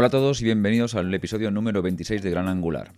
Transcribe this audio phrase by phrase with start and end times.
[0.00, 2.92] Hola a todos y bienvenidos al episodio número 26 de Gran Angular.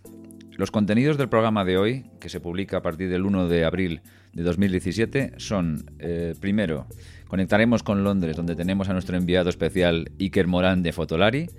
[0.53, 4.03] Los contenidos del programa de hoy, que se publica a partir del 1 de abril
[4.33, 6.87] de 2017, son, eh, primero,
[7.27, 11.51] conectaremos con Londres, donde tenemos a nuestro enviado especial Iker Morán de Fotolari,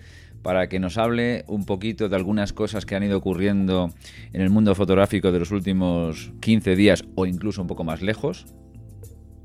[0.43, 3.89] para que nos hable un poquito de algunas cosas que han ido ocurriendo
[4.31, 8.45] en el mundo fotográfico de los últimos 15 días o incluso un poco más lejos.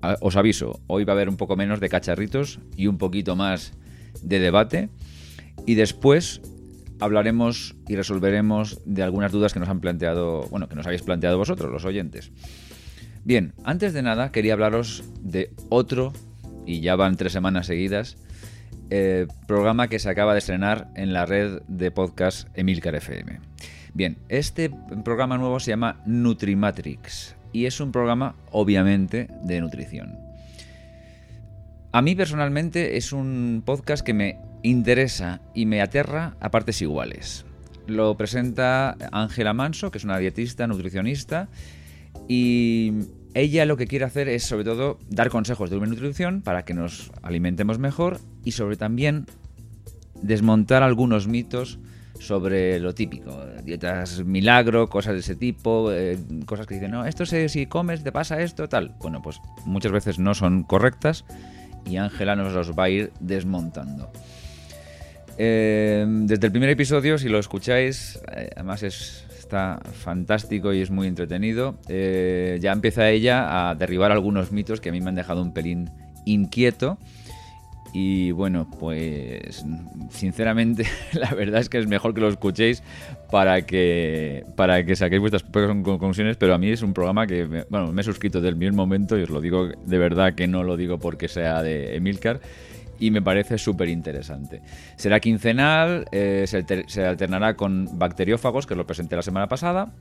[0.01, 3.35] Ah, os aviso, hoy va a haber un poco menos de cacharritos y un poquito
[3.35, 3.73] más
[4.23, 4.91] de debate.
[5.67, 6.41] Y después
[7.01, 11.39] hablaremos y resolveremos de algunas dudas que nos han planteado, bueno, que nos habéis planteado
[11.39, 12.33] vosotros, los oyentes.
[13.25, 16.13] Bien, antes de nada quería hablaros de otro,
[16.67, 18.17] y ya van tres semanas seguidas,
[18.91, 23.41] eh, programa que se acaba de estrenar en la red de podcast Emilcar FM.
[23.95, 24.71] Bien, este
[25.05, 30.19] programa nuevo se llama Nutrimatrix y es un programa obviamente de nutrición.
[31.93, 37.45] A mí personalmente es un podcast que me interesa y me aterra a partes iguales.
[37.87, 41.49] Lo presenta Ángela Manso, que es una dietista, nutricionista,
[42.29, 42.93] y
[43.35, 47.13] ella lo que quiere hacer es sobre todo dar consejos de nutrición para que nos
[47.23, 49.27] alimentemos mejor y sobre también
[50.23, 51.79] desmontar algunos mitos
[52.19, 57.25] sobre lo típico, dietas milagro, cosas de ese tipo, eh, cosas que dicen, no, esto
[57.27, 58.97] si comes te pasa esto, tal.
[59.01, 61.25] Bueno, pues muchas veces no son correctas
[61.87, 64.11] y Ángela nos los va a ir desmontando.
[65.41, 71.07] Eh, desde el primer episodio, si lo escucháis, eh, además está fantástico y es muy
[71.07, 75.41] entretenido, eh, ya empieza ella a derribar algunos mitos que a mí me han dejado
[75.41, 75.91] un pelín
[76.25, 76.99] inquieto.
[77.95, 79.65] Y bueno, pues
[80.11, 80.85] sinceramente
[81.15, 82.83] la verdad es que es mejor que lo escuchéis
[83.31, 87.65] para que, para que saquéis vuestras propias conclusiones, pero a mí es un programa que
[87.71, 90.47] bueno, me he suscrito desde el primer momento y os lo digo de verdad que
[90.47, 92.41] no lo digo porque sea de Emilcar
[92.99, 94.61] y me parece súper interesante.
[94.97, 99.93] Será quincenal, eh, se, alternará con bacteriófagos, que lo presenté la semana pasada.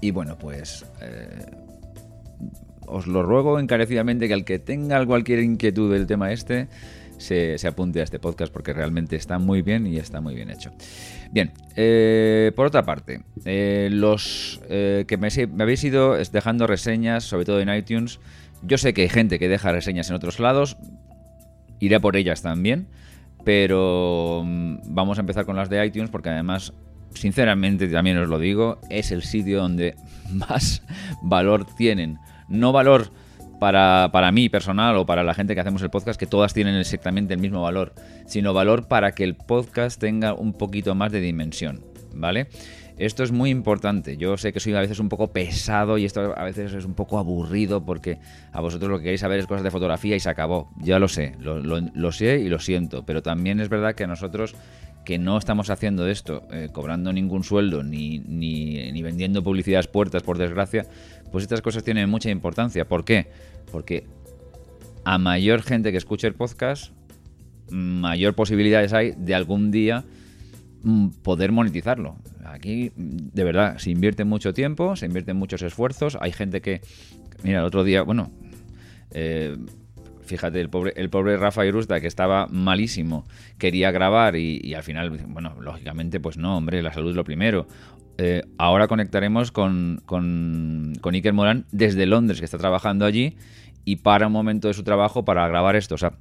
[0.00, 1.46] Y bueno, pues eh,
[2.86, 6.68] os lo ruego encarecidamente que al que tenga cualquier inquietud del tema este,
[7.16, 10.72] se, apunte a este podcast porque realmente está muy bien y está muy bien hecho.
[11.32, 13.22] Bien, eh, por otra parte,
[13.90, 18.20] los que me, me habéis ido dejando reseñas, sobre todo en iTunes,
[18.62, 20.76] yo sé que hay gente que deja reseñas en otros lados,
[21.80, 22.88] iré por ellas también,
[23.44, 26.72] pero mm, vamos a empezar con las de iTunes porque además,
[27.14, 29.96] sinceramente también os lo digo, es el sitio donde
[30.32, 30.82] más
[31.22, 32.18] valor tienen.
[32.48, 33.10] No valor
[33.58, 36.74] para, para, mí personal o para la gente que hacemos el podcast, que todas tienen
[36.76, 37.94] exactamente el mismo valor,
[38.26, 42.48] sino valor para que el podcast tenga un poquito más de dimensión, ¿vale?
[42.96, 44.16] Esto es muy importante.
[44.16, 46.94] Yo sé que soy a veces un poco pesado y esto a veces es un
[46.94, 48.18] poco aburrido porque
[48.52, 50.70] a vosotros lo que queréis saber es cosas de fotografía y se acabó.
[50.78, 53.04] Ya lo sé, lo, sé y lo siento.
[53.04, 54.54] Pero también es verdad que nosotros
[55.04, 60.22] que no estamos haciendo esto eh, cobrando ningún sueldo ni, ni, ni vendiendo publicidades puertas,
[60.22, 60.86] por desgracia,
[61.30, 62.86] pues estas cosas tienen mucha importancia.
[62.86, 63.26] ¿Por qué?
[63.70, 64.06] Porque
[65.04, 66.92] a mayor gente que escuche el podcast,
[67.70, 70.04] mayor posibilidades hay de algún día
[71.22, 72.16] poder monetizarlo.
[72.44, 76.16] Aquí, de verdad, se invierte mucho tiempo, se invierten muchos esfuerzos.
[76.20, 76.80] Hay gente que,
[77.42, 78.30] mira, el otro día, bueno,
[79.10, 79.56] eh,
[80.22, 83.24] fíjate, el pobre, el pobre Rafa Irusta, que estaba malísimo,
[83.58, 87.66] quería grabar y, al final, bueno, lógicamente, pues no, hombre, la salud es lo primero.
[88.16, 93.36] Eh, ahora conectaremos con, con, con Iker Morán desde Londres, que está trabajando allí,
[93.84, 95.94] y para un momento de su trabajo para grabar esto.
[95.94, 96.14] O sea,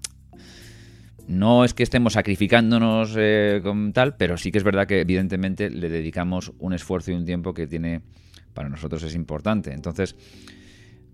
[1.27, 5.69] no es que estemos sacrificándonos eh, con tal, pero sí que es verdad que evidentemente
[5.69, 8.01] le dedicamos un esfuerzo y un tiempo que tiene
[8.53, 9.73] para nosotros es importante.
[9.73, 10.15] Entonces,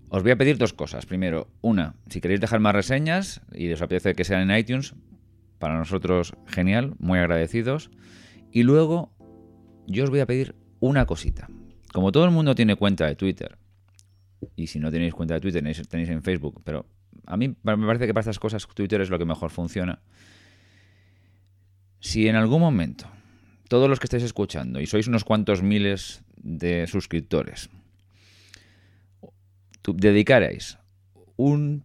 [0.08, 1.06] os voy a pedir dos cosas.
[1.06, 4.94] Primero, una, si queréis dejar más reseñas y os apetece que sean en iTunes,
[5.58, 7.90] para nosotros genial, muy agradecidos.
[8.50, 9.12] Y luego,
[9.86, 11.48] yo os voy a pedir una cosita.
[11.92, 13.58] Como todo el mundo tiene cuenta de Twitter,
[14.56, 16.86] y si no tenéis cuenta de Twitter, tenéis, tenéis en Facebook, pero
[17.26, 20.00] a mí me parece que para estas cosas Twitter es lo que mejor funciona.
[22.00, 23.06] Si en algún momento
[23.68, 27.70] todos los que estáis escuchando, y sois unos cuantos miles de suscriptores,
[29.86, 30.78] dedicarais
[31.36, 31.84] una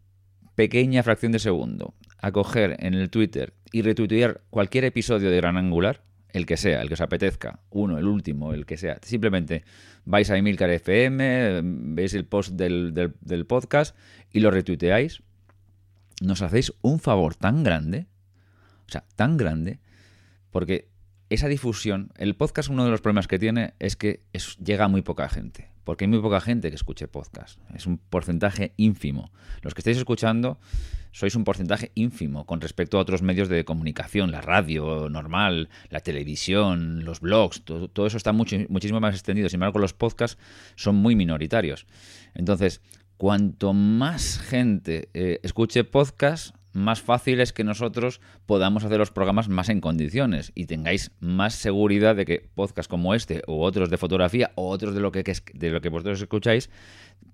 [0.55, 5.57] pequeña fracción de segundo a coger en el Twitter y retuitear cualquier episodio de Gran
[5.57, 6.01] Angular,
[6.33, 9.63] el que sea, el que os apetezca, uno, el último, el que sea, simplemente
[10.05, 11.61] vais a Emilcar FM,
[11.93, 13.95] veis el post del, del podcast
[14.31, 15.21] y lo retuiteáis,
[16.21, 18.07] nos hacéis un favor tan grande,
[18.87, 19.79] o sea, tan grande,
[20.51, 20.89] porque
[21.29, 24.23] esa difusión, el podcast uno de los problemas que tiene es que
[24.63, 27.97] llega a muy poca gente, porque hay muy poca gente que escuche podcast, es un
[27.97, 29.31] porcentaje ínfimo.
[29.61, 30.59] Los que estáis escuchando
[31.11, 36.01] sois un porcentaje ínfimo con respecto a otros medios de comunicación, la radio normal, la
[36.01, 39.47] televisión, los blogs, todo, eso está mucho, muchísimo más extendido.
[39.47, 40.37] Sin embargo, los podcasts
[40.75, 41.87] son muy minoritarios.
[42.33, 42.81] Entonces,
[43.17, 49.47] cuanto más gente eh, escuche podcasts, más fácil es que nosotros podamos hacer los programas
[49.47, 53.97] más en condiciones y tengáis más seguridad de que podcasts como este o otros de
[53.97, 55.23] fotografía o otros de lo que,
[55.53, 56.69] de lo que vosotros escucháis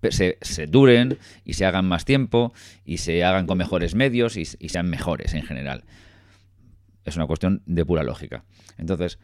[0.10, 2.54] se, duren y se hagan más tiempo
[2.86, 5.86] y se hagan con mejores medios y sean mejores en general.
[7.04, 8.44] Es una cuestión de pura lógica.
[8.78, 9.18] Entonces,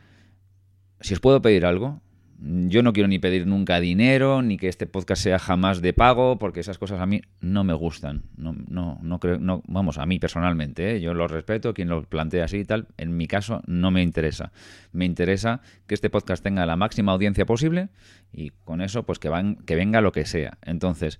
[0.99, 2.01] si os puedo pedir algo,
[2.39, 6.37] yo no quiero ni pedir nunca dinero, ni que este podcast sea jamás de pago,
[6.37, 8.23] porque esas cosas a mí no me gustan.
[8.35, 11.01] No, no, no creo, no, vamos, a mí personalmente, ¿eh?
[11.01, 12.87] yo lo respeto, quien lo plantea así y tal.
[12.97, 14.51] En mi caso no me interesa.
[14.91, 17.89] Me interesa que este podcast tenga la máxima audiencia posible
[18.31, 20.59] y con eso, pues que, van, que venga lo que sea.
[20.63, 21.19] Entonces,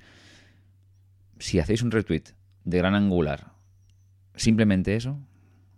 [1.39, 3.53] si hacéis un retweet de gran angular,
[4.35, 5.19] simplemente eso,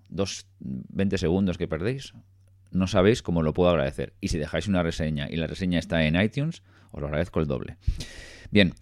[0.09, 2.13] dos, 20 segundos que perdéis,
[2.71, 4.13] no sabéis cómo lo puedo agradecer.
[4.21, 7.47] Y si dejáis una reseña y la reseña está en iTunes, os lo agradezco el
[7.47, 7.77] doble.
[8.51, 8.73] Bien.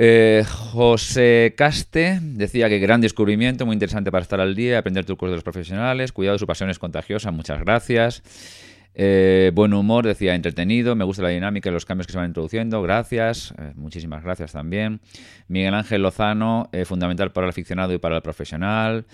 [0.00, 5.28] Eh, José Caste decía que gran descubrimiento, muy interesante para estar al día, aprender trucos
[5.28, 8.22] de los profesionales, cuidado, su pasión es contagiosa, muchas gracias.
[8.94, 12.28] Eh, buen humor, decía entretenido, me gusta la dinámica y los cambios que se van
[12.28, 15.00] introduciendo, gracias, eh, muchísimas gracias también.
[15.48, 19.04] Miguel Ángel Lozano, fundamental para el aficionado y para el profesional.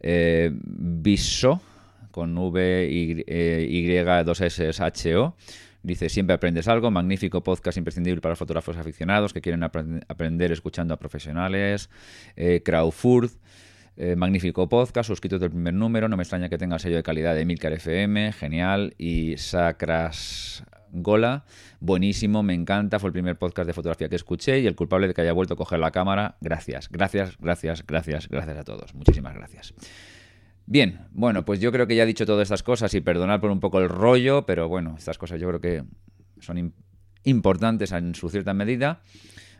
[0.00, 1.60] Viso,
[2.18, 5.36] con V, Y, 2 S, H, O.
[5.84, 10.96] Dice, siempre aprendes algo, magnífico podcast imprescindible para fotógrafos aficionados que quieren aprender escuchando a
[10.96, 11.90] profesionales.
[12.34, 12.60] Eh,
[14.00, 17.04] eh, magnífico podcast, suscrito del primer número, no me extraña que tenga el sello de
[17.04, 18.94] calidad de Milcar FM, genial.
[18.98, 21.44] Y Sacras Gola,
[21.78, 25.14] buenísimo, me encanta, fue el primer podcast de fotografía que escuché y el culpable de
[25.14, 29.36] que haya vuelto a coger la cámara, gracias, gracias, gracias, gracias, gracias a todos, muchísimas
[29.36, 29.72] gracias.
[30.70, 33.50] Bien, bueno, pues yo creo que ya he dicho todas estas cosas y perdonar por
[33.50, 35.82] un poco el rollo, pero bueno, estas cosas yo creo que
[36.40, 36.74] son
[37.24, 39.00] importantes en su cierta medida.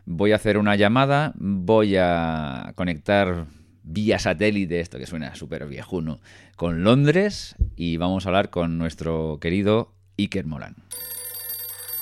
[0.05, 3.47] Voy a hacer una llamada, voy a conectar
[3.81, 6.19] vía satélite, esto que suena súper viejuno,
[6.55, 10.75] con Londres y vamos a hablar con nuestro querido Iker Molan.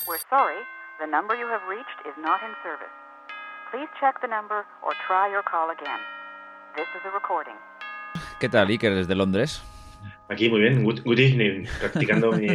[0.05, 0.59] We're sorry,
[0.99, 2.91] the number you have reached is not in service.
[3.71, 6.03] Please check the number or try your call again.
[6.75, 7.55] This is a recording.
[8.39, 9.61] ¿Qué tal, Iker, desde Londres?
[10.29, 12.47] Aquí muy bien, good, evening, practicando mi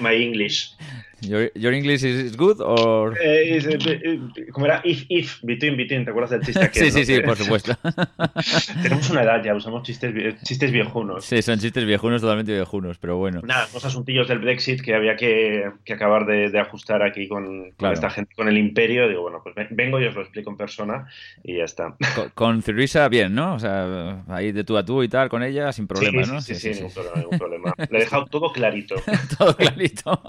[0.00, 0.74] my, English.
[1.20, 6.04] Your, your English is good or eh, eh, eh, como era if if between between,
[6.04, 7.76] ¿te acuerdas del chiste que Sí, sí, sí, por supuesto.
[8.82, 10.14] Tenemos una edad ya, usamos chistes
[10.44, 11.24] chistes viejunos.
[11.24, 13.42] Sí, son chistes viejunos, totalmente viejunos, pero bueno.
[13.42, 17.72] Nada, los asuntillos del Brexit que había que, que acabar de, de, ajustar aquí con,
[17.72, 19.08] con, esta gente, con el imperio.
[19.08, 21.08] Digo, bueno, pues vengo y os lo explico en persona
[21.42, 21.96] y ya está.
[22.14, 22.62] Con, con
[23.10, 23.54] bien, ¿no?
[23.54, 26.40] O sea, ahí de tú a tú y tal con ella sin problema, sí, ¿no?
[26.40, 27.74] Sí, sí, sí, ningún problema, ningún problema.
[27.90, 28.96] Le he dejado todo clarito.
[29.38, 30.20] todo clarito.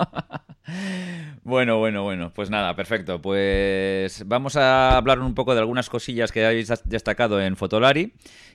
[1.44, 3.22] Bueno, bueno, bueno, pues nada, perfecto.
[3.22, 8.14] Pues vamos a hablar un poco de algunas cosillas que habéis destacado en Fotolari,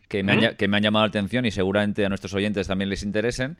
[0.08, 2.90] que me, han, que me han llamado la atención y seguramente a nuestros oyentes también
[2.90, 3.56] les interesen.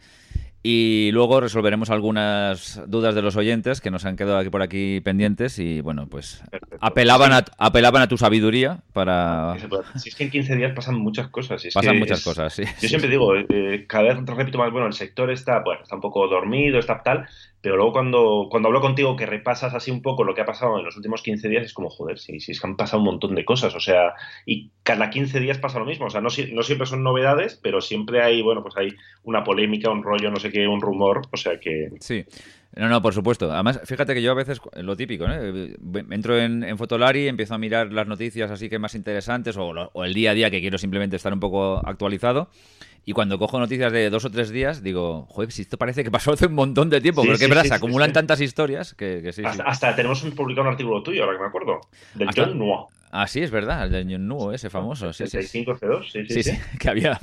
[0.67, 5.03] Y luego resolveremos algunas dudas de los oyentes que nos han quedado aquí por aquí
[5.03, 6.43] pendientes y bueno, pues
[6.81, 9.57] apelaban a, apelaban a tu sabiduría para...
[9.97, 11.63] Si es que en 15 días pasan muchas cosas.
[11.75, 12.63] pasan muchas cosas, sí.
[12.81, 16.01] Yo siempre digo, eh, cada vez repito más, bueno, el sector está, bueno, está un
[16.01, 17.29] poco dormido, está tal,
[17.65, 20.79] pero luego cuando, cuando hablo contigo que repasas así un poco lo que ha pasado
[20.79, 23.07] en los últimos 15 días, es como, joder, sí, sí, es que han pasado un
[23.07, 24.13] montón de cosas, o sea,
[24.45, 27.81] y cada 15 días pasa lo mismo, o sea, no, no siempre son novedades, pero
[27.81, 28.91] siempre hay, bueno, pues hay
[29.23, 31.89] una polémica, un rollo, no sé qué, un rumor, o sea que...
[32.01, 32.27] Sí.
[32.77, 33.51] No, no, por supuesto.
[33.51, 35.35] Además, fíjate que yo a veces, lo típico, ¿no?
[36.11, 40.05] Entro en, en Fotolari, empiezo a mirar las noticias así que más interesantes o, o,
[40.05, 42.51] el día a día que quiero simplemente estar un poco actualizado.
[43.05, 46.11] Y cuando cojo noticias de dos o tres días, digo, joder, si esto parece que
[46.11, 49.95] pasó hace un montón de tiempo, porque verdad, se acumulan tantas historias que, sí, hasta,
[49.95, 51.81] tenemos un, publicado un artículo tuyo, ahora que me acuerdo,
[52.15, 52.87] del John Noah.
[53.17, 55.13] Ah, sí, es verdad, el de Nuo, ese famoso.
[55.13, 55.65] Sí, sí, sí.
[56.29, 57.17] sí, sí, que había.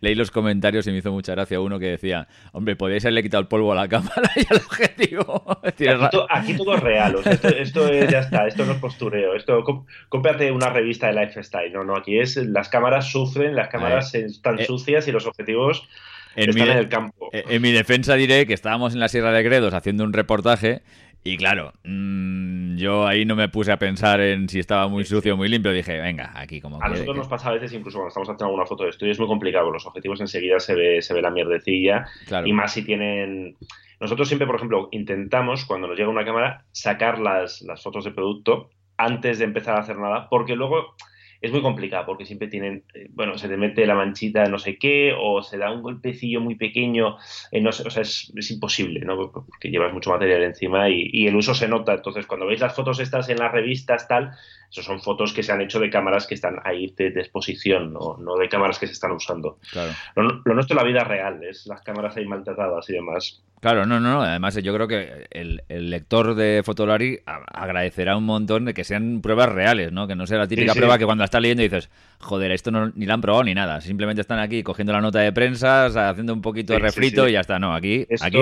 [0.00, 3.42] Leí los comentarios y me hizo mucha gracia uno que decía: Hombre, podéis haberle quitado
[3.42, 5.44] el polvo a la cámara y al objetivo.
[6.30, 7.14] aquí, todo es real,
[7.60, 9.36] esto, es, ya está, esto no es postureo.
[9.36, 9.62] Esto,
[10.08, 11.72] cómprate una revista de Lifestyle.
[11.72, 15.88] No, no, aquí es las cámaras sufren, las cámaras están eh, sucias y los objetivos.
[16.34, 17.30] están en el campo.
[17.32, 20.82] En mi defensa diré que estábamos en la Sierra de Gredos haciendo un reportaje
[21.26, 25.34] y claro, mmm, yo ahí no me puse a pensar en si estaba muy sucio
[25.34, 25.72] o muy limpio.
[25.72, 26.82] Dije, venga, aquí como.
[26.82, 29.18] A nosotros nos pasa a veces, incluso cuando estamos haciendo alguna foto de estudio, es
[29.18, 29.70] muy complicado.
[29.70, 32.06] Los objetivos enseguida se ve, se ve la mierdecilla.
[32.44, 33.56] Y más si tienen.
[33.98, 38.10] Nosotros siempre, por ejemplo, intentamos, cuando nos llega una cámara, sacar las, las fotos de
[38.10, 38.68] producto
[38.98, 40.94] antes de empezar a hacer nada, porque luego
[41.40, 44.78] es muy complicado porque siempre tienen, eh, bueno, se te mete la manchita no sé
[44.78, 47.16] qué o se da un golpecillo muy pequeño,
[47.50, 49.30] eh, no sé, o sea, es, imposible, ¿no?
[49.30, 51.94] Porque llevas mucho material encima y, y, el uso se nota.
[51.94, 54.32] Entonces, cuando veis las fotos estas en las revistas, tal,
[54.70, 58.16] eso son fotos que se han hecho de cámaras que están ahí de, exposición, ¿no?
[58.18, 59.58] no de cámaras que se están usando.
[59.70, 59.92] Claro.
[60.14, 63.42] Lo, lo nuestro es la vida real, es las cámaras ahí maltratadas y demás.
[63.60, 68.74] Claro, no, no, Además, yo creo que el, lector de Fotolari agradecerá un montón de
[68.74, 70.06] que sean pruebas reales, ¿no?
[70.06, 72.92] Que no sea la típica prueba que cuando la estás leyendo dices, joder, esto no,
[72.94, 73.80] ni la han probado ni nada.
[73.80, 77.40] Simplemente están aquí cogiendo la nota de prensa, haciendo un poquito de refrito y ya
[77.40, 77.58] está.
[77.58, 78.38] No, aquí, aquí,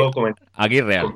[0.54, 1.06] aquí real.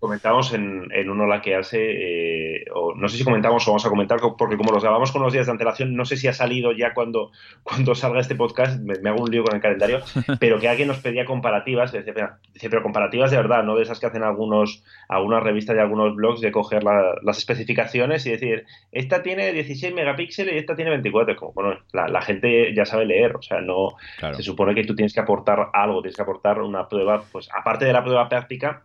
[0.00, 3.86] Comentamos en, en un Hola que hace, eh, o no sé si comentamos o vamos
[3.86, 6.32] a comentar, porque como los grabamos con unos días de antelación, no sé si ha
[6.32, 7.30] salido ya cuando,
[7.62, 10.00] cuando salga este podcast, me, hago un lío con el calendario,
[10.40, 14.06] pero que alguien nos pedía comparativas, decía, pero comparativas de verdad, no de esas que
[14.06, 19.52] hacen algunos, algunas revistas y algunos blogs de coger las especificaciones y decir, esta tiene
[19.52, 21.36] 16 megapíxeles y esta tiene 24.
[21.36, 23.96] Como, bueno, la, gente ya sabe leer, o sea, no
[24.34, 27.84] se supone que tú tienes que aportar algo, tienes que aportar una prueba, pues aparte
[27.84, 28.84] de la prueba práctica,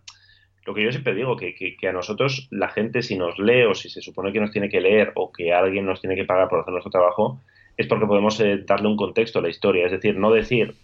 [0.69, 3.73] lo que yo siempre digo, que, que, a nosotros la gente si nos lee o
[3.73, 6.47] si se supone que nos tiene que leer o que alguien nos tiene que pagar
[6.47, 7.41] por hacer nuestro trabajo,
[7.75, 9.87] es porque podemos eh, darle un contexto a la historia.
[9.87, 10.75] Es decir, no decir,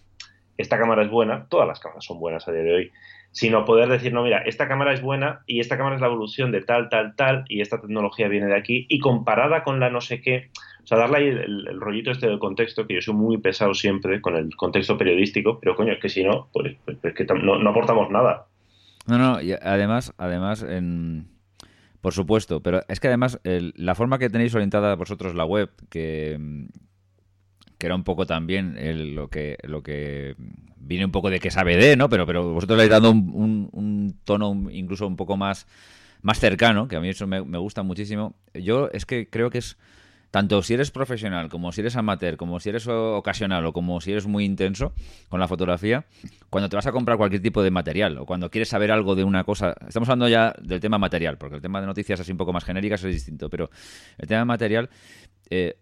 [0.57, 2.91] esta cámara es buena, todas las cámaras son buenas a día de hoy,
[3.31, 6.51] sino poder decir, no, mira, esta cámara es buena y esta cámara es la evolución
[6.51, 10.01] de tal, tal, tal, y esta tecnología viene de aquí, y comparada con la no
[10.01, 10.49] sé qué,
[10.83, 14.19] o sea, darle ahí el, rollito este del contexto, que yo soy muy pesado siempre
[14.19, 17.59] con el contexto periodístico, pero coño, es que si no, pues, pues, pues que no,
[17.59, 18.47] no, aportamos nada.
[19.07, 20.65] No, no, y además, además,
[22.01, 26.67] por supuesto, pero es que además la forma que tenéis orientada vosotros la web, que,
[27.77, 28.75] que era un poco también
[29.15, 30.35] lo que lo que
[30.85, 32.09] viene un poco de que sabe de, ¿no?
[32.09, 35.67] Pero, pero vosotros le habéis dado un, tono incluso un poco más,
[36.21, 38.35] más cercano, que a mí eso me, gusta muchísimo.
[38.53, 39.77] Yo es que creo que es
[40.35, 44.11] tanto si eres profesional, como si eres amateur, como si eres ocasional o como si
[44.11, 44.91] eres muy intenso
[45.29, 46.07] con la fotografía,
[46.49, 49.23] cuando te vas a comprar cualquier tipo de material o cuando quieres saber algo de
[49.23, 52.37] una cosa, estamos hablando ya del tema material, porque el tema de noticias así un
[52.37, 53.69] poco más genéricas es distinto, pero
[54.17, 54.89] el tema material,
[55.49, 55.77] eh,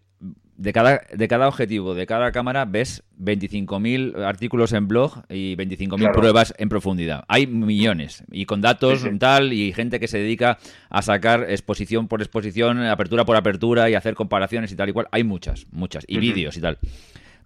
[0.56, 6.12] de cada, de cada objetivo, de cada cámara, ves 25.000 artículos en blog y 25.000
[6.12, 7.24] pruebas en profundidad.
[7.28, 10.58] Hay millones y con datos tal y gente que se dedica
[10.90, 15.08] a sacar exposición por exposición, apertura por apertura y hacer comparaciones y tal y cual.
[15.10, 16.04] Hay muchas, muchas.
[16.06, 16.78] Y vídeos y tal.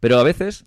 [0.00, 0.64] Pero a veces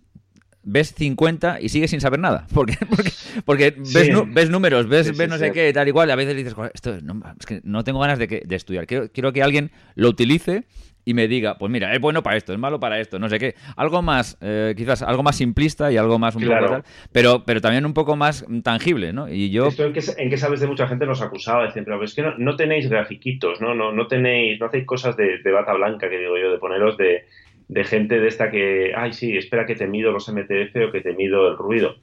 [0.63, 2.47] ves 50 y sigues sin saber nada.
[2.53, 3.11] Porque, porque,
[3.45, 6.09] porque ves, ves, números, ves, ves no sé qué, tal y cual.
[6.09, 8.87] Y a veces dices, esto no, es que no tengo ganas de, que, de estudiar.
[8.87, 10.65] Quiero, quiero que alguien lo utilice
[11.05, 13.39] y me diga, pues mira, es bueno para esto, es malo para esto, no sé
[13.39, 13.55] qué.
[13.75, 17.61] Algo más, eh, quizás algo más simplista y algo más un poco tal, pero, pero
[17.61, 19.27] también un poco más tangible, ¿no?
[19.29, 19.67] Y yo...
[19.67, 22.23] Esto en que, en que sabes de mucha gente nos acusaba, decir, pero es que
[22.37, 23.73] no, tenéis grafiquitos, ¿no?
[23.73, 27.25] No, no tenéis, no hacéis cosas de, bata blanca, que digo yo, de poneros de,
[27.67, 31.01] de gente de esta que, ay, sí, espera que te mido los MTF o que
[31.01, 31.95] te mido el ruido.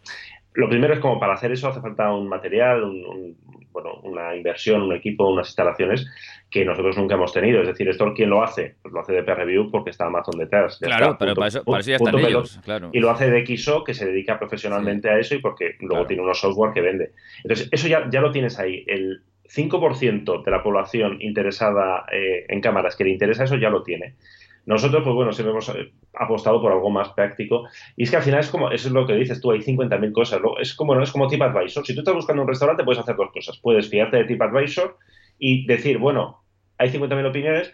[0.58, 3.36] Lo primero es como para hacer eso hace falta un material, un,
[3.70, 6.04] bueno, una inversión, un equipo, unas instalaciones
[6.50, 7.60] que nosotros nunca hemos tenido.
[7.60, 8.74] Es decir, ¿esto quién lo hace?
[8.82, 10.80] Pues lo hace de Review porque está Amazon detrás.
[10.80, 12.90] claro, pero para, eso, ya están ellos, claro.
[12.92, 16.24] Y lo hace de XO, que se dedica profesionalmente a eso y porque luego tiene
[16.24, 17.12] unos software que vende.
[17.44, 18.82] Entonces, eso ya, ya lo tienes ahí.
[18.88, 23.84] El 5% de la población interesada eh, en cámaras que le interesa eso ya lo
[23.84, 24.14] tiene.
[24.68, 27.66] Nosotros, pues bueno, siempre hemos eh, apostado por algo más práctico.
[27.96, 30.12] Y es que al final es como, eso es lo que dices tú, hay 50.000
[30.12, 30.42] cosas.
[30.60, 31.86] Es como, no es como TripAdvisor.
[31.86, 33.58] Si tú estás buscando un restaurante, puedes hacer dos cosas.
[33.62, 34.98] Puedes fiarte de TripAdvisor
[35.38, 36.44] y decir, bueno,
[36.76, 37.72] hay 50.000 opiniones,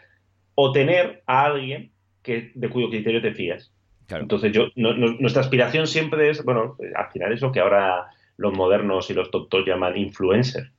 [0.55, 1.91] o tener a alguien
[2.23, 3.73] que, de cuyo criterio te fías.
[4.09, 9.11] Entonces, yo, nuestra aspiración siempre es, bueno, al final es lo que ahora los modernos
[9.11, 10.71] y los tontos llaman influencer,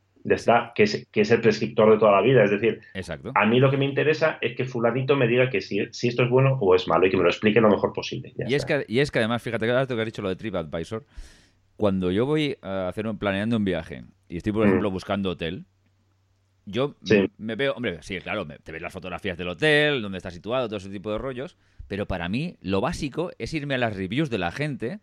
[0.73, 2.43] que, es, que es el prescriptor de toda la vida.
[2.43, 2.81] Es decir,
[3.35, 6.23] a mí lo que me interesa es que fulanito me diga que si, si esto
[6.23, 8.33] es bueno o es malo y que me lo explique lo mejor posible.
[8.47, 11.05] y, es que, y es que además, fíjate, que has dicho lo de TripAdvisor,
[11.75, 14.67] cuando yo voy a hacer un, planeando un viaje y estoy, por mm.
[14.67, 15.65] ejemplo, buscando hotel,
[16.65, 16.95] yo
[17.37, 20.77] me veo, hombre, sí, claro, te ves las fotografías del hotel, dónde está situado, todo
[20.77, 24.39] ese tipo de rollos, pero para mí lo básico es irme a las reviews de
[24.39, 24.99] la gente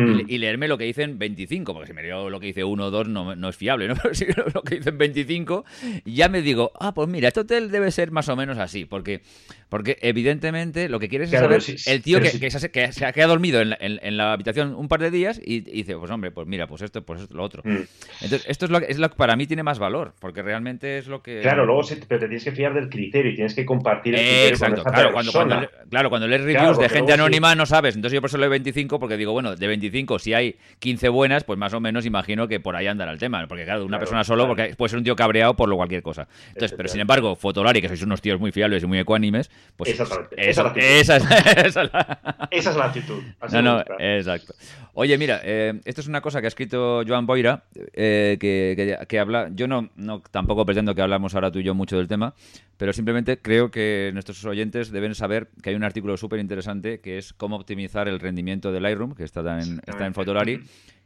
[0.00, 0.20] Mm.
[0.26, 2.90] y, leerme lo que dicen 25, porque si me leo lo que dice 1 o
[2.90, 3.94] 2 no, no, es fiable, ¿no?
[4.02, 5.64] Pero si leo lo que dicen 25,
[6.04, 9.20] ya me digo, ah, pues mira, este hotel debe ser más o menos así, porque,
[9.68, 13.12] porque evidentemente lo que quieres es saber el tío que, que, se, que, se, ha
[13.12, 16.30] quedado dormido en la, en, la, habitación un par de días y, dice, pues hombre,
[16.30, 17.62] pues mira, pues esto, pues esto, lo otro.
[17.64, 17.82] Mm.
[18.22, 21.06] Entonces, esto es lo, es lo que para mí tiene más valor, porque realmente es
[21.06, 21.40] lo que...
[21.40, 24.48] Claro, luego pero te tienes que fiar del criterio y tienes que compartir el criterio
[24.48, 28.20] Exacto, claro, cuando, cuando, claro, cuando lees reviews de gente anónima no sabes, entonces yo
[28.20, 31.58] por eso leo 25 porque digo, bueno, de 25 25, si hay 15 buenas, pues
[31.58, 33.46] más o menos imagino que por ahí andará el tema.
[33.46, 36.28] Porque claro, una persona solo, porque puede ser un tío cabreado por lo cualquier cosa.
[36.48, 39.90] Entonces, pero sin embargo, Fotolari, que sois unos tíos muy fiables y muy ecuánimes, pues
[39.90, 40.48] Exactamente.
[40.50, 41.24] esa, Esa es
[41.66, 43.22] esa es- la- Esa es la actitud.
[43.40, 44.54] Así no, no, exacto.
[44.94, 49.06] Oye, mira, eh, esto es una cosa que ha escrito Joan Boira, eh, que, que-
[49.06, 49.48] que habla.
[49.54, 52.34] Yo no, no tampoco pretendo que hablamos ahora tú y yo mucho del tema,
[52.76, 57.18] pero simplemente creo que nuestros oyentes deben saber que hay un artículo súper interesante que
[57.18, 60.60] es cómo optimizar el rendimiento del Lightroom, que está en, está en Fotolari.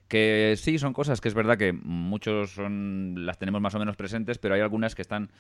[0.08, 3.96] Que sí, son cosas que es verdad que muchos son las tenemos más o menos
[3.96, 5.30] presentes, pero hay algunas que están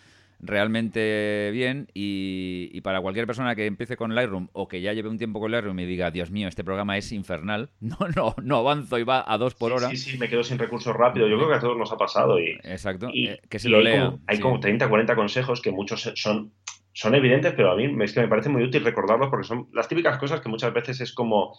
[0.40, 5.08] realmente bien y, y para cualquier persona que empiece con Lightroom o que ya lleve
[5.08, 8.56] un tiempo con Lightroom y diga, Dios mío, este programa es infernal, no, no, no
[8.56, 9.88] avanzo y va a dos por Sí, hora.
[9.90, 11.28] Sí, sí, me quedo sin recursos rápido.
[11.28, 12.38] Yo creo que a todos nos ha pasado.
[12.40, 14.04] Y, Exacto, y- eh, que se y lo hay lea.
[14.06, 14.42] Como, hay sí.
[14.42, 16.52] como 30, 40 consejos que muchos son,
[16.92, 19.88] son evidentes, pero a mí es que me parece muy útil recordarlos porque son las
[19.88, 21.58] típicas cosas que muchas veces es como.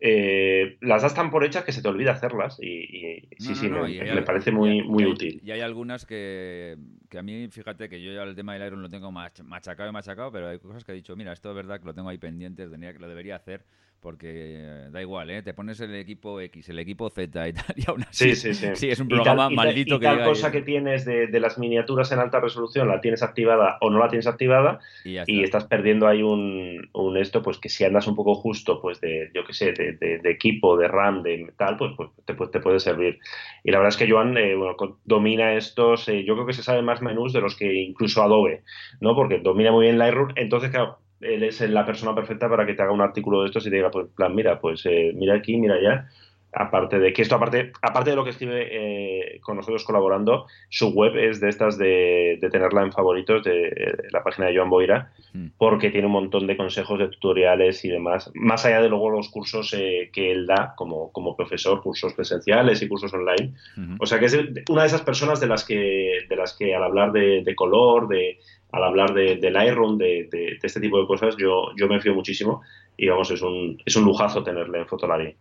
[0.00, 2.58] Eh, las das tan por hechas que se te olvida hacerlas.
[2.60, 5.40] Y, y sí, No, sí, no, me, y parece muy, hay- muy útil.
[5.44, 6.76] Y hay algunas que,
[7.08, 9.88] que a mí, fíjate que yo ya el tema del Iron lo tengo mach- machacado
[9.88, 12.08] y machacado, pero hay cosas que he dicho, mira, esto es verdad que lo tengo
[12.08, 13.64] ahí pendiente, lo debería hacer,
[14.00, 15.42] porque eh, da igual, ¿eh?
[15.42, 18.36] Te pones el equipo X, el equipo Z y tal, y aún así.
[18.36, 18.88] Sí, sí, sí.
[18.90, 21.58] es un programa y tal- maldito y que tal cosa que tienes de, de las
[21.58, 25.42] miniaturas en alta resolución, la tienes activada o no la tienes activada, y ya y
[25.42, 25.58] está.
[25.58, 29.30] estás perdiendo ahí un, un esto, pues que si andas un poco justo, pues de,
[29.34, 32.80] yo qué sé, de, de- equipo, de RAM, de tal, pues, pues te, te puede
[32.80, 33.18] servir.
[33.64, 36.62] Y la verdad es que Joan eh, bueno, domina estos, eh, yo creo que se
[36.62, 38.62] sabe más menús de los que incluso Adobe,
[39.00, 39.14] ¿no?
[39.14, 42.82] Porque domina muy bien Lightroom, entonces, claro, él es la persona perfecta para que te
[42.82, 45.56] haga un artículo de estos y te diga, pues, plan, mira, pues eh, mira aquí,
[45.56, 46.08] mira allá.
[46.50, 50.88] Aparte de que esto, aparte, aparte de lo que escribe eh, con nosotros colaborando, su
[50.94, 55.12] web es de estas de, de tenerla en favoritos de, la página de Joan Boira,
[55.34, 55.48] Mm.
[55.58, 59.28] porque tiene un montón de consejos, de tutoriales y demás, más allá de luego los
[59.28, 63.52] cursos eh, que él da como, como profesor, cursos presenciales y cursos online.
[64.00, 64.38] O sea que es
[64.70, 68.08] una de esas personas de las que, de las que al hablar de, de color,
[68.08, 68.38] de,
[68.72, 72.00] al hablar de, de Lightroom, de, de- de este tipo de cosas, yo, yo me
[72.00, 72.62] fío muchísimo
[72.96, 75.36] y vamos, es un, es un lujazo tenerle en Fotolari.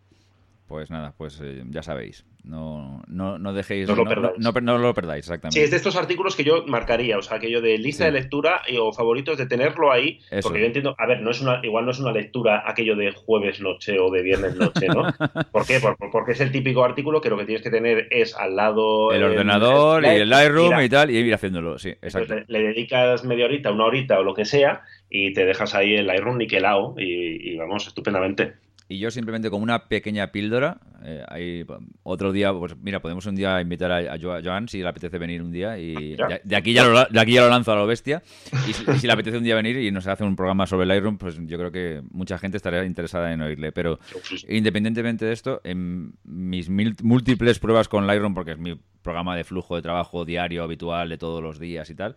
[0.67, 4.33] Pues nada, pues eh, ya sabéis, no, no, no dejéis, No lo no, perdáis.
[4.37, 5.57] no- no- no lo perdáis, exactamente.
[5.57, 8.11] Sí, es de estos artículos que yo marcaría, o sea, aquello de lista Sí.
[8.11, 10.41] de lectura y- o favoritos, de tenerlo ahí, Eso.
[10.49, 13.13] porque yo entiendo, a ver, no es una, igual no es una lectura aquello de
[13.13, 15.03] jueves noche o de viernes noche, ¿no?
[15.53, 15.79] ¿Por qué?
[15.79, 18.57] Por- por- porque es el típico artículo que lo que tienes que tener es al
[18.57, 22.35] lado el eh, ordenador y el Lightroom mira, y tal, y ir haciéndolo, sí, exacto.
[22.35, 25.95] Le, le dedicas media horita, una horita o lo que sea y te dejas ahí
[25.95, 28.55] el Lightroom niquelado y, y vamos, estupendamente.
[28.89, 31.65] Y yo simplemente como una pequeña píldora, eh, ahí,
[32.03, 35.17] otro día, pues mira, podemos un día invitar a, a Jo- Joan si le apetece
[35.17, 37.73] venir un día y de, de aquí ya lo, la- de aquí ya lo lanzo
[37.73, 38.23] a lo bestia.
[38.65, 40.85] Y si, y si le apetece un día venir y nos hace un programa sobre
[40.85, 43.73] Lightroom, pues yo creo que mucha gente estaría interesada en oírle.
[43.73, 43.99] Pero
[44.47, 49.43] independientemente de esto, en mis mil- múltiples pruebas con Lightroom, porque es mi programa de
[49.43, 52.15] flujo de trabajo diario, habitual, de todos los días y tal,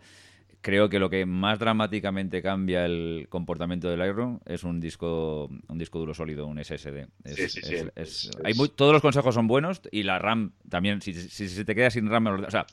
[0.61, 5.77] creo que lo que más dramáticamente cambia el comportamiento del Lightroom es un disco un
[5.77, 7.07] disco duro sólido, un SSD.
[7.23, 7.73] Es- Sí, sí, sí.
[7.75, 11.01] es- es- Es- hay es- muy- todos los consejos son buenos y la RAM también,
[11.01, 12.65] si, si, si te quedas sin RAM, o sea,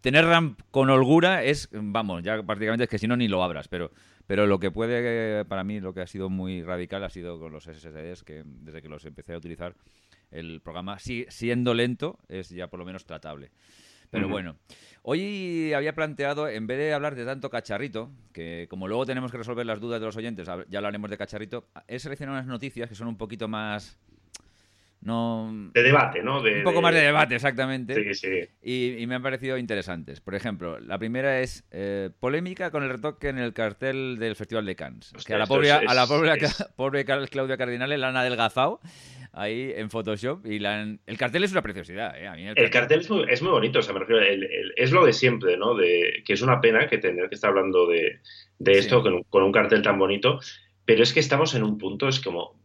[0.00, 3.68] tener RAM con holgura es, vamos, ya prácticamente es que si no ni lo abras,
[3.68, 3.90] pero
[4.26, 7.52] pero lo que puede, para mí, lo que ha sido muy radical ha sido con
[7.52, 9.74] los SSDs, que desde que los empecé a utilizar,
[10.30, 13.50] el programa, si- siendo lento, es ya por lo menos tratable.
[14.12, 14.56] Pero bueno,
[15.02, 19.38] hoy había planteado, en vez de hablar de tanto cacharrito, que como luego tenemos que
[19.38, 22.94] resolver las dudas de los oyentes, ya hablaremos de cacharrito, he seleccionado unas noticias que
[22.94, 23.98] son un poquito más...
[25.00, 26.40] No, De debate, ¿no?
[26.40, 28.14] De- un poco más de debate, exactamente.
[28.14, 28.48] Sí, sí.
[28.62, 30.20] Y, y me han parecido interesantes.
[30.20, 34.64] Por ejemplo, la primera es eh, polémica con el retoque en el cartel del Festival
[34.64, 35.12] de Cannes.
[35.12, 38.16] Hostia, que a la pobre, es- a la pobre, es- pobre Claudia Cardinale la han
[38.16, 38.78] adelgazado
[39.32, 40.44] ahí en Photoshop.
[40.46, 42.26] y la El cartel es una preciosidad, ¿eh?
[42.28, 44.44] A mí el El cartel es muy, es muy bonito, o sea, me refiero, el-
[44.44, 45.74] el- es lo de siempre, ¿no?
[45.74, 48.20] De, que es una pena que tener que estar hablando de,
[48.58, 49.02] de esto Sí.
[49.02, 50.38] con, un- con un cartel tan bonito,
[50.84, 52.60] pero es que estamos en un punto, es como...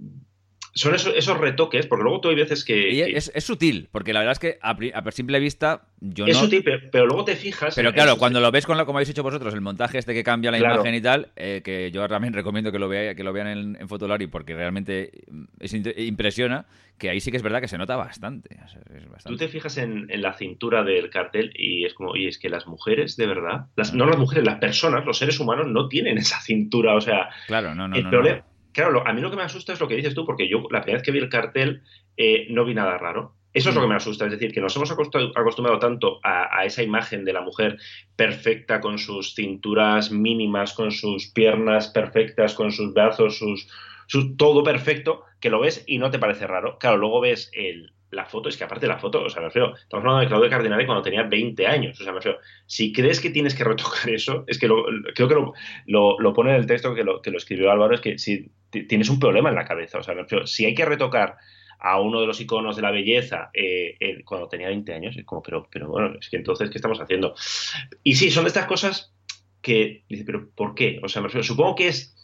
[0.78, 2.90] Son esos, esos retoques, porque luego tú hay veces que...
[2.92, 6.36] Y que es, es sutil, porque la verdad es que a, simple vista yo es
[6.36, 6.44] no...
[6.44, 7.76] sutil, pero, pero luego te fijas...
[7.76, 10.24] Pero claro, cuando lo ves con la, como habéis hecho vosotros, el montaje este que
[10.24, 10.76] cambia la Claro.
[10.76, 13.78] imagen y tal, eh, que yo también recomiendo que lo, vea, que lo vean en,
[13.80, 16.66] en Fotolari porque realmente mm, es impresiona,
[16.98, 18.58] que ahí sí que es verdad que se nota bastante.
[18.64, 19.30] o sea, es bastante.
[19.30, 22.50] Tú te fijas en, en la cintura del cartel y es como, oye, es que
[22.50, 23.96] las mujeres, de verdad, las, Ah.
[23.96, 27.74] no las mujeres, las personas, los seres humanos no tienen esa cintura, o sea, Claro,
[27.76, 28.57] no, no, el no, problema, no.
[28.78, 30.64] Claro, lo- a mí lo que me asusta es lo que dices tú, porque yo
[30.72, 31.82] la primera vez que vi el cartel
[32.16, 33.34] eh, no vi nada raro.
[33.54, 36.60] Eso es lo que me asusta, es decir, que nos hemos acostu- acostumbrado tanto a,
[36.60, 37.78] a esa imagen de la mujer
[38.16, 43.68] perfecta, con sus cinturas mínimas, con sus piernas perfectas, con sus brazos, sus,
[44.06, 46.78] sus todo perfecto, que lo ves y no te parece raro.
[46.78, 49.76] Claro, luego ves el, la foto, es que aparte la foto, o sea, me refiero,
[49.76, 53.20] estamos hablando de Claudio Cardinale cuando tenía 20 años, o sea, me refiero, si crees
[53.20, 55.36] que tienes que retocar eso, es que lo, creo que
[55.86, 58.50] lo, lo, pone en el texto que lo, que lo escribió Álvaro, es que si
[58.70, 61.38] tienes un problema en la cabeza, o sea, me refiero, si hay que retocar
[61.80, 65.42] a uno de los iconos de la belleza eh, cuando tenía 20 años, es como,
[65.42, 67.36] pero, pero bueno, es que entonces, ¿qué estamos haciendo?
[68.04, 69.14] Y sí, son de estas cosas
[69.62, 71.00] que, dice, pero ¿por qué?
[71.04, 72.16] O sea, me refiero, supongo que es,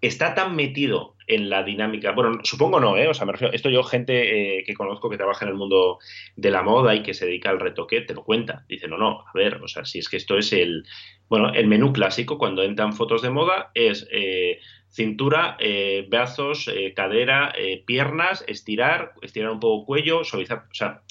[0.00, 2.12] está tan metido en la dinámica.
[2.12, 3.06] Bueno, supongo no, ¿eh?
[3.06, 5.98] O sea, me refiero, esto yo, gente eh, que conozco que trabaja en el mundo
[6.36, 8.64] de la moda y que se dedica al retoque, te lo cuenta.
[8.66, 10.84] Dice, no, no, a ver, o sea, si es que esto es el.
[11.28, 17.52] Bueno, el menú clásico cuando entran fotos de moda es eh, cintura, eh, brazos, cadera,
[17.84, 20.64] piernas, estirar, estirar un poco cuello, suavizar.
[20.70, 21.02] O sea,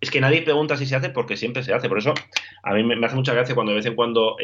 [0.00, 1.88] es que nadie pregunta si se hace porque siempre se hace.
[1.88, 2.14] Por eso,
[2.64, 4.36] a mí me, hace mucha gracia cuando de vez en cuando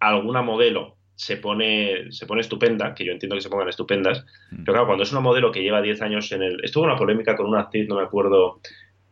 [0.00, 4.64] alguna modelo se pone, se pone estupenda, que yo entiendo que se pongan estupendas, mm.
[4.64, 6.64] pero claro, cuando es una modelo que lleva 10 años en el...
[6.64, 8.60] Estuvo una polémica con una actriz, no me acuerdo,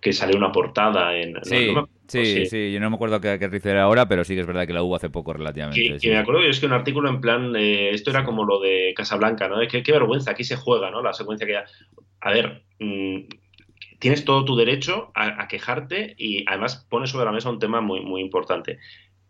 [0.01, 1.37] que salió una portada en...
[1.43, 1.75] Sí,
[2.09, 4.67] sí, sí, yo no me acuerdo qué, actriz era ahora, pero sí que es verdad
[4.67, 5.99] que la hubo hace poco relativamente.
[6.03, 8.61] Y, me acuerdo yo es que un artículo en plan, eh, esto era como lo
[8.61, 9.57] de Casablanca, ¿no?
[9.69, 11.03] Qué, qué vergüenza, aquí se juega, ¿no?
[11.03, 11.57] La secuencia que...
[11.57, 13.29] A ver, mm,
[14.01, 17.81] tienes todo tu derecho a, a, quejarte y además pones sobre la mesa un tema
[17.81, 18.79] muy, muy importante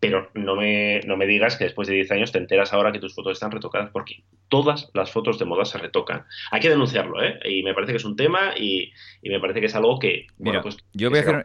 [0.03, 2.99] pero no me, no me digas que después de 10 años te enteras ahora que
[2.99, 6.25] tus fotos están retocadas, porque todas las fotos de moda se retocan.
[6.51, 7.39] Hay que denunciarlo, ¿eh?
[7.45, 8.91] Y me parece que es un tema y,
[9.23, 10.27] me parece que es algo que...
[10.39, 11.43] Mira, pues, yo, voy, a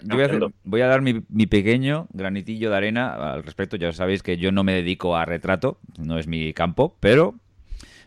[0.64, 3.76] voy, a dar mi, mi, pequeño granitillo de arena al respecto.
[3.76, 7.36] Ya sabéis que yo no me dedico a retrato, no es mi campo, pero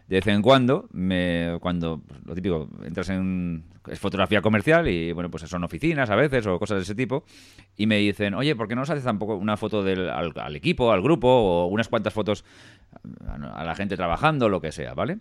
[0.09, 5.31] de vez en cuando, me, cuando lo típico, entras en es fotografía comercial y bueno,
[5.31, 7.25] pues son oficinas a veces o cosas de ese tipo
[7.75, 10.91] y me dicen, oye, ¿por qué no nos haces tampoco una foto del, al, equipo,
[10.91, 12.45] al grupo o unas cuantas fotos
[13.27, 15.19] a, la gente trabajando, lo que sea, ¿vale?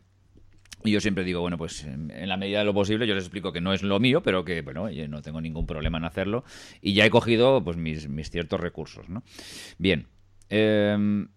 [0.83, 3.53] Y yo siempre digo, bueno, pues en la medida de lo posible yo les explico
[3.53, 6.45] que no es lo mío, pero que, bueno, yo no tengo ningún problema en hacerlo
[6.81, 9.23] y ya he cogido pues mis, mis ciertos recursos, ¿no?
[9.77, 10.07] Bien,
[10.49, 11.29] em,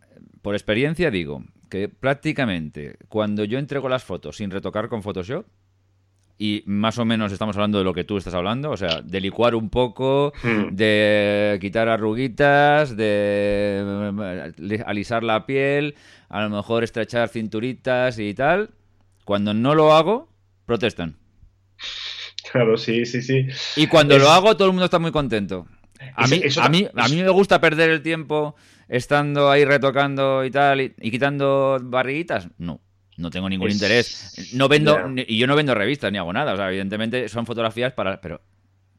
[0.41, 5.45] por experiencia digo que prácticamente cuando yo entrego las fotos sin retocar con Photoshop,
[6.37, 9.21] y más o menos estamos hablando de lo que tú estás hablando, o sea, de
[9.21, 10.75] licuar un poco, hmm.
[10.75, 14.13] de quitar arruguitas, de
[14.57, 15.95] eh, alisar la piel,
[16.29, 18.71] a lo mejor estrechar cinturitas y tal.
[19.25, 20.29] Cuando no lo hago,
[20.65, 21.17] protestan.
[22.51, 23.47] Claro, sí, sí, sí.
[23.75, 25.67] Y cuando lo hago, todo el mundo está muy contento.
[26.15, 28.55] A mí, a mí, a mí me gusta perder el tiempo
[28.87, 32.49] estando ahí retocando y tal y, quitando barriguitas?
[32.57, 32.81] No.
[33.17, 34.51] No tengo ningún interés.
[34.53, 36.53] No vendo, y yo no vendo revistas ni hago nada.
[36.53, 38.19] O sea, evidentemente son fotografías para.
[38.21, 38.41] Pero,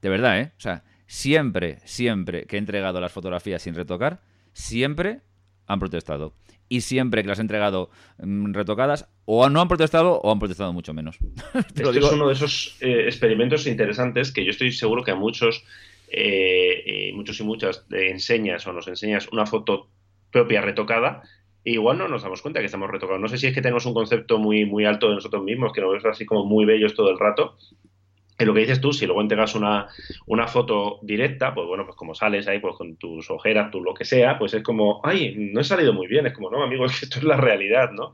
[0.00, 0.52] de verdad, ¿eh?
[0.56, 4.20] O sea, siempre, siempre que he entregado las fotografías sin retocar,
[4.52, 5.20] siempre
[5.66, 6.34] han protestado.
[6.68, 10.72] Y siempre que las he entregado mm, retocadas, o no han protestado o han protestado
[10.72, 11.18] mucho menos.
[11.54, 15.64] este es uno de esos eh, experimentos interesantes que yo estoy seguro que a muchos
[16.08, 19.88] eh, muchos y muchas le enseñas o nos enseñas una foto
[20.30, 21.22] propia retocada,
[21.64, 23.20] e igual no nos damos cuenta que estamos retocados.
[23.20, 25.80] No sé si es que tenemos un concepto muy, muy alto de nosotros mismos, que
[25.80, 27.56] nos vemos así como muy bellos todo el rato.
[28.36, 29.88] En lo que dices tú, si luego entregas una,
[30.26, 33.94] una foto directa, pues bueno, pues como sales ahí pues con tus ojeras, tú lo
[33.94, 36.26] que sea, pues es como, ay, no he salido muy bien.
[36.26, 38.12] Es como, no, amigo, es que esto es la realidad, ¿no?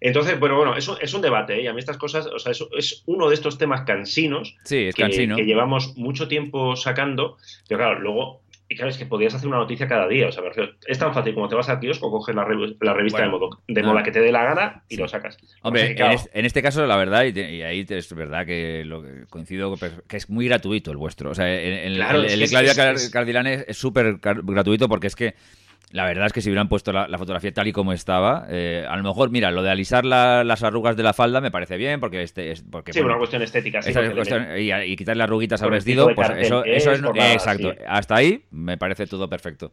[0.00, 1.62] Entonces, bueno, bueno, eso es un debate, ¿eh?
[1.64, 4.92] y a mí estas cosas, o sea, eso es uno de estos temas cansinos que,
[4.94, 7.36] que, llevamos mucho tiempo sacando,
[7.68, 10.28] pero claro, luego y claro, es que podías hacer una noticia cada día.
[10.28, 10.44] O sea,
[10.86, 12.46] es tan fácil como te vas al kiosco, coges la,
[12.80, 15.38] la revista de, modo, de moda que te dé la gana y lo sacas.
[15.62, 15.96] Hombre,
[16.32, 19.74] en, este, caso, la verdad, y, ahí es verdad que lo coincido
[20.06, 21.30] que es muy gratuito el vuestro.
[21.30, 25.34] O sea, el, el, de Claudia Cardilane es súper gratuito porque es que
[25.90, 28.96] la verdad es que si hubieran puesto la, fotografía tal y como estaba, eh, a
[28.96, 32.22] lo mejor, mira, lo de alisar las arrugas de la falda me parece bien, porque
[32.22, 33.82] este es porque sí, una cuestión estética.
[33.82, 33.92] Sí,
[34.58, 37.74] y, y, quitar las arruguitas al vestido, pues eso, eso es, exacto.
[37.88, 39.72] Hasta ahí me parece todo perfecto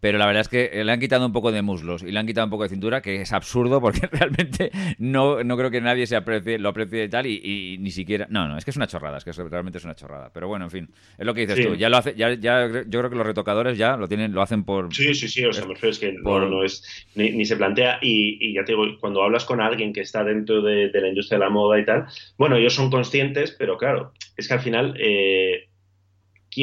[0.00, 2.26] pero la verdad es que le han quitado un poco de muslos y le han
[2.26, 6.06] quitado un poco de cintura, que es absurdo porque realmente no, no creo que nadie
[6.06, 8.26] se aprecie, lo aprecie y tal y, ni siquiera...
[8.30, 10.30] No, no, es que es una chorrada, es que realmente es una chorrada.
[10.32, 11.74] Pero bueno, en fin, es lo que dices tú.
[11.74, 14.64] Ya lo hace, ya, ya, yo creo que los retocadores ya lo tienen, lo hacen
[14.64, 14.94] por...
[14.94, 18.54] Sí, sí, sí, o sea, me refiero es que no, es, ni, se plantea y,
[18.54, 21.50] ya te digo, cuando hablas con alguien que está dentro de, la industria de la
[21.50, 22.06] moda y tal,
[22.36, 24.94] bueno, ellos son conscientes, pero claro, es que al final...
[24.98, 25.68] Eh,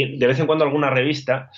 [0.04, 1.50] de vez en cuando alguna revista,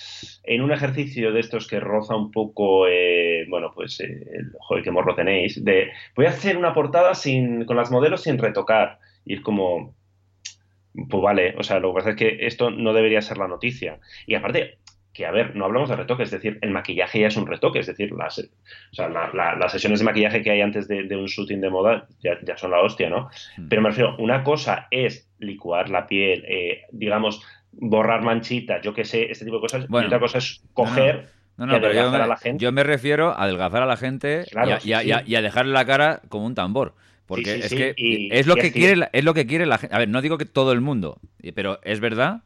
[0.44, 4.84] en un ejercicio de estos que roza un pojo, eh, bueno, pues, eh, el, joder,
[4.84, 8.98] qué morro tenéis, de voy a hacer una portada sin, con las modelos sin retocar.
[9.24, 9.94] Y es como,
[11.08, 13.98] pues vale, o sea, lo que pasa es que esto no debería ser la noticia.
[14.26, 14.78] Y aparte,
[15.12, 17.80] que, a ver, no hablamos de retoque, es decir, el maquillaje ya es un retoque,
[17.80, 21.60] es decir, las, o sea, las sesiones de maquillaje que hay antes de, un shooting
[21.60, 23.28] de moda ya, ya, son la hostia, ¿no?
[23.56, 23.68] Mm.
[23.68, 27.44] Pero me refiero, una cosa es licuar la piel, eh, digamos,
[27.80, 31.28] borrar manchitas, yo qué sé, este tipo de cosas, y otra cosa es coger...
[31.56, 32.62] No, no, pero yo me, a la gente.
[32.62, 34.44] yo me refiero a adelgazar a la gente
[34.84, 36.94] y, a, dejarle la cara como un tambor.
[37.26, 37.94] Porque es que
[38.30, 39.92] es lo que quiere es lo que quiere la gente.
[39.92, 41.20] A ver, no digo que todo el mundo,
[41.56, 42.42] pero es verdad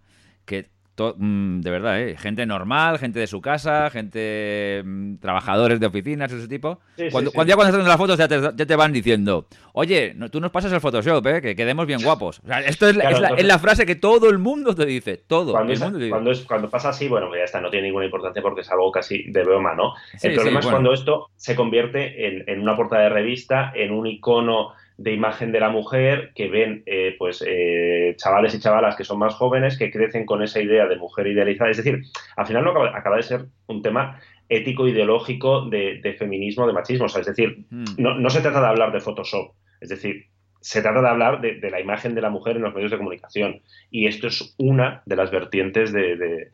[0.47, 2.17] que Mm, de verdad, ¿eh?
[2.19, 6.81] gente normal, gente de su casa, gente mm, trabajadores de oficinas, ese tipo.
[7.11, 10.51] cuando, cuando, ya cuando estás haciendo las fotos ya te, van diciendo, oye, tú nos
[10.51, 11.41] pasas el Photoshop, ¿eh?
[11.41, 12.41] que quedemos bien guapos.
[12.45, 15.53] O sea, esto es, la, frase que todo el mundo te dice, todo.
[15.53, 18.93] Cuando, cuando, pasa así, bueno, pues ya está, no tiene ninguna importancia porque es algo
[18.93, 19.95] casi de broma, ¿no?
[20.23, 24.07] el problema es cuando esto se convierte en, en una portada de revista, en un
[24.07, 29.05] icono de imagen de la mujer que ven eh, pues eh, chavales y chavalas que
[29.05, 31.71] son más jóvenes que crecen con esa idea de mujer idealizada.
[31.71, 32.03] Es decir,
[32.37, 37.07] al final no acaba, de ser un tema ético, ideológico de, feminismo, de machismo.
[37.07, 37.85] es decir, hmm.
[37.99, 39.55] no, se trata de hablar de Photoshop.
[39.81, 40.27] Es decir,
[40.63, 43.63] se trata de hablar de, la imagen de la mujer en los medios de comunicación.
[43.91, 46.51] Y esto es una de las vertientes de,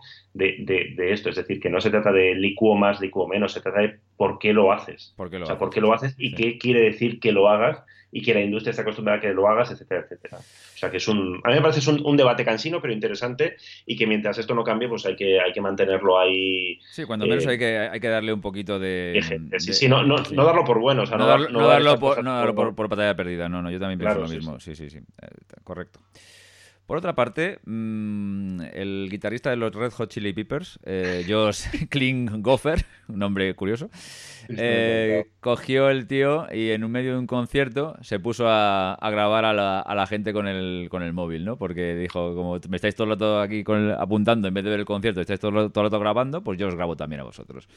[0.97, 1.29] esto.
[1.29, 4.39] Es decir, que no se trata de licuo más, licuo menos, se trata de por
[4.39, 5.13] qué lo haces.
[5.17, 7.49] ¿Por qué lo o sea, por qué lo haces y qué quiere decir que lo
[7.49, 10.39] hagas y que la industria se acostumbrada a que lo hagas, etcétera, etcétera.
[10.39, 13.57] O sea que es un, a mí me parece es un, debate cansino, pero interesante
[13.87, 16.81] y que mientras esto no cambie, pues hay que, hay que mantenerlo ahí.
[16.91, 19.21] Sí, cuando menos eh, hay, que, hay que darle un poquito de...
[19.59, 21.47] sí, sí, no, no, no, darlo por bueno, o sea, no, darlo,
[21.99, 24.75] por, no darlo por, por, batalla perdida, no, no, yo también pienso lo mismo, sí,
[24.75, 25.29] sí, sí, eh,
[25.65, 26.01] correcto.
[26.89, 32.83] Por otra parte, mm, el guitarrista de los Red Hot Chili Peppers, eh, Josh Klinghoffer,
[33.09, 33.91] un nombre curioso,
[34.49, 39.45] eh, cogió el tío y en un medio de un concierto se puso a, grabar
[39.45, 41.59] a la, gente con el, con el móvil, ¿no?
[41.59, 43.63] Porque dijo, como me estáis todo el rato aquí
[43.99, 46.75] apuntando en vez de ver el concierto, estáis todo el rato grabando, pues yo os
[46.75, 47.69] grabo también a vosotros.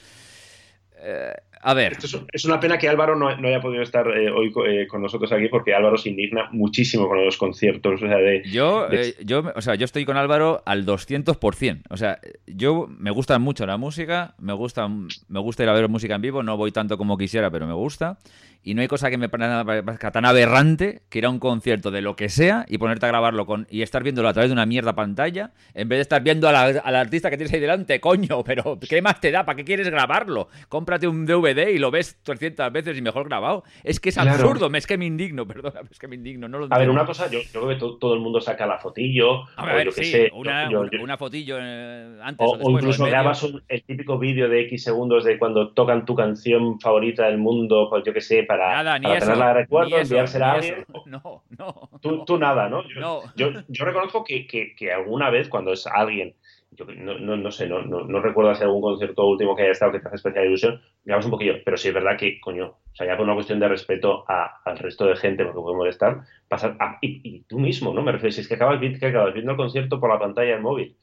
[1.04, 1.98] Eh, a ver.
[2.32, 5.48] es, una pena que Álvaro no, haya podido estar eh, hoy eh, con nosotros aquí
[5.48, 8.02] porque Álvaro se indigna muchísimo con los conciertos.
[8.46, 8.88] yo,
[9.24, 11.82] yo, o sea, yo estoy con Álvaro al 200%.
[11.90, 15.90] O sea, yo me gusta mucho la música, me gusta, me gusta ir a ver
[15.90, 18.18] música en vivo, no voy tanto como quisiera, pero me gusta.
[18.64, 22.02] Y no hay cosa que me parezca tan aberrante que ir a un concierto de
[22.02, 24.68] lo que sea y ponerte a grabarlo con y estar viéndolo a través de una
[24.68, 28.44] mierda pantalla en vez de estar viendo al artista que tienes ahí delante, coño.
[28.44, 29.46] Pero ¿qué más te da?
[29.46, 30.48] ¿Para qué quieres grabarlo?
[30.70, 33.64] Cómprate un DVD y lo ves 300 veces y mejor grabado.
[33.84, 36.48] Es que es absurdo, es que me indigno, perdona, es que me indigno.
[36.48, 39.44] No a ver, una cosa, yo, creo que todo, el mundo saca la fotillo.
[39.56, 40.70] A ver, sí, una,
[41.02, 45.38] una, fotillo eh, antes o, o, incluso grabas el típico vídeo de X segundos de
[45.38, 49.26] cuando tocan tu canción favorita del mundo, pues yo que sé, para, nada, para eso,
[49.26, 50.86] tenerla de recuerdo, enviársela a alguien.
[51.06, 51.90] No, no.
[52.00, 52.84] Tú, tú nada, ¿no?
[52.88, 56.36] Yo, yo, yo, reconozco que, que, que alguna vez cuando es alguien
[56.72, 59.72] yo no, no, no sé, no, no, no, recuerdo hacer algún concierto último que haya
[59.72, 62.68] estado que te hace especial ilusión, digamos un poquillo, pero sí es verdad que, coño,
[62.68, 66.22] o sea, ya por una cuestión de respeto al resto de gente, porque puede molestar,
[66.48, 68.02] pasar, y, tú mismo, ¿no?
[68.02, 70.62] Me refiero, si es que acabas, que acabas viendo el concierto por la pantalla del
[70.62, 70.96] móvil.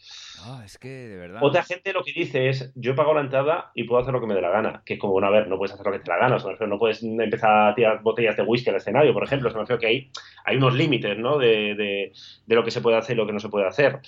[0.44, 1.40] Ah, es que de verdad.
[1.42, 4.26] Otra gente lo que dice es, yo pago la entrada y puedo hacer lo que
[4.26, 4.82] me dé la gana.
[4.86, 6.36] Que como, bueno, a ver, no puedes hacer lo que te dé la gana.
[6.36, 9.48] O sea, no puedes empezar a tirar botellas de whisky al escenario, por ejemplo.
[9.48, 10.10] O sea, me refiero que hay,
[10.44, 11.38] hay unos límites, ¿no?
[11.38, 12.12] De, de,
[12.46, 14.00] de, lo que se puede hacer y lo que no se puede hacer.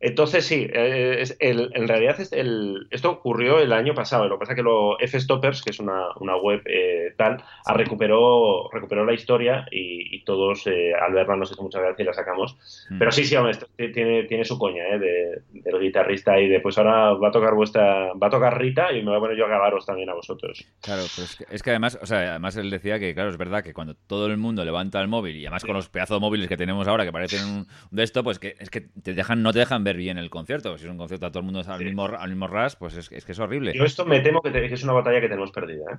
[0.00, 4.28] Entonces, sí, eh, en realidad esto ocurrió el año pasado.
[4.28, 6.08] Lo que pasa es que lo F-Stoppers, que es una,
[6.42, 11.80] web eh, tal, recuperó, recuperó la historia y, todos eh, al verla nos hizo mucha
[11.80, 12.58] gracia y la sacamos.
[12.90, 12.98] Mm.
[12.98, 16.78] Pero sí, sí, hombre, esto tiene, tiene su coña de, del guitarrista y de pues
[16.78, 19.44] ahora va a tocar vuestra, va a tocar Rita y me voy a poner yo
[19.44, 20.64] a grabaros también a vosotros.
[20.82, 23.72] Claro, pero es que, además, o sea, además él decía que, claro, es verdad que
[23.72, 26.56] cuando todo el mundo levanta el móvil y además con los pedazos de móviles que
[26.56, 29.60] tenemos ahora que parecen un, de esto, pues que es que te dejan, no te
[29.60, 30.76] dejan ver bien el concierto.
[30.76, 33.08] Si es un concierto a todo el mundo al, mismo, al mismo ras, pues es,
[33.08, 33.72] que es horrible.
[33.74, 35.96] Yo esto me temo que, es una batalla que tenemos perdida, ¿eh?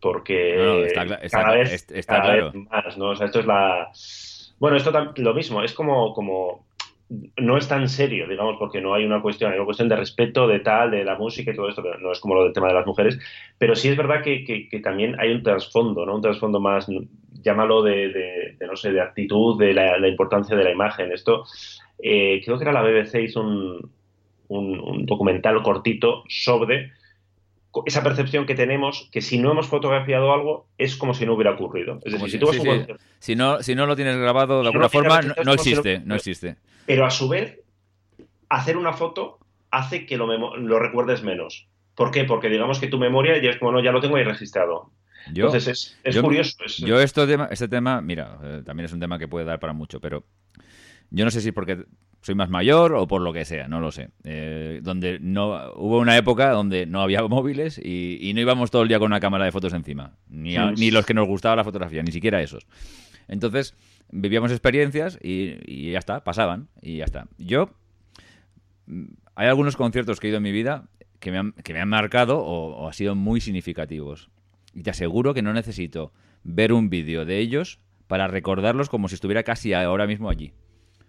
[0.00, 2.52] Porque está, cada vez, claro.
[2.70, 3.10] más, ¿no?
[3.10, 3.90] O sea, esto es la...
[4.58, 6.64] Bueno, esto lo mismo, es como, como
[7.36, 10.46] no es tan serio, digamos, porque no hay una cuestión, hay una cuestión de respeto,
[10.46, 12.74] de tal, de la música y todo esto, no es como lo del tema de
[12.74, 13.18] las mujeres,
[13.58, 16.14] pero sí es verdad que, también hay un trasfondo, ¿no?
[16.14, 16.86] Un trasfondo más,
[17.42, 21.10] llámalo de, no sé, de actitud, de la, importancia de la imagen.
[21.10, 21.44] Esto,
[22.02, 23.90] eh, creo que era la BBC, hizo un,
[24.48, 26.92] un, documental cortito sobre
[27.86, 31.52] esa percepción que tenemos que si no hemos fotografiado algo es como si no hubiera
[31.52, 32.00] ocurrido.
[32.04, 32.56] Es decir, si, tú vas
[33.20, 36.56] si, no, si no lo tienes grabado de alguna forma, no, existe, no existe.
[36.86, 37.60] Pero a su vez,
[38.48, 39.38] hacer una foto
[39.70, 41.68] hace que lo, lo recuerdes menos.
[41.94, 42.24] ¿Por qué?
[42.24, 44.90] Porque digamos que tu memoria ya es como, no, ya lo tengo ahí registrado.
[45.26, 46.56] Entonces es, curioso.
[46.78, 50.00] yo esto este tema, mira, eh, también es un tema que puede dar para mucho,
[50.00, 50.24] pero
[51.10, 51.84] yo no sé si porque
[52.22, 54.10] soy más mayor o por lo que sea, no lo sé.
[54.24, 58.88] Eh, donde no hubo una época donde no había móviles y, no íbamos todo el
[58.88, 62.02] día con una cámara de fotos encima, ni, ni los que nos gustaba la fotografía,
[62.02, 62.66] ni siquiera esos.
[63.28, 63.74] Entonces
[64.10, 67.26] vivíamos experiencias y, ya está, pasaban y ya está.
[67.38, 67.70] Yo
[68.86, 70.88] mm, hay algunos conciertos que he ido en mi vida
[71.20, 74.30] que me han, que me han marcado o, o han sido muy significativos.
[74.74, 76.12] Y te aseguro que no necesito
[76.44, 80.52] ver un vídeo de ellos para recordarlos como si estuviera casi ahora mismo allí.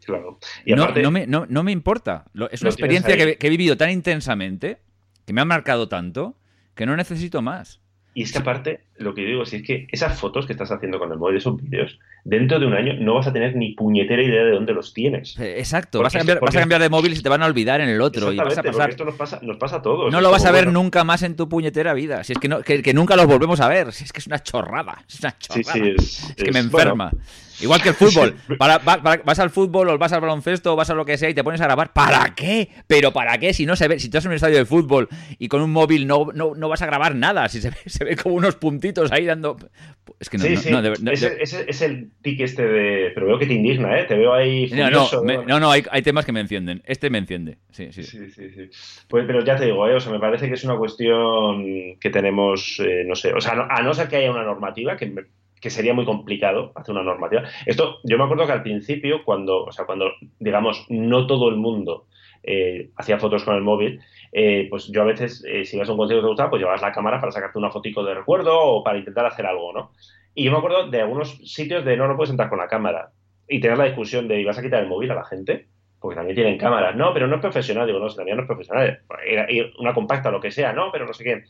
[0.06, 0.40] Claro.
[0.66, 2.26] no, me, no, me, importa.
[2.52, 4.80] Es una experiencia que, he vivido tan intensamente,
[5.26, 6.36] que me ha marcado tanto,
[6.76, 7.80] que no necesito más.
[8.14, 11.00] Y es que aparte, lo que digo, si es que esas fotos que estás haciendo
[11.00, 14.22] con el móvil, esos vídeos, dentro de un año no vas a tener ni puñetera
[14.22, 15.40] idea de dónde los tienes.
[15.40, 18.02] Eh, exacto, vas a, cambiar, de móvil y se te van a olvidar en el
[18.02, 18.34] otro.
[18.34, 18.90] Y vas a pasar...
[18.90, 20.12] esto nos pasa, nos pasa a todos.
[20.12, 22.26] No lo vas a ver nunca más en tu puñetera vida.
[22.26, 23.94] Si es que, no, que, nunca los volvemos a ver.
[23.94, 25.06] Si es que es una chorrada.
[25.08, 25.94] Es una chorrada.
[25.96, 27.12] es, que me enferma.
[27.62, 28.36] Igual que el fútbol.
[28.58, 31.44] vas al fútbol o vas al baloncesto o vas a lo que sea y te
[31.44, 31.94] pones a grabar.
[31.94, 32.70] ¿Para qué?
[32.88, 33.54] Pero ¿para qué?
[33.54, 36.08] Si no se ve, si estás en un estadio de fútbol y con un móvil
[36.08, 37.48] no, no, vas a grabar nada.
[37.50, 39.58] Si se ve, se ve como unos puntitos ahí dando.
[40.20, 43.12] Es que no, no, ese, es el tic este de.
[43.14, 44.06] Pero veo que te indigna, ¿eh?
[44.06, 44.70] Te veo ahí.
[44.72, 46.82] no, no, hay, hay, temas que me encienden.
[46.86, 47.58] Este me enciende.
[47.72, 48.04] Sí, sí.
[48.04, 48.70] Sí, sí, sí.
[49.08, 49.96] Pues, pero ya te digo, ¿eh?
[49.96, 51.64] O sea, me parece que es una cuestión
[52.00, 53.34] que tenemos, eh, no sé.
[53.34, 55.24] O sea, a no ser que haya una normativa que me
[55.62, 57.44] que sería muy complicado hacer una normativa.
[57.66, 61.56] Esto, yo me acuerdo que al principio, cuando, o sea, cuando, digamos, no todo el
[61.56, 62.08] mundo
[62.44, 65.92] eh, hacía fotos con el móvil, eh, pues yo a veces, eh, si ibas a
[65.92, 68.60] un concierto que te gustaba, pues llevabas la cámara para sacarte una fotico de recuerdo
[68.60, 69.92] o para intentar hacer algo, ¿no?
[70.34, 73.12] Y yo me acuerdo de algunos sitios de no, no puedes entrar con la cámara
[73.48, 75.68] y tener la discusión de, ¿ibas a quitar el móvil a la gente?
[76.00, 76.96] Porque también tienen cámaras.
[76.96, 77.86] No, pero no es profesional.
[77.86, 79.02] Digo, no, también no es profesional.
[79.78, 80.92] Una compacta, lo que sea, ¿no?
[80.92, 81.44] Pero no sé qué.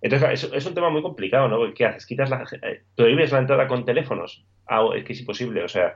[0.00, 1.58] Entonces, es, un tema muy complicado, ¿no?
[1.74, 2.06] ¿Qué haces?
[2.06, 4.44] ¿Quitas la, eh, ¿Prohíbes la entrada con teléfonos?
[4.68, 5.94] Ah, es que es imposible, o sea,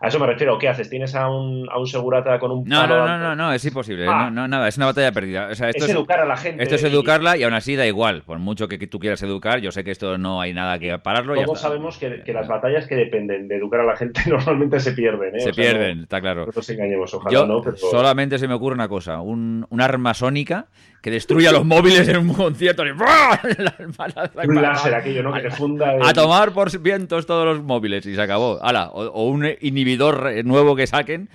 [0.00, 0.56] a eso me refiero.
[0.58, 0.88] ¿Qué haces?
[0.88, 4.06] ¿Tienes a un, a un segurata con un No, no, no, no, no, es imposible.
[4.08, 4.30] Ah.
[4.30, 5.50] no, nada, es una batalla perdida.
[5.50, 6.62] esto es, educar a la gente.
[6.62, 8.22] Esto es educarla y, aún así da igual.
[8.22, 11.34] Por mucho que, tú quieras educar, yo sé que esto no hay nada que pararlo.
[11.34, 15.34] Todos sabemos que, las batallas que dependen de educar a la gente normalmente se pierden.
[15.34, 15.40] ¿eh?
[15.40, 16.46] Se pierden, está claro.
[16.46, 17.62] No nos engañemos, ojalá no.
[17.74, 20.68] Solamente se me ocurre una cosa: un, un arma sónica
[21.00, 22.84] que destruya los móviles en un concierto.
[22.86, 22.90] Y
[24.48, 25.32] un láser aquello, ¿no?
[25.32, 25.96] Que te funda.
[26.02, 28.58] A tomar por vientos todos los móviles y se acabó.
[28.62, 31.28] Ala, o, un inhibidor nuevo que saquen.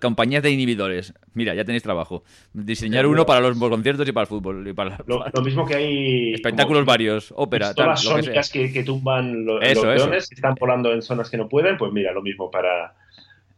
[0.00, 1.14] compañías de inhibidores.
[1.34, 2.22] Mira, ya tenéis trabajo.
[2.52, 4.66] Diseñar uno para los conciertos y para el fútbol.
[4.68, 6.34] Y para, lo, mismo que hay.
[6.34, 7.88] Espectáculos varios, ópera, tal.
[7.88, 11.92] Las sónicas que, tumban los, leones que están volando en zonas que no pueden, pues
[11.92, 12.94] mira, lo mismo para,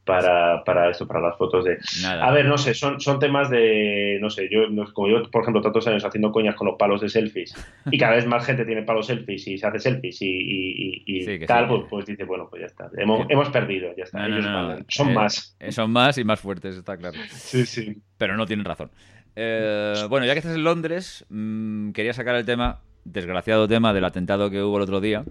[0.04, 1.78] para, para eso, para las fotos de...
[2.06, 4.62] A ver, no sé, son, son temas de, no sé, yo,
[4.92, 7.54] como yo, por ejemplo, tantos años haciendo coñas con los palos de selfies
[7.90, 11.68] y cada vez más gente tiene palos selfies y se hace selfies y, y, tal,
[11.68, 14.44] pues, pues, dice, bueno, pues ya está, hemos, hemos perdido, ya está, ellos
[14.88, 15.56] son eh, más.
[15.60, 17.18] Eh, son más y más fuertes, está claro.
[17.30, 17.96] Sí, sí.
[18.18, 18.90] Pero no tienen razón.
[19.36, 24.04] Eh, bueno, ya que estás en Londres, mm, quería sacar el tema, desgraciado tema del
[24.04, 25.24] atentado que hubo el otro día,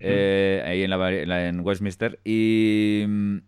[0.00, 3.38] ahí en, la, en Westminster, y mm,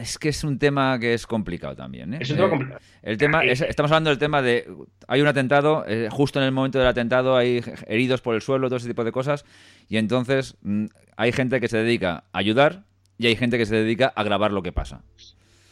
[0.00, 2.14] es que es un tema que es complicado también.
[2.14, 2.18] ¿eh?
[2.20, 2.80] Es un tema eh, complicado.
[3.02, 4.66] El tema, estamos hablando del tema de.
[5.06, 8.68] Hay un atentado, eh, justo en el momento del atentado hay heridos por el suelo,
[8.68, 9.44] todo ese tipo de cosas.
[9.88, 12.84] Y entonces mm, hay gente que se dedica a ayudar
[13.18, 15.02] y hay gente que se dedica a grabar lo que pasa.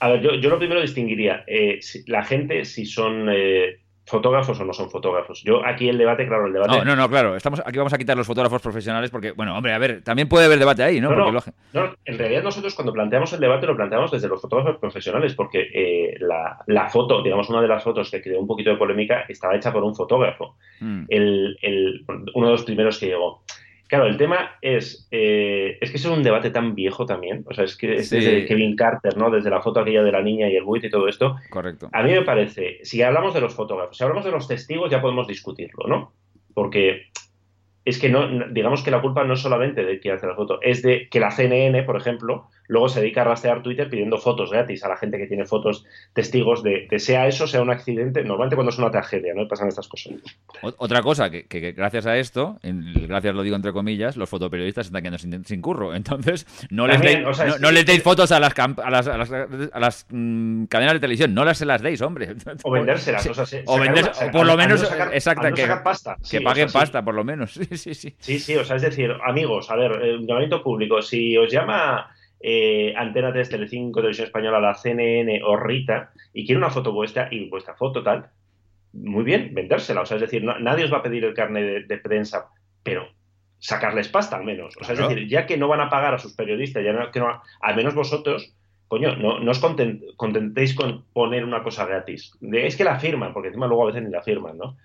[0.01, 1.45] A ver, yo, yo lo primero distinguiría.
[2.07, 3.29] la gente, si son
[4.07, 5.43] fotógrafos o no son fotógrafos.
[5.43, 6.79] Yo aquí el debate, claro, el debate.
[6.79, 7.37] No, no, no, claro.
[7.37, 10.47] Estamos, aquí vamos a quitar los fotógrafos profesionales porque, bueno, hombre, a ver, también puede
[10.47, 11.11] haber debate ahí, ¿no?
[11.11, 11.33] No,
[11.73, 15.69] no, en realidad nosotros cuando planteamos el debate lo planteamos desde los fotógrafos profesionales porque
[15.75, 19.57] eh, la, foto, digamos, una de las fotos que creó un poquito de polémica estaba
[19.57, 20.57] hecha por un fotógrafo.
[20.81, 21.05] Mm.
[21.09, 23.43] El, el, uno de los primeros que llegó.
[23.89, 27.65] Claro, el tema es, eh, es que es un debate tan viejo también, o sea,
[27.65, 29.31] es que es desde Kevin Carter, ¿no?
[29.31, 31.37] Desde la foto aquella de la niña y el buit y todo esto.
[31.51, 31.89] Correcto.
[31.93, 35.01] A mí me parece, si hablamos de los fotógrafos, si hablamos de los testigos ya
[35.01, 36.13] podemos discutirlo, ¿no?
[36.53, 37.11] Porque
[37.85, 40.59] es que no, digamos que la culpa no es solamente de quien hace la foto,
[40.63, 44.51] es de que la CNN, por ejemplo, luego se dedica a rastrear Twitter pidiendo fotos
[44.51, 48.57] gratis a la gente que tiene fotos testigos de, sea eso, sea un accidente, normalmente
[48.57, 49.47] cuando es una tragedia, ¿no?
[49.49, 50.15] Pasan estas cosas.
[50.63, 55.45] Otra cosa, que, gracias a esto, gracias lo digo entre comillas, los fotoperiodistas están quedando
[55.45, 55.95] sin, curro.
[55.95, 57.19] Entonces, no les, deis,
[57.61, 61.45] no, les deis fotos a las, a las, a las, mm, cadenas de televisión, no
[61.45, 62.35] las se las deis, hombre.
[62.63, 63.27] O vendérselas,
[63.67, 63.79] o,
[64.33, 64.83] por lo menos,
[65.13, 65.67] exacto, que,
[66.31, 67.57] que paguen pasta, por lo menos.
[67.67, 68.17] Sí, sí, sí.
[68.21, 72.11] Sí, sí, o sea, es decir, amigos, a ver, un llamamiento público, si os llama
[72.49, 77.27] eh, Antena 3, Telecinco, Televisión Española, la CNN o Rita y quiere una foto vuestra
[77.29, 78.31] y vuestra foto tal,
[78.93, 80.03] muy bien, vendérsela.
[80.03, 82.47] O sea, es decir, nadie os va a pedir el carnet de, prensa,
[82.85, 83.09] pero
[83.59, 84.77] sacarles pasta al menos.
[84.81, 87.19] O sea, es decir, ya que no van a pagar a sus periodistas, ya que
[87.19, 88.56] no, al menos vosotros
[88.89, 89.61] coño, no, no os
[90.17, 92.33] contentéis con poner una cosa gratis.
[92.41, 94.77] es que la firman, porque encima luego a veces ni la firman, ¿no?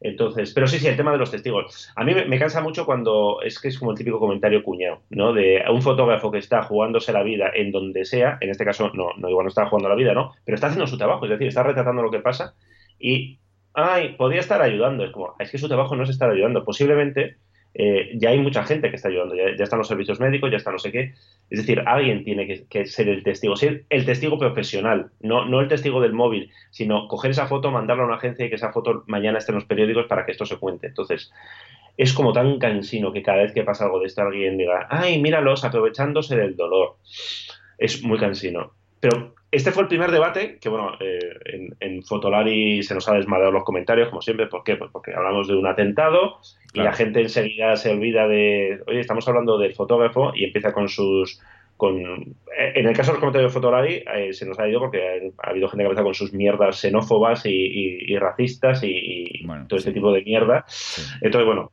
[0.00, 1.90] Entonces, pero sí, sí, el tema de los testigos.
[1.94, 5.34] A mí me, cansa mucho cuando es que es como el típico comentario cuñado, ¿no?
[5.34, 9.10] De un fotógrafo que está jugándose la vida en donde sea, en este caso no,
[9.18, 10.32] no igual no está jugando la vida, ¿no?
[10.44, 12.54] Pero está haciendo su trabajo, es decir, está retratando lo que pasa
[12.98, 13.40] y,
[13.74, 15.04] ay, podría estar ayudando.
[15.04, 16.64] Es como, es que su trabajo no es estar ayudando.
[16.64, 17.36] Posiblemente
[17.74, 20.72] eh, ya hay mucha gente que está ayudando, ya, están los servicios médicos, ya está
[20.72, 21.14] no sé qué.
[21.50, 25.68] Es decir, alguien tiene que, ser el testigo, ser el testigo profesional, no, no el
[25.68, 29.04] testigo del móvil, sino coger esa foto, mandarla a una agencia y que esa foto
[29.06, 30.88] mañana esté en los periódicos para que esto se cuente.
[30.88, 31.32] Entonces,
[31.96, 35.20] es como tan cansino que cada vez que pasa algo de esto alguien diga, ay,
[35.20, 36.96] míralos, aprovechándose del dolor.
[37.78, 38.72] Es muy cansino.
[39.00, 43.50] Pero este fue el primer debate que, bueno, eh, en, Fotolari se nos ha desmadrado
[43.50, 44.46] los comentarios, como siempre.
[44.46, 44.76] ¿Por qué?
[44.76, 46.38] Pues porque hablamos de un atentado
[46.72, 50.88] y la gente enseguida se olvida de, oye, estamos hablando del fotógrafo y empieza con
[50.88, 51.40] sus...
[51.76, 54.80] Con, eh, en el caso de los comentarios de Fotolari eh, se nos ha ido
[54.80, 59.92] porque ha, habido gente que empieza con sus mierdas xenófobas y, racistas y, todo este
[59.92, 60.66] tipo de mierda.
[61.22, 61.72] Entonces, bueno,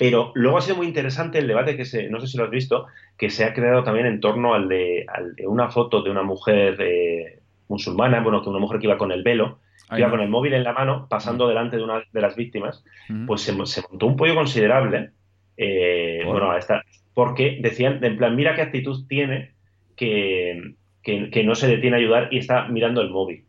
[0.00, 2.50] pero luego ha sido muy interesante el debate que se, no sé si lo has
[2.50, 2.86] visto,
[3.18, 5.04] que se ha creado también en torno al de,
[5.46, 9.22] una foto de una mujer eh, musulmana, bueno, que una mujer que iba con el
[9.22, 9.58] velo,
[9.96, 12.84] iba con el móvil en la mano, pasando delante de una de las víctimas,
[13.26, 15.10] pues se, montó un pollo considerable,
[15.56, 16.82] eh, bueno, esta,
[17.14, 19.54] porque decían, en plan, mira qué actitud tiene
[19.96, 23.44] que, que no se detiene a ayudar y está mirando el móvil.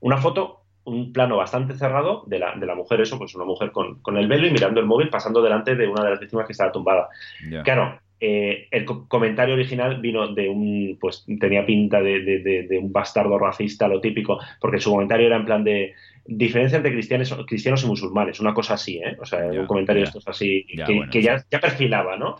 [0.00, 3.72] Una foto un plano bastante cerrado de la, de la mujer, eso, pues una mujer
[3.72, 6.46] con, con, el velo y mirando el móvil pasando delante de una de las víctimas
[6.46, 7.08] que estaba tumbada.
[7.64, 13.38] Claro, eh, el comentario original vino de un, pues tenía pinta de, de, un bastardo
[13.38, 15.92] racista, lo típico, porque su comentario era en plan de
[16.24, 19.14] diferencia entre cristianos, cristianos y musulmanes, una cosa así, ¿eh?
[19.20, 20.64] O sea, un comentario de estos así,
[21.10, 22.36] que, ya, ya, perfilaba, ¿no?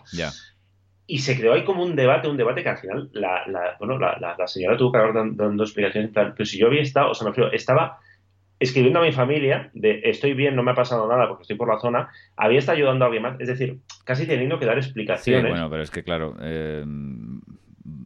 [1.07, 3.99] Y se creó ahí como un debate, un debate que al final la, la bueno,
[3.99, 7.15] la, la, señora tuvo que haber dando, dando explicaciones, pero si yo había estado, o
[7.15, 7.99] sea, me refiero, estaba
[8.59, 11.69] escribiendo a mi familia de estoy bien, no me ha pasado nada porque estoy por
[11.69, 15.45] la zona, había estado ayudando a alguien más, es decir, casi teniendo que dar explicaciones.
[15.45, 16.85] Sí, bueno, pero es que claro, eh,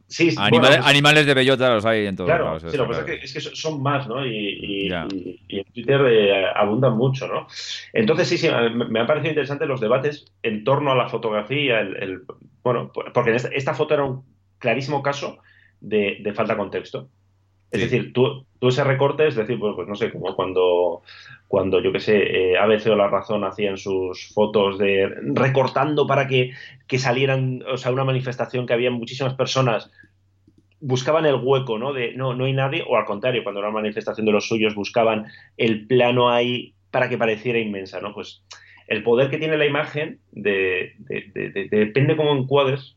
[0.06, 2.62] sí, animales, de bellota los hay en todos claro, lados.
[2.68, 4.24] Sí, lo que pasa es que, son más, ¿no?
[4.26, 7.46] Y, en Twitter eh, abundan mucho, ¿no?
[7.92, 12.22] Entonces, sí, sí, me, han parecido interesantes los debates en torno a la fotografía, el,
[12.62, 14.24] bueno, porque esta, foto era un
[14.58, 15.38] clarísimo caso
[15.80, 17.10] de, de falta de contexto.
[17.70, 21.02] Es decir, tú, tú, ese recorte, es decir, pues, pues no sé, como cuando,
[21.48, 26.26] cuando yo qué sé, eh, ABC o La Razón hacían sus fotos de recortando para
[26.26, 26.52] que,
[26.86, 29.90] que, salieran, o sea, una manifestación que había muchísimas personas,
[30.80, 31.92] buscaban el hueco, ¿no?
[31.92, 34.74] De no, no hay nadie, o al contrario, cuando era una manifestación de los suyos,
[34.74, 35.26] buscaban
[35.58, 38.14] el plano ahí para que pareciera inmensa, ¿no?
[38.14, 38.42] Pues
[38.86, 42.96] el poder que tiene la imagen de, de, depende cómo encuadres,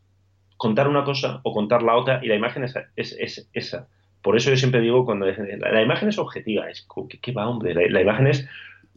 [0.55, 3.89] contar una cosa o contar la otra, y la imagen es, es, es esa.
[4.22, 6.88] Por eso yo siempre digo, cuando la, imagen es objetiva, es
[7.22, 7.74] ¿qué, va, hombre?
[7.89, 8.47] La, imagen es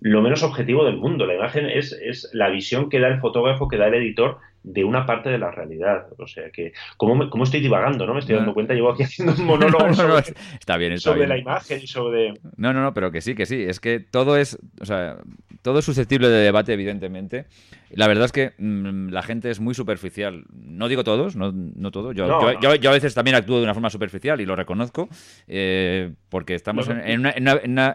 [0.01, 1.27] lo menos objetivo del mundo.
[1.27, 4.83] La imagen es, es, la visión que da el fotógrafo, que da el editor de
[4.85, 6.07] una parte de la realidad.
[6.19, 8.07] O sea que, ¿cómo, cómo estoy divagando?
[8.07, 8.15] ¿no?
[8.15, 11.81] Me estoy dando cuenta, llevo aquí haciendo un monólogo sobre, está bien, sobre la imagen
[11.83, 12.35] y sobre...
[12.57, 13.63] No, no, no, pero que sí, que sí.
[13.63, 15.19] Es que todo es, o sea,
[15.65, 17.47] todo es susceptible de debate, evidentemente.
[17.91, 20.45] La verdad es que mm, la gente es muy superficial.
[20.53, 22.13] No digo todos, no, no todo.
[22.13, 25.09] Yo, yo, a veces también actúo de una forma superficial y lo reconozco,
[25.49, 27.31] eh, porque estamos en, una,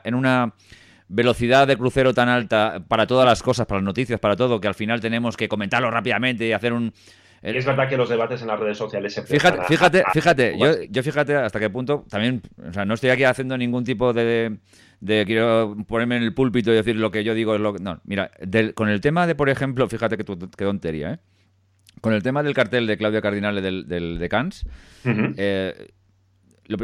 [0.04, 0.54] en, una,
[1.10, 4.68] velocidad de crucero tan alta para todas las cosas, para las noticias, para todo, que
[4.68, 6.94] al final tenemos que comentarlo rápidamente y hacer un...
[7.42, 11.04] es verdad que los debates en las redes sociales se Fíjate, fíjate, fíjate yo, yo,
[11.04, 14.60] fíjate hasta qué punto también, o sea, no estoy aquí haciendo ningún tipo de,
[15.02, 17.84] de quiero ponerme en el púlpito y decir lo que yo digo es lo que...
[17.84, 18.32] No, mira,
[18.76, 21.20] con el tema de, por ejemplo, fíjate que, qué tontería, ¿eh?
[22.02, 24.66] Con el tema del cartel de Claudia Cardinale del, del, de Cannes,
[25.04, 25.90] eh,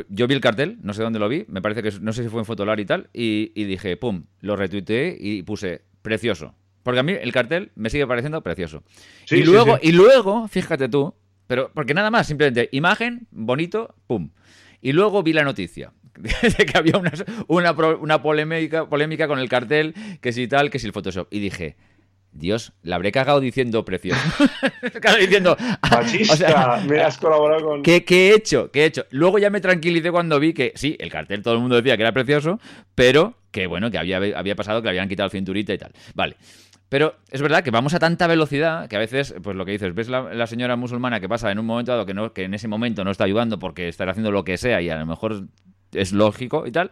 [0.10, 2.30] yo vi el cartel, no sé dónde lo vi, me parece que no sé si
[2.30, 6.56] fue en Fotolar y tal, y, dije, pum, lo retuiteé y puse, precioso.
[6.84, 8.84] Porque a mí el cartel me sigue pareciendo precioso.
[9.30, 11.16] y, luego, y luego, fíjate tú,
[11.48, 14.32] pero porque nada más, simplemente imagen, bonito, pum.
[14.82, 15.94] Y luego vi la noticia.
[16.16, 17.12] de que había una,
[17.48, 21.28] una, una polémica, polémica con el cartel, que si tal, que si el Photoshop.
[21.30, 21.76] Y dije,
[22.36, 24.22] Dios, la habré cagado diciendo precioso.
[25.20, 25.56] diciendo.
[25.60, 27.84] Ah, Machista, me has colaborado con.
[27.84, 28.70] ¿qué, ¿qué, he hecho?
[28.72, 29.06] ¿Qué he hecho?
[29.10, 32.04] Luego ya me tranquilicé cuando vi que sí, el cartel todo el mundo decía que
[32.04, 32.60] era precioso,
[32.94, 35.94] pero que bueno, que había, había pasado que le habían quitado el cinturita y tal.
[36.14, 36.36] Vale.
[36.90, 39.96] Pero es verdad que vamos a tanta velocidad que a veces, pues lo que dices,
[39.96, 42.54] ves la, la señora musulmana que pasa en un momento dado que, no, que en
[42.54, 45.48] ese momento no está ayudando porque está haciendo lo que sea y a lo mejor
[45.94, 46.92] es lógico y tal.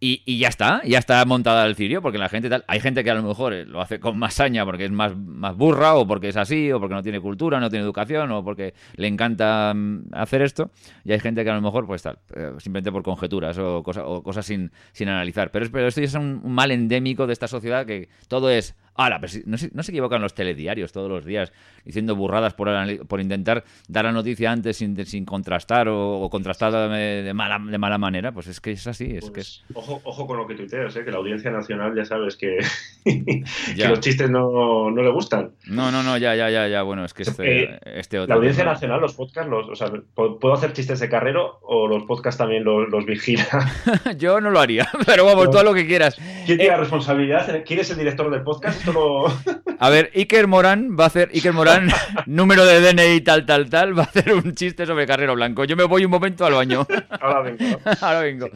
[0.00, 2.64] Y, ya está, ya está montada el cirio, porque la gente tal.
[2.68, 5.56] Hay gente que a lo mejor lo hace con más saña porque es más, más
[5.56, 8.74] burra, o porque es así, o porque no tiene cultura, no tiene educación, o porque
[8.94, 10.70] le encanta mm, hacer esto.
[11.04, 14.22] Y hay gente que a lo mejor, pues tal, eh, simplemente por conjeturas o, o
[14.22, 15.50] cosas sin, sin analizar.
[15.50, 19.20] Pero, pero esto ya es un mal endémico de esta sociedad que todo es Ahora,
[19.46, 21.52] no, se, no se equivocan los telediarios todos los días
[21.84, 22.68] diciendo burradas por,
[23.06, 27.96] por intentar dar la noticia antes sin, sin contrastar o, contrastar de mala, de mala
[27.96, 28.32] manera.
[28.32, 29.16] Pues es que es así.
[29.16, 29.64] Es que es...
[29.72, 31.04] Pues, ojo, ojo con lo que tuiteas, ¿eh?
[31.04, 32.58] que la audiencia nacional ya sabes que,
[33.88, 35.52] los chistes no, no, le gustan.
[35.66, 36.82] No, no, no, ya, ya, ya, ya.
[36.82, 38.34] Bueno, es que este, este otro.
[38.34, 42.02] La audiencia nacional, los podcasts, los, o sea, ¿puedo hacer chistes de carrero o los
[42.02, 43.46] podcasts también los, los vigila?
[44.18, 46.16] Yo no lo haría, pero vamos, todo lo que quieras.
[46.46, 47.62] ¿Quién tiene la eh, responsabilidad?
[47.64, 48.87] ¿Quién es el director del podcast?
[49.80, 51.88] A ver, Iker Morán va a hacer, Iker Morán,
[52.26, 55.64] número de DNI tal, tal, tal, va a hacer un chiste sobre Carrero Blanco.
[55.64, 56.86] Yo me voy un momento al baño.
[57.20, 57.80] Ahora vengo.
[58.00, 58.48] Ahora vengo.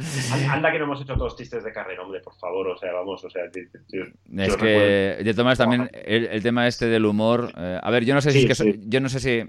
[0.50, 3.24] Anda que no hemos hecho todos chistes de Carrero, hombre, por favor, o sea, vamos,
[3.24, 3.42] o sea...
[3.44, 7.52] es que, de todas también, el, tema este del humor...
[7.56, 8.80] Eh, a ver, yo no sé si es que...
[8.86, 9.48] Yo no sé si...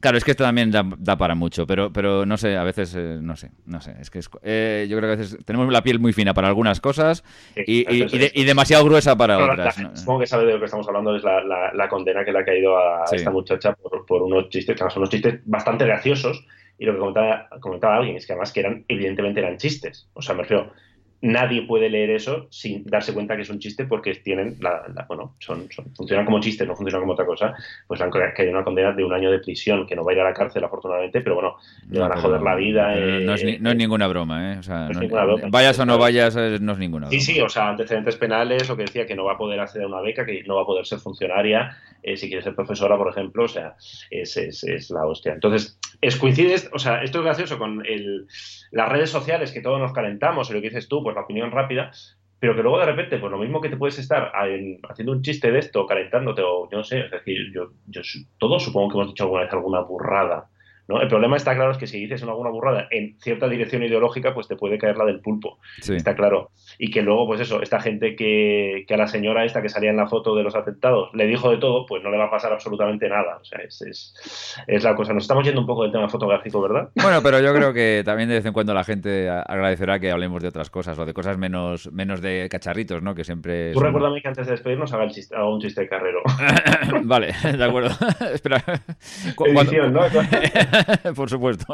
[0.00, 3.18] Claro, es que esto también da, para mucho, pero, pero no sé, a veces, eh,
[3.20, 3.94] no sé, no sé.
[4.00, 6.80] Es que eh, yo creo que a veces tenemos la piel muy fina para algunas
[6.80, 7.22] cosas
[7.54, 9.76] y, y, demasiado gruesa para otras.
[9.94, 12.78] Supongo que sabe de lo que estamos hablando, es la, condena que le ha caído
[12.78, 16.46] a esta muchacha por, unos chistes, que son unos chistes bastante graciosos.
[16.78, 20.08] Y lo que comentaba, comentaba alguien es que además que eran, evidentemente eran chistes.
[20.14, 20.72] O sea, me refiero,
[21.22, 25.34] nadie puede leer eso sin darse cuenta que es un chiste porque tienen la, bueno
[25.38, 27.54] son, funcionan como chistes no funcionan como otra cosa.
[27.86, 30.14] Pues han que hay una condena de un año de prisión que no va a
[30.14, 31.56] ir a la cárcel afortunadamente pero bueno
[31.90, 34.88] le van a joder la vida no, es no, es ninguna broma eh o sea,
[35.50, 37.20] vayas o no vayas no es ninguna broma.
[37.20, 39.84] sí sí o sea antecedentes penales o que decía que no va a poder acceder
[39.84, 42.96] a una beca que no va a poder ser funcionaria eh, si quiere ser profesora
[42.96, 43.76] por ejemplo o sea
[44.10, 45.32] es, es, es la hostia.
[45.32, 48.26] Entonces es coincide o sea esto es gracioso con el,
[48.70, 51.50] las redes sociales que todos nos calentamos y lo que dices tú pues la opinión
[51.50, 51.90] rápida,
[52.38, 54.32] pero que luego de repente, pues lo mismo que te puedes estar
[54.88, 58.00] haciendo un chiste de esto, calentándote, o yo no sé, es decir, yo, yo
[58.38, 60.48] todos supongo que hemos dicho alguna vez alguna burrada
[60.88, 64.48] el problema está claro es que si dices alguna burrada en cierta dirección ideológica, pues
[64.48, 65.58] te puede caer la del pulpo.
[65.78, 66.50] Está claro.
[66.78, 69.96] Y que luego, pues eso, esta gente que, a la señora esta que salía en
[69.96, 72.52] la foto de los atentados le dijo de todo, pues no le va a pasar
[72.52, 73.38] absolutamente nada.
[73.40, 74.14] O sea, es,
[74.66, 75.12] es, la cosa.
[75.12, 76.88] Nos estamos yendo un poco del tema fotográfico, ¿verdad?
[76.96, 80.42] Bueno, pero yo creo que también de vez en cuando la gente agradecerá que hablemos
[80.42, 83.14] de otras cosas o de cosas menos, menos de cacharritos, ¿no?
[83.14, 83.72] Que siempre.
[83.72, 86.22] Tú recuérdame que antes de despedirnos haga, el chiste, haga un chiste de carrero.
[87.04, 87.90] vale, de acuerdo.
[88.34, 88.62] Espera.
[89.46, 90.00] Edición, ¿no?
[91.14, 91.66] por supuesto.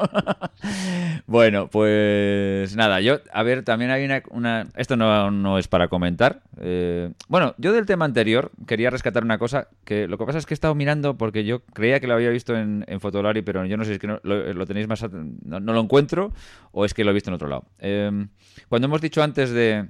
[1.27, 4.67] bueno, pues nada, yo, a ver, también hay una...
[4.77, 6.43] esto no, es para comentar.
[6.61, 10.47] Eh, bueno, yo del tema anterior quería rescatar una cosa, que lo que pasa es
[10.47, 13.65] que he estado mirando porque yo creía que lo había visto en, en Fotolari, pero
[13.65, 15.05] yo no sé si es que no, lo, tenéis más...
[15.45, 16.33] No, lo encuentro
[16.73, 17.65] o es que lo he visto en otro lado.
[17.79, 18.27] Eh,
[18.69, 19.89] cuando hemos dicho antes de...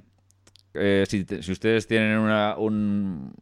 [0.79, 3.33] Eh, si, si, ustedes tienen una, un,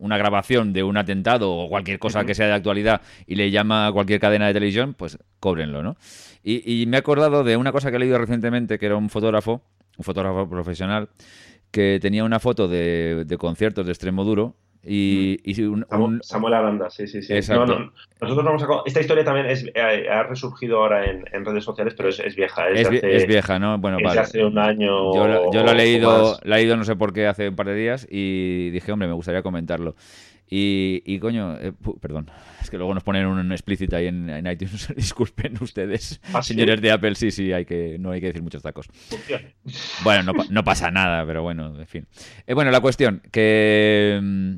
[0.00, 3.86] una grabación de un atentado o cualquier cosa que sea de actualidad y le llama
[3.86, 5.96] a cualquier cadena de televisión, pues cóbrenlo, ¿no?
[6.42, 9.60] Y, me he acordado de una cosa que he leído recientemente, que era un fotógrafo,
[9.98, 11.10] un fotógrafo profesional,
[11.70, 15.54] que tenía una foto de, de conciertos de extremo duro y,
[16.22, 17.34] Samuel Aranda, sí, sí, sí.
[17.34, 18.66] nosotros vamos a...
[18.86, 22.68] Esta historia también es, eh, ha resurgido ahora en, redes sociales, pero es, vieja.
[22.70, 23.78] Es, vieja, ¿no?
[23.78, 24.20] Bueno, vale.
[24.20, 25.14] hace un año.
[25.52, 28.06] Yo, lo he leído, he leído no sé por qué hace un par de días
[28.10, 29.94] y dije, hombre, me gustaría comentarlo.
[30.50, 32.30] Y, y coño, eh, perdón,
[32.62, 34.88] es que luego nos ponen un explícito ahí en, iTunes.
[34.96, 38.62] Disculpen ustedes, ¿Ah, señores de Apple, sí, sí, hay que, no hay que decir muchos
[38.62, 38.88] tacos.
[40.02, 42.06] Bueno, no, no pasa nada, pero bueno, en fin.
[42.46, 44.56] Eh, bueno, la cuestión, que mm,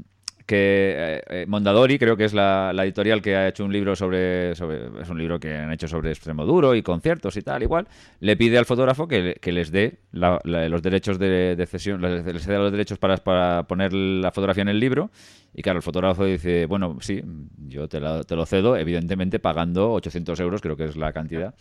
[0.50, 4.56] que eh, eh, Mondadori creo que es la, editorial que ha hecho un libro sobre,
[4.56, 7.86] sobre, es un libro que han hecho sobre extremo duro y conciertos y tal igual
[8.18, 12.98] le pide al fotógrafo que, les dé los derechos de, cesión les, dé los derechos
[12.98, 15.12] para, para, poner la fotografía en el libro
[15.54, 17.22] y claro el fotógrafo dice bueno sí
[17.68, 21.54] yo te, te lo cedo evidentemente pagando 800 euros creo que es la cantidad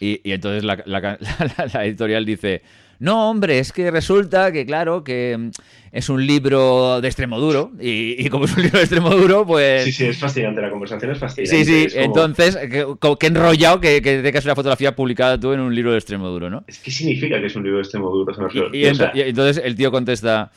[0.00, 1.18] y, y entonces la, la
[1.84, 2.62] editorial dice
[3.04, 5.50] no, hombre, es que resulta que, claro, que mm,
[5.92, 7.70] es un libro de extremo duro.
[7.78, 9.84] Y, como es un libro de extremo duro, pues.
[9.84, 11.64] Sí, sí, es fascinante, la conversación es fascinante.
[11.66, 15.92] Sí, sí, entonces, qué enrollado que, que tengas una fotografía publicada tú en un libro
[15.92, 16.64] de extremo duro, ¿no?
[16.66, 18.70] Es que significa que es un libro de extremo duro.
[18.72, 20.50] y entonces el tío contesta.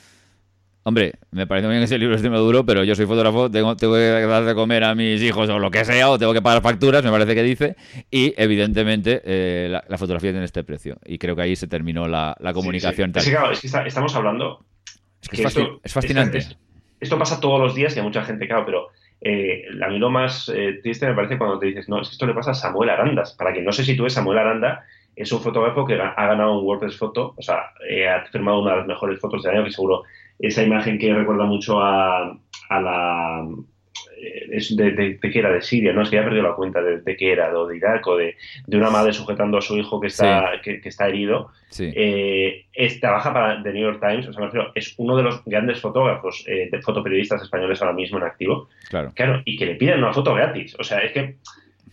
[0.87, 3.75] Hombre, me parece muy bien que ese libro esté duro, pero yo soy fotógrafo, tengo,
[3.75, 6.41] tengo, que dar de comer a mis hijos o lo que sea, o tengo que
[6.41, 7.75] pagar facturas, me parece que dice,
[8.09, 10.95] y evidentemente eh, la, fotografía tiene este precio.
[11.05, 13.11] Y creo que ahí se terminó la, comunicación.
[13.13, 14.63] Es que, claro, es que estamos hablando...
[15.21, 16.39] Es que, es, fascinante.
[17.01, 18.87] esto pasa todos los días y a mucha gente, claro, pero
[19.19, 22.13] eh, a mí lo más eh, triste me parece cuando te dices, no, es que
[22.13, 23.33] esto le pasa a Samuel Arandas.
[23.33, 24.85] Para quien no se sitúe, Samuel Aranda
[25.17, 28.71] es un fotógrafo que ha ganado un WordPress Photo, o sea, eh, ha firmado una
[28.71, 30.03] de las mejores fotos del año, que seguro
[30.39, 32.37] esa imagen que recuerda mucho a,
[32.69, 33.47] a la
[34.19, 36.01] eh, es de, de, que era de Siria, ¿no?
[36.01, 38.35] Es que ya perdido la cuenta de, de qué era, o de Irak, o de,
[38.65, 41.49] de, una madre sujetando a su hijo que está, que, que, está herido.
[41.69, 41.91] Sí.
[41.95, 45.23] Eh, es, trabaja para The New York Times, o sea, me refiero, es uno de
[45.23, 48.69] los grandes fotógrafos, eh, de fotoperiodistas españoles ahora mismo en activo.
[48.89, 49.11] Claro.
[49.13, 50.75] Claro, y que le piden una foto gratis.
[50.79, 51.35] O sea, es que.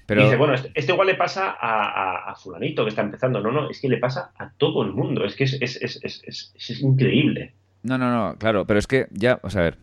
[0.07, 0.23] Pero...
[0.23, 3.41] Dice, bueno, esto, esto, igual le pasa a, a, a, Fulanito que está empezando.
[3.41, 5.25] No, no, es que le pasa a todo el mundo.
[5.25, 7.55] Es que es, es, es, es increíble.
[7.85, 9.79] No, no, no, claro, pero es que ya, o sea, a ver,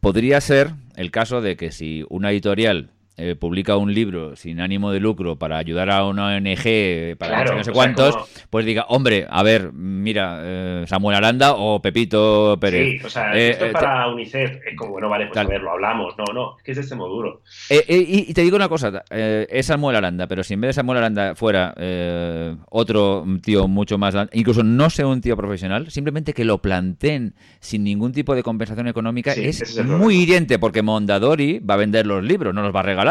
[0.00, 4.90] podría ser el caso de que si una editorial eh, publica un libro sin ánimo
[4.90, 8.26] de lucro para ayudar a una ONG, para claro, no sé o cuántos, sea, como...
[8.50, 13.00] pues diga, hombre, a ver, mira, eh, Samuel Aranda o Pepito Pérez.
[13.00, 14.50] Sí, o sea, Eh, esto eh, es para UNICEF.
[14.66, 15.46] Es como, bueno, vale, pues Tal.
[15.46, 16.14] a ver, lo hablamos.
[16.16, 17.42] No, no, es que es de este moduro.
[17.70, 20.60] Eh, eh, y, y te digo una cosa, eh, es Samuel Aranda, pero si en
[20.62, 25.36] vez de Samuel Aranda fuera eh, otro tío mucho más, incluso no sea un tío
[25.36, 30.16] profesional, simplemente que lo planteen sin ningún tipo de compensación económica Sí, es es muy
[30.16, 33.01] hiriente porque Mondadori va a vender los libros, no los va a regalar.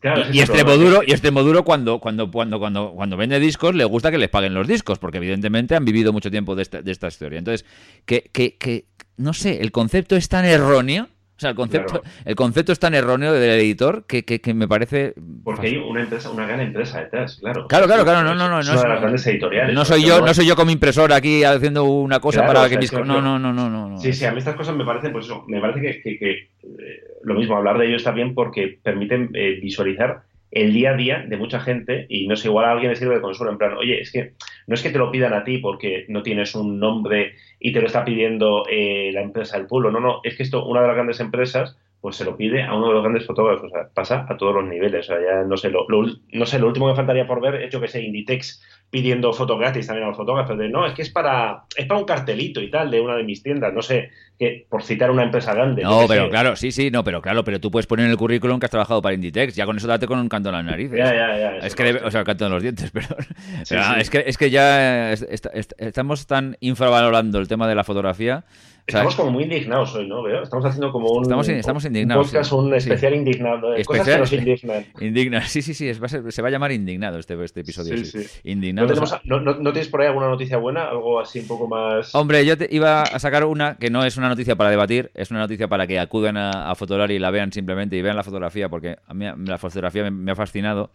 [0.00, 0.90] Claro, ese Y es el Extremo problema.
[0.90, 4.30] Duro, y Extremo Duro cuando, cuando, cuando, cuando, cuando vende discos le gusta que les
[4.30, 7.38] paguen los discos, porque evidentemente han vivido mucho tiempo de esta, de esta historia.
[7.38, 7.66] Entonces,
[8.06, 8.86] que, que, que,
[9.18, 11.04] no sé, el concepto es tan erróneo,
[11.36, 12.16] o sea, el concepto, Claro.
[12.24, 15.14] el concepto es tan erróneo del editor que, que, que me parece...
[15.44, 17.66] Porque hay una empresa, una gran empresa detrás, claro.
[17.66, 19.74] Claro, claro, claro, no, no, no, es no una es- editoriales.
[19.74, 22.54] No soy yo, no- no soy yo con mi impresora aquí haciendo una cosa Claro,
[22.54, 22.90] para o que sea, mis...
[22.90, 23.98] que No, no- no, no, no, no, no.
[23.98, 26.30] Sí, sí, a mí estas cosas me parecen, pues eso, me parece que, que- que,
[26.32, 30.96] eh, lo mismo, hablar de ello está bien porque permiten eh, visualizar el día a
[30.96, 33.58] día de mucha gente y no sé, igual a alguien le sirve de consuelo, en
[33.58, 34.32] plan, oye, es que
[34.66, 37.80] no es que te lo pidan a ti porque no tienes un nombre y te
[37.80, 40.88] lo está pidiendo eh, la empresa del pueblo, no, no, es que esto, una de
[40.88, 43.88] las grandes empresas, pues se lo pide a uno de los grandes fotógrafos, o sea,
[43.94, 45.86] pasa a todos los niveles, o sea, ya no sé, lo,
[46.32, 49.56] no sé, lo último que faltaría por ver es yo que sé, Inditex pidiendo fotos
[49.58, 52.60] gratis también a los fotógrafos, de no, es que es para, es para un cartelito
[52.60, 55.82] y tal de una de mis tiendas, no sé, que por citar una empresa grande.
[55.82, 56.30] No, pero sé.
[56.30, 58.70] claro, sí, sí, no, pero claro, pero tú puedes poner en el currículum que has
[58.70, 60.98] trabajado para Inditex, ya con eso date con un canto en las narices.
[60.98, 61.56] Ya, ya, ya.
[61.58, 62.90] Es que, debe- o sea, el canto en los dientes.
[63.64, 63.90] Sí, Pero, sí.
[64.00, 67.84] Es, que, es que ya es- est- est- estamos tan infravalorando el tema de la
[67.84, 68.44] fotografía.
[68.86, 70.22] Estamos como muy indignados hoy, ¿no?
[70.22, 72.56] Veo, Estamos haciendo como un, Estamos estamos indignados, un podcast, sí.
[72.56, 72.76] un Sí.
[72.76, 73.74] especial indignado.
[73.74, 74.86] eh, Cosas que Especial- nos indignan.
[75.00, 75.42] indigna.
[75.46, 77.96] Sí, sí, sí, es- va a ser- se va a llamar indignado este, este episodio.
[77.98, 78.24] Sí, sí.
[78.24, 78.40] sí.
[78.50, 78.88] Indignado.
[78.88, 80.84] ¿No, tenemos, no, no- no tienes por ahí alguna noticia buena?
[80.88, 82.14] Algo así un poco más...
[82.14, 85.30] Hombre, yo te iba a sacar una que no es una noticia para debatir, es
[85.30, 88.24] una noticia para que acudan a, a Fotolari y la vean simplemente y vean la
[88.24, 90.90] fotografía, porque a mí la fotografía me, me ha fascinado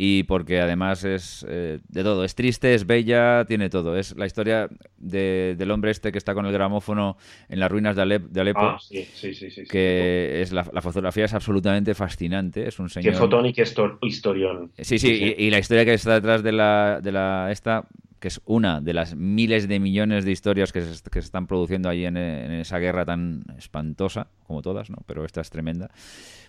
[0.00, 3.96] y porque además es eh, de todo, es triste, es bella, tiene todo.
[3.96, 7.16] Es la historia de- del hombre este que está con el gramófono
[7.48, 8.60] en las ruinas de, Alep- de Alepo.
[8.60, 9.64] Ah, sí, sí, sí.
[9.68, 13.14] que es la, la fotografía es absolutamente fascinante, es un Qué señor...
[13.16, 14.70] fotón y qué histor- historión.
[14.78, 17.84] Sí, sí, Y, y la historia que está detrás de la, de la esta,
[18.20, 21.46] que es una de las miles de millones de historias que se, que se están
[21.46, 24.98] produciendo ahí en, en esa guerra tan espantosa, como todas, ¿no?
[25.06, 25.90] Pero esta es tremenda.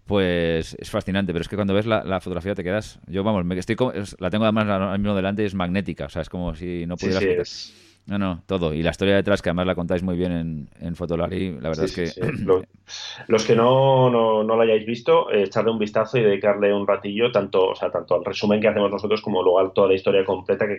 [0.06, 3.00] Pues es fascinante, pero es que cuando ves la, la fotografía te quedas.
[3.08, 3.76] Yo, vamos, me estoy
[4.20, 6.98] la tengo además ahora mismo delante y es magnética, o sea, es como si no
[6.98, 7.24] Sí, pudieras.
[7.24, 7.74] sí, es-
[8.10, 8.74] No, no, todo.
[8.74, 11.86] Y la historia detrás, que además la contáis muy bien en, en Fotolari, la verdad
[11.86, 12.36] Sí, es sí, que.
[12.38, 12.44] sí.
[12.44, 12.64] Lo-
[13.28, 16.88] Los que no, no, no lo hayáis visto, eh, echarle un vistazo y dedicarle un
[16.88, 19.94] ratillo tanto, o sea, tanto al resumen que hacemos nosotros como luego a toda la
[19.94, 20.76] historia completa que,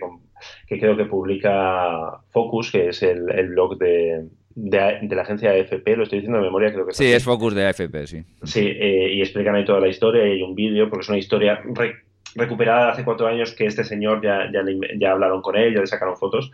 [0.67, 5.51] que creo que publica Focus, que es el, el blog de, de, de la agencia
[5.51, 7.13] AFP, lo estoy diciendo de memoria, creo que Sí, así.
[7.13, 8.23] es Focus de AFP, sí.
[8.43, 11.17] Sí, eh, y explican ahí toda la historia y hay un vídeo, porque es una
[11.17, 11.95] historia re-
[12.35, 15.73] recuperada de hace cuatro años que este señor ya, ya, le- ya hablaron con él,
[15.73, 16.51] ya le sacaron fotos.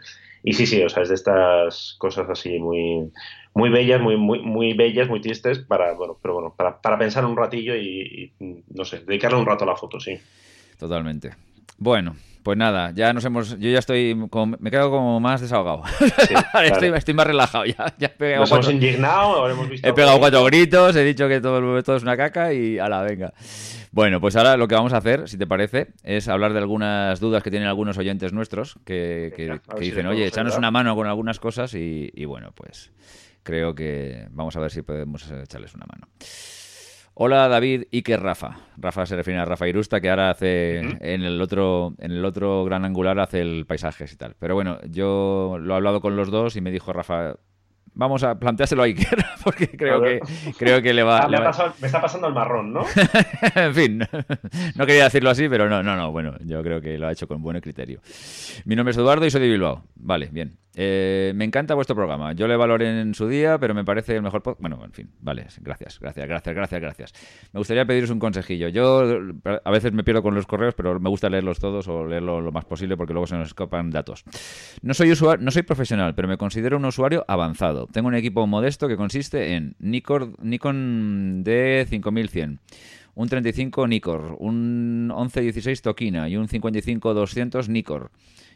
[0.47, 3.11] Y sí, sí, o sea, es de estas cosas así muy,
[3.53, 7.25] muy bellas, muy, muy, muy bellas, muy tristes, para, bueno, pero bueno, para, para pensar
[7.25, 10.17] un ratillo y, y, no sé, dedicarle un rato a la foto, sí.
[10.79, 11.31] Totalmente.
[11.77, 12.15] Bueno,
[12.47, 13.59] pues nada, ya nos hemos.
[13.59, 14.15] Yo ya estoy.
[14.29, 15.83] como- me quedo como más desahogado.
[15.99, 16.33] Sí,
[16.95, 17.65] estoy, más relajado.
[17.65, 19.85] Ya, ya he pegado, Nos hemos cuatro, indignado, ahora hemos visto...
[19.85, 23.33] he pegado cuatro gritos, he dicho que todo, todo es una caca y ala, venga.
[23.91, 27.19] Bueno, pues ahora lo que vamos a hacer, si te parece, es hablar de algunas
[27.19, 30.57] dudas que tienen algunos oyentes nuestros que, que- Venga, dicen, oye, ayudar".
[30.57, 32.93] una mano con algunas cosas y, y bueno, pues
[33.43, 36.07] creo que vamos a ver si podemos echarles una mano.
[37.19, 38.59] Hola David y que Rafa.
[38.77, 42.63] Rafa se refiere a Rafa Irusta, que ahora hace en el otro en el otro
[42.63, 44.35] gran angular hace el paisajes y tal.
[44.37, 47.37] Pero bueno, yo lo he hablado con los dos y me dijo Rafa,
[47.97, 50.19] Vamos a planteárselo a Iker, porque creo que,
[50.55, 52.85] creo que le va, ah, me, está pasando el marrón, ¿no?
[53.55, 53.97] en fin,
[54.75, 57.27] no quería decirlo así, pero no, no, no, bueno, yo creo que lo ha hecho
[57.27, 57.99] con buen criterio.
[58.65, 59.83] Mi nombre es Eduardo y soy de Bilbao.
[59.95, 60.59] Vale, bien.
[60.79, 62.33] Eh, me encanta vuestro programa.
[62.33, 64.43] Yo le valoré en su día, pero me parece el mejor.
[64.59, 67.13] Bueno, en fin, vale, gracias, gracias, gracias, gracias, gracias.
[67.51, 68.67] Me gustaría pediros un consejillo.
[68.67, 69.01] Yo
[69.65, 72.51] a veces me pierdo con los correos, pero me gusta leerlos todos o leerlo lo
[72.51, 74.23] más posible porque luego se nos escapan datos.
[74.83, 77.86] No soy usuario, no soy profesional, pero me considero un usuario avanzado.
[77.91, 82.59] Tengo un equipo modesto que consiste en Nikon, Nikon D5100
[83.17, 88.09] un 35 Nikon, un 1116 Tokina y un 55-200 Nikon.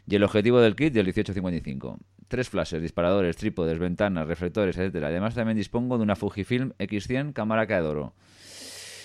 [0.06, 1.98] Y el objetivo del kit del 1855.
[2.28, 5.02] Tres flashes, disparadores, trípodes, ventanas, reflectores, etc.
[5.02, 8.14] Además también dispongo de una Fujifilm X100 cámara que adoro.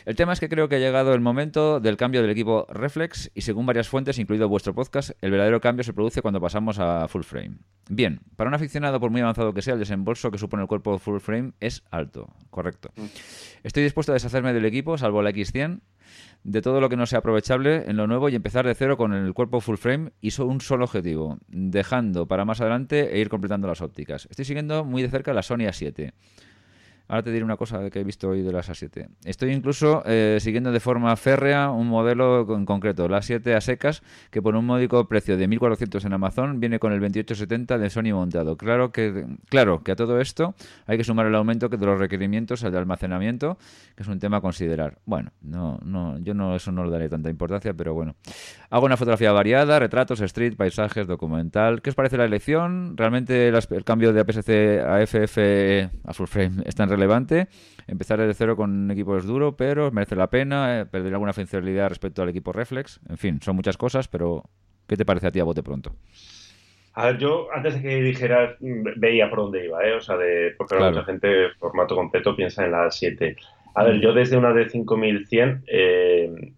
[0.07, 3.29] El tema es que creo que ha llegado el momento del cambio del equipo Reflex
[3.35, 7.09] y según varias fuentes, incluido vuestro podcast, el verdadero cambio se produce cuando pasamos a
[7.09, 7.57] full frame.
[7.89, 10.97] Bien, para un aficionado, por muy avanzado que sea, el desembolso que supone el cuerpo
[10.97, 12.93] full frame es alto, correcto.
[12.95, 13.03] Mm.
[13.63, 15.81] Estoy dispuesto a deshacerme del equipo, salvo la X100,
[16.45, 19.11] de todo lo que no sea aprovechable en lo nuevo y empezar de cero con
[19.11, 23.67] el cuerpo full frame y un solo objetivo, dejando para más adelante e ir completando
[23.67, 24.25] las ópticas.
[24.29, 26.13] Estoy siguiendo muy de cerca la Sony A7.
[27.07, 29.07] Ahora te diré una cosa que he visto hoy de las A7.
[29.23, 34.03] Estoy incluso eh, siguiendo de forma férrea un modelo en concreto, la A7 a secas,
[34.29, 38.13] que por un módico precio de 1.400 en Amazon viene con el 2870 de Sony
[38.13, 38.57] montado.
[38.57, 40.53] Claro que, claro que a todo esto
[40.85, 43.57] hay que sumar el aumento de los requerimientos de almacenamiento,
[43.95, 44.99] que es un tema a considerar.
[45.05, 48.15] Bueno, no, no, yo no eso no le daré tanta importancia, pero bueno.
[48.69, 51.81] Hago una fotografía variada, retratos, street, paisajes, documental.
[51.81, 52.97] ¿Qué os parece la elección?
[52.97, 55.37] ¿Realmente el cambio de APS-C a FF
[56.03, 57.47] a full frame está en relevante.
[57.87, 60.81] Empezar desde cero con un equipo es duro, pero merece la pena.
[60.81, 62.99] Eh, perder alguna funcionalidad respecto al equipo Reflex.
[63.09, 64.43] En fin, son muchas cosas, pero
[64.87, 65.95] ¿qué te parece a ti a bote pronto?
[66.93, 69.93] A ver, yo antes de que dijeras, veía por dónde iba, ¿eh?
[69.93, 73.35] O sea, de, porque mucha gente, formato completo, piensa en la 7.
[73.75, 76.53] A ver, yo desde una de 5100, eh,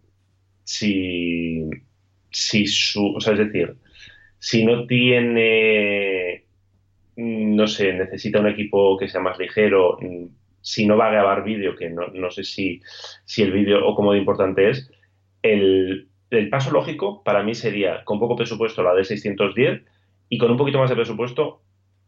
[0.63, 1.69] si,
[2.31, 3.75] si su, o sea, es decir,
[4.37, 6.38] si no tiene,
[7.19, 9.97] no sé, necesita un equipo que sea más ligero,
[10.61, 12.81] si no va a grabar vídeo, que no, no sé si,
[13.25, 14.89] si, el vídeo o cómo de importante es,
[15.41, 19.83] el, el, paso lógico para mí sería con poco presupuesto la D610
[20.29, 21.61] y con un poquito más de presupuesto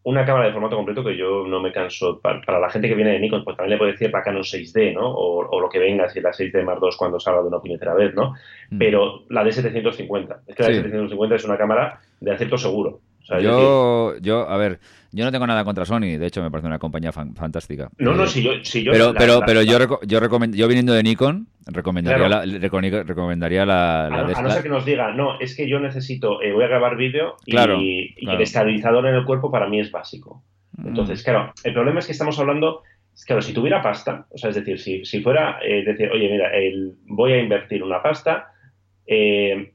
[0.04, 2.20] una cámara de formato completo que yo no me canso.
[2.22, 4.94] Para, la gente que viene de Nikon, pues también le puede decir la Canon 6D,
[4.96, 5.14] ¿no?
[5.14, 8.16] O, lo que venga, si la 6D Mark II cuando salga de una puñetera vez,
[8.16, 8.34] ¿no?
[8.72, 8.80] Mm.
[8.80, 10.40] Pero la D750.
[10.48, 13.02] Es que la D750 es una cámara de acierto seguro
[13.42, 14.80] yo, yo, a ver,
[15.12, 17.90] yo no tengo nada contra Sony, de hecho me parece una compañía fantástica.
[17.98, 20.20] No, no, si yo, si yo pero, pero, pero yo, yo,
[20.52, 22.46] yo viniendo de Nikon, recomendaría la,
[23.04, 26.64] recomendaría la, a, no, ser que nos diga, no, es que yo necesito, eh, voy
[26.64, 30.44] a grabar vídeo y, el estabilizador en el cuerpo para mí es básico.
[30.78, 30.88] Mm.
[30.88, 32.84] Entonces, claro, el problema es que estamos hablando,
[33.26, 36.56] claro, si tuviera pasta, o sea, es decir, si, si fuera eh, decir, oye, mira,
[36.56, 38.48] el, voy a invertir una pasta,
[39.06, 39.74] eh,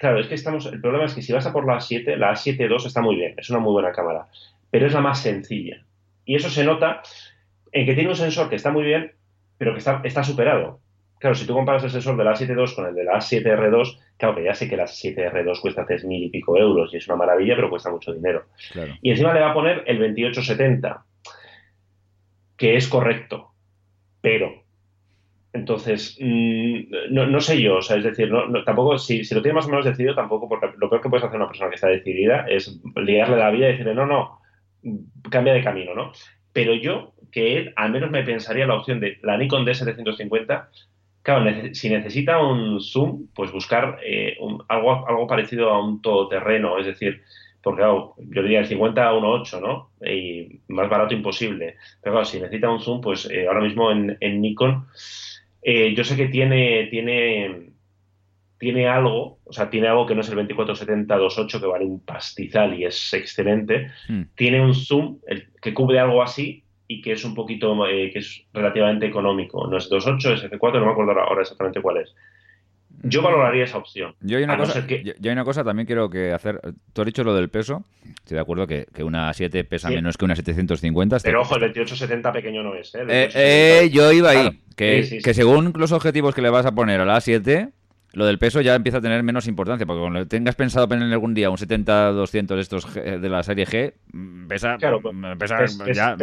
[0.00, 0.64] Claro, es que estamos.
[0.64, 3.16] El problema es que si vas a por la A7, la A7 II está muy
[3.16, 4.28] bien, es una muy buena cámara,
[4.70, 5.84] pero es la más sencilla.
[6.24, 7.02] Y eso se nota
[7.70, 9.12] en que tiene un sensor que está muy bien,
[9.58, 10.80] pero que está, está superado.
[11.18, 13.98] Claro, si tú comparas el sensor de la A7 II con el de la A7R2,
[14.16, 17.16] claro que ya sé que la A7R2 cuesta 3.000 y pico euros y es una
[17.16, 18.46] maravilla, pero cuesta mucho dinero.
[19.02, 21.04] Y encima le va a poner el 2870,
[22.56, 23.52] que es correcto,
[24.22, 24.59] pero
[25.52, 29.56] entonces, mm, no, sé yo, o sea, es decir, no, tampoco, si, si, lo tienes
[29.56, 31.88] más o menos decidido, tampoco, porque lo peor que puedes hacer una persona que está
[31.88, 34.40] decidida es liarle la vida y decirle, no, no,
[35.28, 36.12] cambia de camino, ¿no?
[36.52, 40.68] Pero yo, que él, al menos me pensaría la opción de la Nikon D750,
[41.22, 44.36] claro, si necesita un zoom, pues buscar eh,
[44.68, 47.22] algo, algo parecido a un todoterreno, es decir,
[47.62, 49.90] porque yo diría el 50 a 1.8, ¿no?
[50.08, 51.76] Y más barato imposible.
[52.00, 54.86] Pero claro, si necesita un zoom, pues eh, ahora mismo en, en Nikon
[55.62, 57.72] eh, yo sé que tiene, tiene,
[58.58, 62.78] tiene algo, o sea, tiene algo que no es el 2470-28, que vale un pastizal
[62.78, 63.90] y es excelente.
[64.08, 64.22] Hmm.
[64.34, 65.18] Tiene un zoom
[65.60, 69.66] que cubre algo así y que es un poquito, eh, que es relativamente económico.
[69.66, 72.14] No es 2.8, es F4, no me acuerdo ahora exactamente cuál es.
[73.02, 74.14] Yo valoraría esa opción.
[74.20, 76.60] Yo hay una, cosa, yo, hay una cosa también quiero que hacer.
[76.92, 77.84] Tú has dicho lo del peso.
[78.04, 81.18] Estoy de acuerdo que, que una 7 pesa menos que una 750.
[81.22, 82.94] Pero ojo, el 2870 pequeño no es.
[82.94, 83.04] ¿eh?
[83.08, 84.60] eh, eh yo iba ahí.
[84.76, 87.70] que, que según los objetivos que le vas a poner a la 7,
[88.12, 91.34] lo del peso ya empieza a tener menos importancia, porque cuando tengas pensado poner algún
[91.34, 93.94] día un 70-200 de estos de la serie G,
[94.48, 94.76] pesa,
[95.38, 96.16] pesa, ya,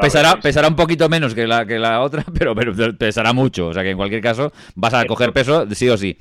[0.00, 3.72] pesará, pesará un poquito menos que la, que la otra, pero, pero pesará mucho, o
[3.72, 6.16] sea que en cualquier caso vas a coger peso sí o sí.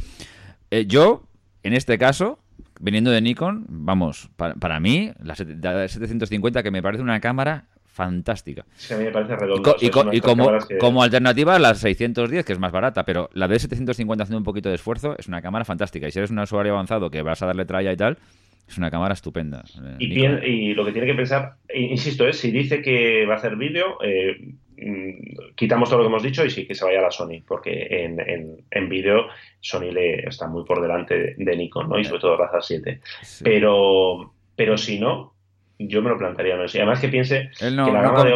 [0.70, 1.24] Eh, yo,
[1.62, 2.40] en este caso,
[2.80, 8.66] viniendo de Nikon, vamos, para, mí, la, 750 que me parece una cámara fantástica.
[8.92, 9.76] A mí me parece redonda.
[9.80, 9.90] Y,
[10.20, 14.44] como, como, alternativa, la 610, que es más barata, pero la de 750 haciendo un
[14.44, 16.08] poquito de esfuerzo es una cámara fantástica.
[16.08, 18.18] Y si eres un usuario avanzado que vas a darle tralla y tal,
[18.68, 19.64] es una cámara estupenda.
[19.78, 23.38] Eh, y, y, lo que tiene que pensar, insisto, es si dice que va a
[23.38, 24.38] hacer vídeo, eh,
[24.78, 27.44] mm, quitamos todo lo que hemos dicho y sí que se vaya a la Sony,
[27.48, 29.28] porque en, en, vídeo
[29.60, 32.00] Sony le está muy por delante de, Nikon, ¿no?
[32.00, 33.02] Y sobre todo Raza 7.
[33.44, 35.33] Pero, pero si no,
[35.88, 36.56] yo me lo plantearía.
[36.56, 36.66] ¿no?
[36.66, 37.50] Y además que piense.
[37.60, 37.88] Él no,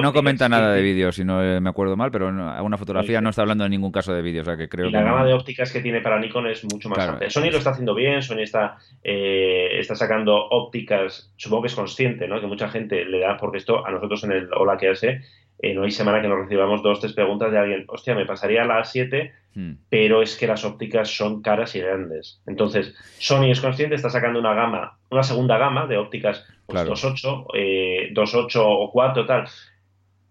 [0.02, 3.22] no, comenta nada de vídeo, si no eh, me acuerdo mal, pero a una fotografía
[3.22, 4.42] no está hablando en ningún caso de vídeo.
[4.42, 6.90] O sea que creo y la gama de ópticas que tiene para Nikon es mucho
[6.90, 7.30] más claro.
[7.30, 12.28] Sony lo está haciendo bien, Sony está, eh, está sacando ópticas, supongo que es consciente,
[12.28, 12.40] ¿no?
[12.40, 15.22] Que mucha gente le da, porque esto a nosotros en el Hola que hace,
[15.60, 18.62] eh, no hay semana que nos recibamos dos, tres preguntas de alguien, hostia, me pasaría
[18.62, 19.74] a las 7, hmm.
[19.90, 22.42] pero es que las ópticas son caras y grandes.
[22.46, 27.46] Entonces, Sony es consciente, está sacando una gama, una segunda gama de ópticas pues, 2.8,
[27.56, 29.48] eh, 2.8 o 4, tal,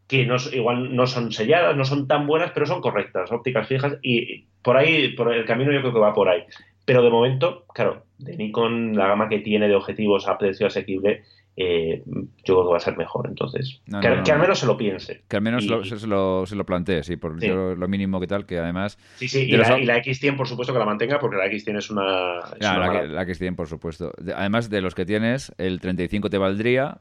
[0.06, 3.98] que no, igual no son selladas, no son tan buenas, pero son correctas, ópticas fijas,
[4.02, 6.44] y por ahí, por el camino yo creo que va por ahí.
[6.84, 11.24] Pero de momento, claro, de Nikon, la gama que tiene de objetivos a precio asequible,
[11.58, 13.26] eh, yo creo que va a ser mejor.
[13.28, 15.22] Entonces, que, al menos se lo piense.
[15.26, 18.58] Que al menos se, lo, se lo plantee, sí, por lo mínimo que tal, que
[18.58, 18.98] además.
[19.16, 21.78] Sí, sí, y la, y la, X100, por supuesto, que la mantenga, porque la X100
[21.78, 22.02] es una.
[22.60, 24.12] la, X100, por supuesto.
[24.34, 27.00] Además de los que tienes, el 35 te valdría,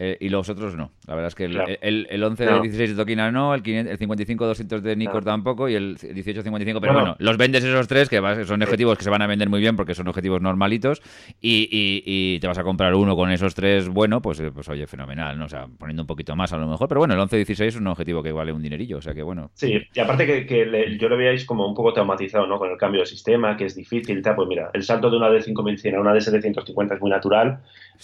[0.00, 0.92] eh, y los otros no.
[1.08, 4.82] La verdad es que el, el, 11 de 16 de Tokina no, el, 55 200
[4.82, 6.80] de Nikkor tampoco y el 18 55.
[6.80, 9.58] Pero bueno, los vendes esos tres que son objetivos que se van a vender muy
[9.60, 11.02] bien porque son objetivos normalitos
[11.40, 14.86] y, y, te vas a comprar uno con esos tres, bueno, pues, eh, pues oye,
[14.86, 15.46] fenomenal, ¿no?
[15.46, 16.86] O sea, poniendo un poquito más a lo mejor.
[16.86, 19.22] Pero bueno, el 11 16 es un objetivo que vale un dinerillo, o sea que
[19.22, 19.50] bueno.
[19.54, 22.58] Sí, y aparte que, que yo lo veáis como un poco traumatizado, ¿no?
[22.58, 24.36] Con el cambio de sistema, que es difícil, tal.
[24.36, 27.60] Pues mira, el salto de una de 5100 a una de 750 es muy natural.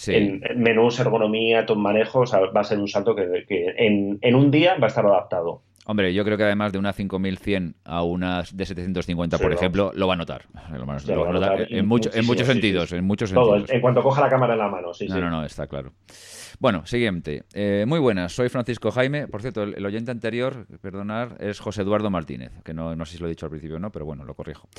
[0.07, 3.45] En, menús, ergonomía, todo manejo, o sea, va a ser un salto que,
[3.77, 5.61] en, un día va a estar adaptado.
[5.87, 10.07] Hombre, yo creo que además de una 5100 a una de 750, por ejemplo, lo
[10.07, 10.45] va a notar.
[11.69, 12.11] en, muchos
[12.47, 13.69] sentidos, en muchos sentidos.
[13.69, 15.91] en cuanto coja la cámara en la mano, sí, no, No, no, está claro.
[16.59, 17.43] Bueno, siguiente.
[17.53, 19.27] Eh, muy buenas, soy Francisco Jaime.
[19.27, 23.17] Por cierto, el, oyente anterior, perdonar, es José Eduardo Martínez, que no, no, sé si
[23.19, 24.69] lo he dicho al principio o no, pero bueno, lo corrijo.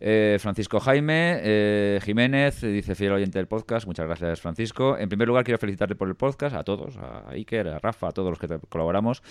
[0.00, 3.86] Eh, Francisco Jaime eh, Jiménez, dice fiel oyente del podcast.
[3.86, 4.96] Muchas gracias, Francisco.
[4.98, 8.12] En primer lugar, quiero felicitarte por el podcast, a todos, a Iker, a Rafa, a
[8.12, 9.22] todos los que colaboramos,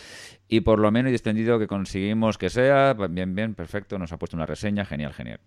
[0.48, 2.94] y por lo menos y extendido que conseguimos que sea.
[2.94, 4.00] Bien, bien, perfecto.
[4.00, 5.40] Nos ha puesto una reseña, genial, genial.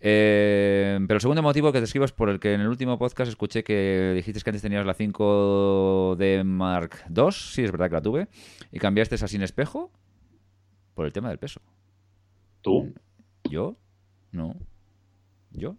[0.00, 3.30] pero el segundo motivo que te escribo es por el que en el último podcast
[3.30, 5.85] escuché que dijiste que antes tenías la 5
[6.16, 8.28] de Mark II, sí es verdad que la tuve,
[8.72, 9.90] y cambiaste esa sin espejo
[10.94, 11.60] por el tema del peso.
[12.62, 12.92] ¿Tú?
[13.44, 13.76] ¿Yo?
[14.32, 14.56] No.
[15.56, 15.76] ¿Yo?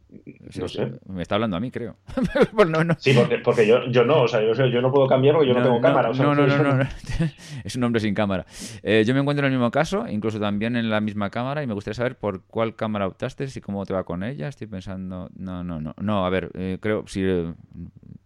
[0.60, 0.92] No sé.
[1.08, 1.98] Me está hablando a mí, creo.
[2.54, 5.82] Pues sí, porque, yo, yo, no, o sea, yo, no puedo cambiarlo, yo no, tengo
[5.82, 6.12] cámara.
[6.12, 6.84] no, no, no, no,
[7.64, 8.46] es un hombre sin cámara.
[8.82, 11.68] Eh, yo me encuentro en el mismo caso, incluso también en la misma cámara, y
[11.68, 14.48] me gustaría saber por cuál cámara optaste y cómo te va con ella.
[14.48, 17.22] Estoy pensando, no, no, no, no, a ver, eh, creo, si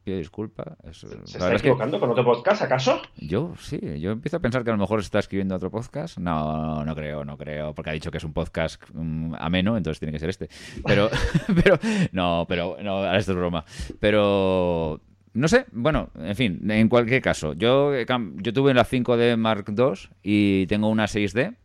[0.04, 0.78] pido disculpas.
[0.92, 3.02] ¿Se está equivocando con otro podcast, acaso?
[3.18, 6.18] Yo sí, yo empiezo a pensar que a lo mejor está escribiendo otro podcast.
[6.18, 10.00] No, no creo, no creo, porque ha dicho que es un podcast mm, ameno, entonces
[10.00, 10.50] tiene que ser este.
[10.86, 11.10] Pero,
[11.64, 11.80] pero,
[12.12, 13.64] no, pero, no, esto es broma.
[14.00, 15.02] Pero,
[15.34, 20.10] no sé, bueno, en fin, en cualquier caso, yo, yo tuve la 5D Mark II
[20.24, 21.56] y tengo una 6D.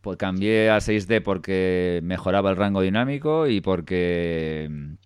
[0.00, 4.96] Pues cambié a 6D porque mejoraba el rango dinámico y porque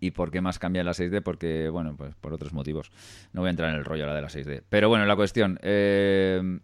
[0.00, 1.22] ¿Y por qué más cambia la 6D?
[1.22, 2.90] Porque, bueno, pues por otros motivos.
[3.32, 4.62] No voy a entrar en el rollo ahora de la 6D.
[4.68, 5.58] Pero bueno, la cuestión.
[5.62, 6.60] Eh,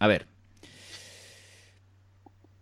[0.00, 0.26] a ver.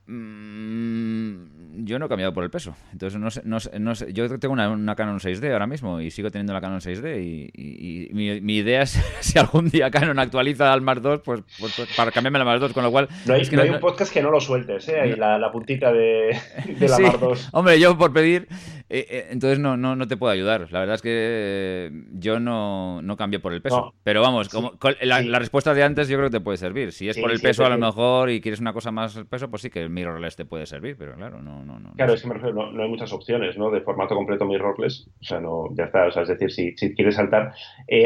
[0.07, 2.74] Mm, yo no he cambiado por el peso.
[2.92, 4.12] Entonces, no sé, no sé, no sé.
[4.12, 7.50] yo tengo una, Canon 6D ahora mismo y sigo teniendo la Canon 6D.
[7.55, 8.90] Y, mi, idea es,
[9.20, 12.62] si algún día Canon actualiza al Mark II, pues, pues, pues, para cambiarme al Mark
[12.62, 13.09] II, con lo cual...
[13.26, 15.00] No hay, hay un podcast que no lo sueltes, ¿eh?
[15.00, 16.36] Ahí la, puntita de,
[16.66, 17.38] de la Mark II.
[17.53, 18.48] Hombre, yo por pedir...
[18.93, 20.70] Eh, eh, entonces no, no, no te puedo ayudar.
[20.70, 23.95] La verdad es que eh, yo no, no cambié por el peso.
[24.03, 26.93] Pero vamos, como, la, respuesta de antes yo creo que te puede servir.
[26.93, 29.62] Si es por el peso a lo mejor y quieres una cosa más peso, pues
[29.62, 31.93] sí que el mirrorless te puede servir, pero claro, no, no, no.
[31.95, 33.70] Claro, es que me refiero, no, hay muchas opciones, ¿no?
[33.70, 35.09] De formato completo mirrorless.
[35.22, 36.09] O sea, no, ya está.
[36.09, 37.55] O sea, es decir, si, si quieres saltar,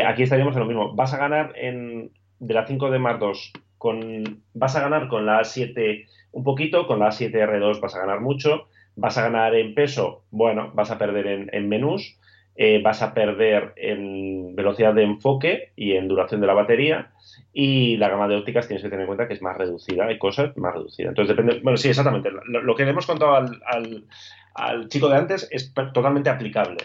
[0.06, 0.94] aquí estaríamos en lo mismo.
[0.94, 5.26] Vas a ganar en de la 5 de Mark II con, vas a ganar con
[5.26, 9.74] la A7 un poquito, con la A7R2 vas a ganar mucho Vas a ganar en
[9.74, 12.18] peso, bueno, vas a perder en, menús,
[12.56, 17.12] eh, vas a perder en velocidad de enfoque y en duración de la batería
[17.52, 20.18] y la gama de ópticas tienes que tener en cuenta que es más reducida, hay
[20.18, 21.10] cosas más reducidas.
[21.10, 22.30] Entonces depende, bueno, sí, exactamente.
[22.30, 26.78] Lo, que le hemos contado al, chico de antes es totalmente aplicable.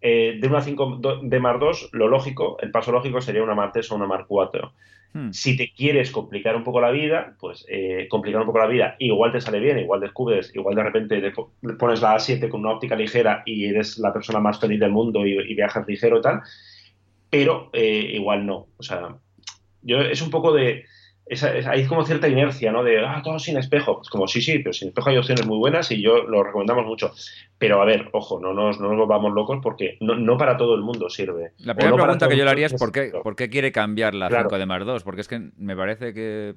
[0.00, 3.82] eh, de una 5D Mark II, lo lógico, el paso lógico sería una Mark III
[3.90, 4.70] o una Mark IV.
[5.16, 5.32] Hmm.
[5.32, 8.96] Si te quieres complicar un poco la vida, pues eh, complicar un poco la vida,
[8.98, 11.32] igual te sale bien, igual descubres, igual de repente le
[11.72, 15.24] pones la A7 con una óptica ligera y eres la persona más feliz del mundo
[15.24, 16.42] y, viajas ligero y tal,
[17.30, 18.66] pero eh, igual no.
[18.76, 19.16] O sea,
[19.80, 20.84] yo es un poco de
[21.28, 22.84] hay como cierta inercia, ¿no?
[22.84, 24.00] De, ah, todo sin espejo.
[24.00, 26.86] Es como, sí, sí, pero sin espejo hay opciones muy buenas y yo lo recomendamos
[26.86, 27.12] mucho.
[27.58, 30.74] Pero a ver, ojo, no nos, no nos vamos locos porque no, no, para todo
[30.76, 31.52] el mundo sirve.
[31.58, 34.28] La primera pregunta que yo le haría es ¿por qué, ¿por qué quiere cambiar la
[34.28, 35.02] 5 de más 2?
[35.02, 36.54] Porque es que me parece que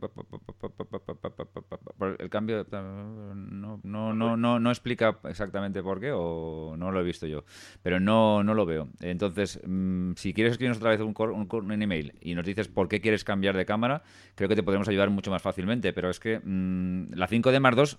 [2.19, 7.03] el cambio no, no, no, no, no explica exactamente por qué o no lo he
[7.03, 7.43] visto yo.
[7.81, 8.89] Pero no, no lo veo.
[9.01, 9.59] Entonces,
[10.15, 13.23] si quieres escribirnos otra vez un, un, un email y nos dices por qué quieres
[13.23, 14.03] cambiar de cámara,
[14.35, 15.93] creo que te podemos ayudar mucho más fácilmente.
[15.93, 17.97] Pero es que mm, la 5D Mark II,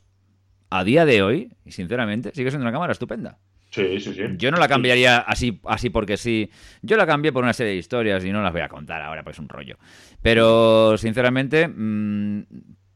[0.70, 3.38] a día de hoy, y sinceramente, sigue siendo una cámara estupenda.
[3.70, 4.22] Sí, sí, sí.
[4.36, 6.50] Yo no la cambiaría así, así porque sí.
[6.82, 9.22] Yo la cambié por una serie de historias y no las voy a contar ahora,
[9.22, 9.76] pues es un rollo.
[10.22, 12.42] Pero, sinceramente, mm,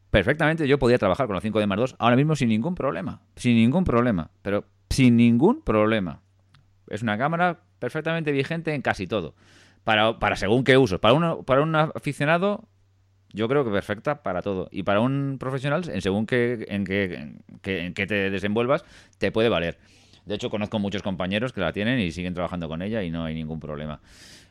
[0.09, 3.21] perfectamente yo podía trabajar con la 5D Mark II ahora mismo sin ningún problema.
[3.35, 4.31] Sin ningún problema.
[4.41, 6.21] Pero sin ningún problema.
[6.89, 9.35] Es una cámara perfectamente vigente en casi todo.
[9.83, 10.99] Para, para según qué usos.
[10.99, 12.67] Para, uno, para un aficionado
[13.35, 14.69] yo creo que perfecta para todo.
[14.71, 18.85] Y para un profesional, en según que, en que, te desenvuelvas,
[19.17, 19.77] te puede valer.
[20.25, 23.25] De hecho, conozco muchos compañeros que la tienen y siguen trabajando con ella y no
[23.25, 23.99] hay ningún problema.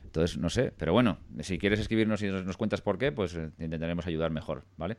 [0.04, 3.50] Entonces, no sé, pero bueno, si quieres escribirnos y nos, cuentas por qué, pues eh,
[3.58, 4.98] intentaremos ayudar mejor, ¿vale?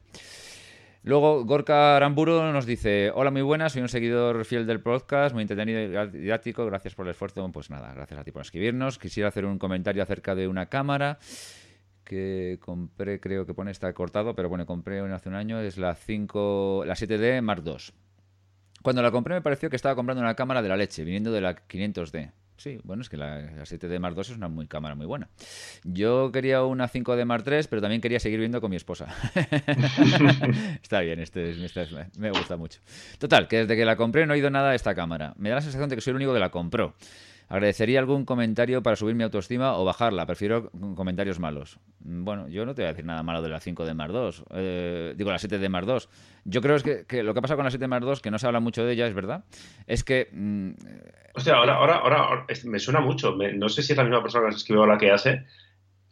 [1.03, 5.43] Luego, Gorka Aramburo nos dice: Hola, muy buenas, soy un seguidor fiel del podcast, muy
[5.43, 7.49] entretenido y didáctico, gracias por el esfuerzo.
[7.51, 8.97] Pues nada, gracias a ti por escribirnos.
[8.97, 11.19] Quisiera hacer un comentario acerca de una cámara
[12.06, 15.95] que compré, creo que pone está cortado, pero bueno, compré hace un año, es la
[15.95, 17.76] 5, la 7D Mark II.
[18.82, 21.41] Cuando la compré me pareció que estaba comprando una cámara de la leche, viniendo de
[21.41, 22.32] la 500D.
[22.58, 25.28] Sí, bueno, es que la, 7D Mark II es una muy, cámara muy buena.
[25.84, 29.08] Yo quería una 5D Mark III, pero también quería seguir viendo con mi esposa.
[30.82, 31.53] Está bien, este,
[32.18, 32.80] me gusta mucho.
[33.18, 35.34] Total, que desde que la compré no he oído nada de esta cámara.
[35.38, 36.95] Me da la sensación de que soy el único que la compró.
[37.48, 40.26] Agradecería algún comentario para subir mi autoestima o bajarla.
[40.26, 41.80] Prefiero comentarios malos.
[42.00, 44.12] Mm, bueno, yo no te voy a decir nada malo de la 5 de Mar
[44.12, 44.46] 2.
[44.52, 46.10] Eh, digo, la 7 de Mar 2.
[46.46, 48.39] Yo creo que, que, lo que pasa con la 7 de Mar 2, que no
[48.39, 49.43] se habla mucho de ella, es verdad,
[49.86, 50.30] es que...
[50.32, 50.72] Mm,
[51.36, 53.36] o sea, ahora, ahora, ahora, me suena mucho.
[53.36, 55.46] no sé si es la misma persona que nos escribió la que hace,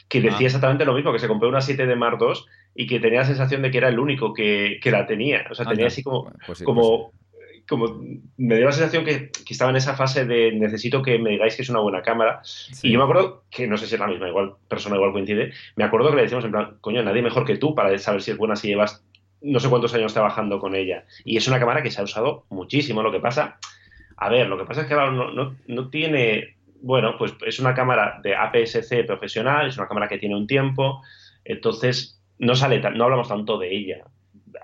[0.09, 0.45] que decía ah.
[0.45, 3.25] exactamente lo mismo, que se compró una 7 de Mar 2 y que tenía la
[3.25, 5.45] sensación de que era el único que, que la tenía.
[5.49, 7.22] O sea, tenía así como, pues como pues
[7.67, 8.01] como
[8.37, 11.61] me dio la sensación que, estaba en esa fase de necesito que me digáis que
[11.61, 12.41] es una buena cámara.
[12.81, 15.53] Y yo me acuerdo que no sé si es la misma, igual persona igual coincide.
[15.75, 18.31] Me acuerdo que le decíamos en plan, coño, nadie mejor que tú para saber si
[18.31, 19.05] es buena si llevas
[19.41, 21.05] no sé cuántos años trabajando con ella.
[21.25, 23.03] Y es una cámara que se ha usado muchísimo.
[23.03, 23.57] Lo que pasa,
[24.17, 27.73] a ver, lo que pasa es que no, no, no tiene, bueno, pues es una
[27.73, 31.01] cámara de APS-C profesional, es una cámara que tiene un tiempo,
[31.43, 34.05] entonces no sale, no hablamos tanto de ella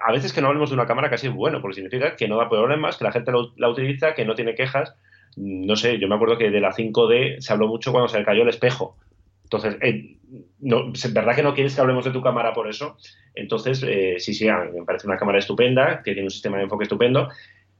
[0.06, 2.38] a veces que no hablemos de una cámara casi es bueno, porque significa que no
[2.38, 4.96] da problemas, que la gente la utiliza, que no tiene quejas.
[5.36, 8.26] No sé, yo me acuerdo que de la 5D se habló mucho cuando se le
[8.26, 8.98] cayó el espejo.
[9.44, 10.18] Entonces, eh,
[10.60, 12.98] no, ¿es verdad que no quieres que hablemos de tu cámara por eso?
[13.34, 16.84] Entonces, eh, sí, sí, me parece una cámara estupenda, que tiene un sistema de enfoque
[16.84, 17.30] estupendo,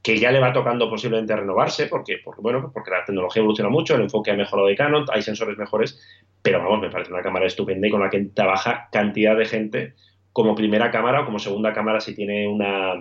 [0.02, 3.94] que ya le va tocando posiblemente renovarse, porque, porque, bueno, porque la tecnología evoluciona mucho,
[3.94, 6.00] el enfoque ha mejorado de Canon, hay sensores mejores,
[6.42, 9.94] pero vamos, me parece una cámara estupenda y con la que trabaja cantidad de gente
[10.32, 12.94] como primera cámara o como segunda cámara si tiene una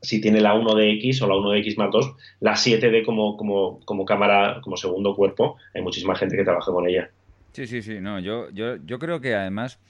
[0.00, 4.60] si tiene la 1DX o la 1DX más 2, la 7D como, como, como cámara,
[4.62, 7.10] como segundo cuerpo, hay muchísima gente que trabaja con ella.
[7.52, 9.80] Sí, sí, sí, no, yo, yo, yo creo que además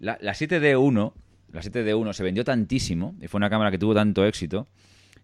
[0.00, 1.12] la, la 7D1,
[1.52, 4.66] la 7D1 se vendió tantísimo y fue una cámara que tuvo tanto éxito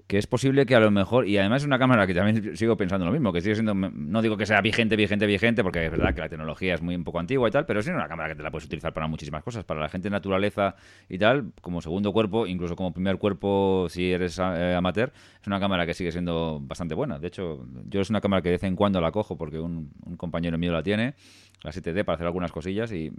[0.08, 2.78] que es posible que a lo mejor, y además es una cámara que también sigo
[2.78, 5.90] pensando lo mismo, que sigue siendo, no digo que sea vigente, vigente, vigente, porque es
[5.90, 8.30] verdad que la tecnología es muy un poco antigua y tal, pero es una cámara
[8.30, 10.76] que te la puedes utilizar para muchísimas cosas, para la gente de naturaleza
[11.10, 15.60] y tal, como segundo cuerpo, incluso como primer cuerpo si eres eh, amateur, es una
[15.60, 17.18] cámara que sigue siendo bastante buena.
[17.18, 19.90] De hecho, yo es una cámara que de vez en cuando la cojo porque un,
[20.06, 21.16] un compañero mío la tiene,
[21.62, 23.12] la 7D, para hacer algunas cosillas y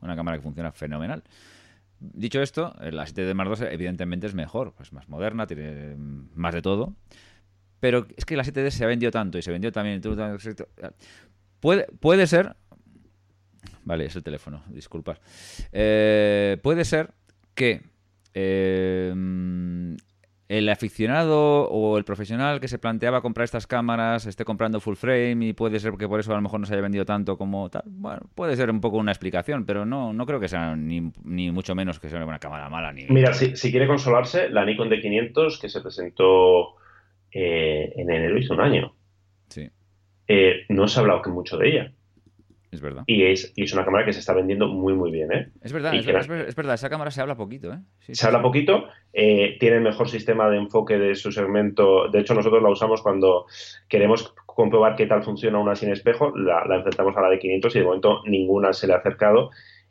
[0.00, 1.22] una cámara que funciona fenomenal.
[2.12, 5.94] Dicho esto, la 7D Mark II evidentemente es mejor, pues más moderna, tiene
[6.34, 6.94] más de todo.
[7.80, 10.00] Pero es que la 7D se ha vendido tanto y se vendió también.
[11.60, 12.56] Puede, puede ser.
[13.84, 15.18] Vale, es el teléfono, disculpad.
[15.72, 17.10] Eh, puede ser
[17.54, 17.82] que
[18.32, 19.12] eh,
[20.48, 25.46] el aficionado o el profesional que se planteaba comprar estas cámaras esté comprando full frame
[25.46, 27.70] y puede ser que por eso a lo mejor no se haya vendido tanto como
[27.70, 27.82] tal.
[27.86, 31.74] Bueno, puede ser un poco una explicación, pero no, no creo que sea ni, mucho
[31.74, 32.92] menos que sea una cámara mala.
[32.92, 33.06] Ni...
[33.08, 36.76] Mira, si, quiere consolarse, la Nikon D500 que se presentó
[37.32, 38.94] eh, en enero hizo un año.
[39.48, 39.70] Sí.
[40.28, 41.92] eh, no se ha hablado mucho de ella.
[42.74, 43.04] Es verdad.
[43.06, 45.52] Y es, y es una cámara que se está vendiendo muy, muy bien, ¿eh?
[45.62, 47.72] Es verdad, es, que verdad, la- es ver- es verdad, esa cámara se habla poquito,
[47.72, 47.78] ¿eh?
[48.00, 48.42] Sí, sí, Se habla sí.
[48.42, 52.08] poquito, eh, tiene el mejor sistema de enfoque de su segmento.
[52.08, 53.46] De hecho, nosotros la usamos cuando
[53.88, 56.36] queremos comprobar qué tal funciona una sin espejo.
[56.36, 59.50] La, la enfrentamos a la de 500 y de momento ninguna se le ha acercado.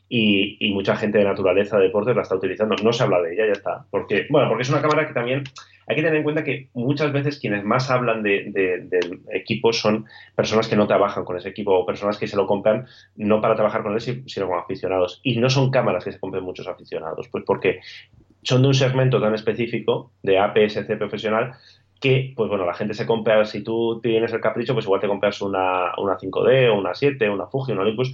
[0.10, 2.76] Y, mucha gente de naturaleza, de deportes, la está utilizando.
[2.84, 3.86] No se habla de ella, ya está.
[3.90, 5.44] Porque, bueno, porque es una cámara que también
[5.88, 10.06] hay que tener en cuenta que muchas veces quienes más hablan de, de- equipo son
[10.36, 12.86] personas que no trabajan con ese equipo o personas que se lo compran
[13.16, 15.20] no para trabajar con él, si- sino como aficionados.
[15.24, 17.80] Y no son cámaras que se compren muchos aficionados, pues porque
[18.44, 21.54] son de un segmento tan específico de APS-C profesional
[22.00, 25.08] que, pues bueno, la gente se compra, si tú tienes el capricho, pues igual te
[25.08, 28.14] compras una, una 5D o una 7, una Fuji, una Olympus,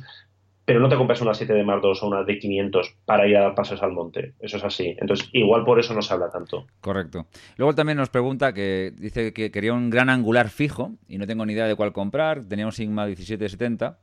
[0.69, 3.55] pero no te compras una 7D Mark II o una D500 para ir a dar
[3.55, 4.35] pasos al monte.
[4.39, 4.95] Eso es así.
[4.99, 6.67] Entonces, igual por eso no se habla tanto.
[6.79, 7.25] Correcto.
[7.57, 11.43] Luego también nos pregunta que dice que quería un gran angular fijo y no tengo
[11.47, 12.43] ni idea de cuál comprar.
[12.43, 13.97] Tenía un Sigma 1770,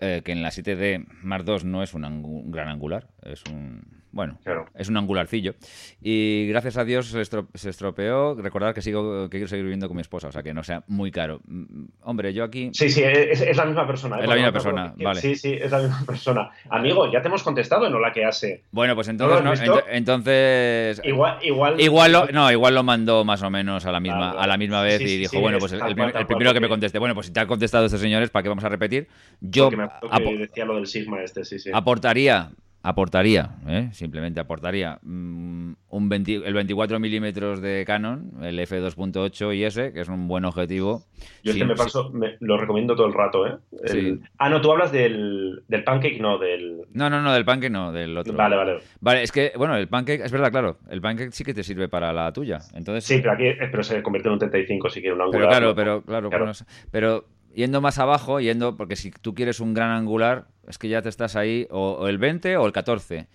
[0.00, 4.04] eh, que en la 7D Mark II no es un gran angular, es un...
[4.12, 4.66] Bueno, Claro.
[4.74, 5.54] es un angularcillo.
[6.00, 8.34] Y gracias a Dios se, estro- se estropeó.
[8.34, 10.84] Recordar que sigo que quiero seguir viviendo con mi esposa, o sea que no sea
[10.86, 11.40] muy caro.
[11.46, 12.70] Mm, Hombre, yo aquí...
[12.72, 14.16] Sí, sí, es, es la misma persona.
[14.18, 14.22] ¿eh?
[14.22, 15.20] Es la misma persona, que- vale.
[15.20, 16.50] Sí, sí, es la misma persona.
[16.70, 18.62] Amigo, ya te hemos contestado en Hola que hace.
[18.70, 19.66] Bueno, pues ¿No entonces...
[19.68, 21.00] no, ent- entonces...
[21.04, 21.80] Igual, igual.
[21.80, 24.82] Igual lo, no, igual lo mandó más o menos a la misma, a la misma
[24.82, 27.14] vez sí, y dijo, sí, bueno, es pues el, cual, primero que me conteste, bueno,
[27.14, 29.08] pues si te han contestado estos señores, ¿para qué vamos a repetir?
[29.40, 31.70] Yo Porque me acuerdo que decía lo del Sigma este, sí, sí.
[31.74, 32.50] aportaría,
[32.82, 33.88] aportaría, ¿eh?
[33.92, 40.00] simplemente aportaría mm, un 20 el 24 milímetros de Canon, el f2.8 y ese, que
[40.02, 41.02] es un buen objetivo.
[41.42, 43.56] Yo este sin- me paso, me- lo recomiendo todo el rato, ¿eh?
[43.84, 44.20] El- Sí.
[44.38, 46.82] Ah, no, tú hablas del, del pancake, no, del...
[46.92, 48.32] No, no, no, del Pancake no, del otro.
[48.34, 48.78] Vale, vale.
[49.00, 51.88] Vale, es que, bueno, el Pancake, es verdad, claro, el Pancake sí que te sirve
[51.88, 52.58] para la tuya.
[52.74, 55.40] Entonces, Sí, pero aquí eh, pero se convierte en un 35 si quiere un angular.
[55.40, 56.44] Pero claro, pero claro, Claro.
[56.44, 56.58] bueno,
[56.90, 57.24] pero
[57.56, 61.08] yendo más abajo, yendo, porque si tú quieres un gran angular, es que ya te
[61.08, 63.26] estás ahí, o, o el 20 o el 14.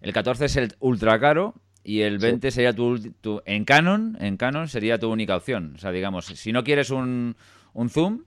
[0.00, 1.54] El 14 es el ultra caro
[1.84, 2.26] y el Sí.
[2.26, 5.74] 20 sería tu, tu- en Canon, en Canon sería tu única opción.
[5.76, 7.36] O sea, digamos, si no quieres un,
[7.74, 8.22] un zoom,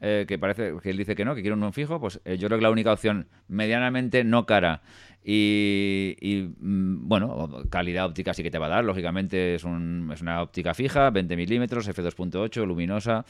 [0.00, 2.48] eh, que parece que él dice que no, que quiere un fijo, pues eh, yo
[2.48, 4.82] creo que la única opción medianamente no cara
[5.24, 10.10] y, y, mm, bueno, calidad óptica sí que te va a dar, lógicamente es, un-
[10.12, 13.24] es una óptica fija, 20 milímetros, f2.8, luminosa,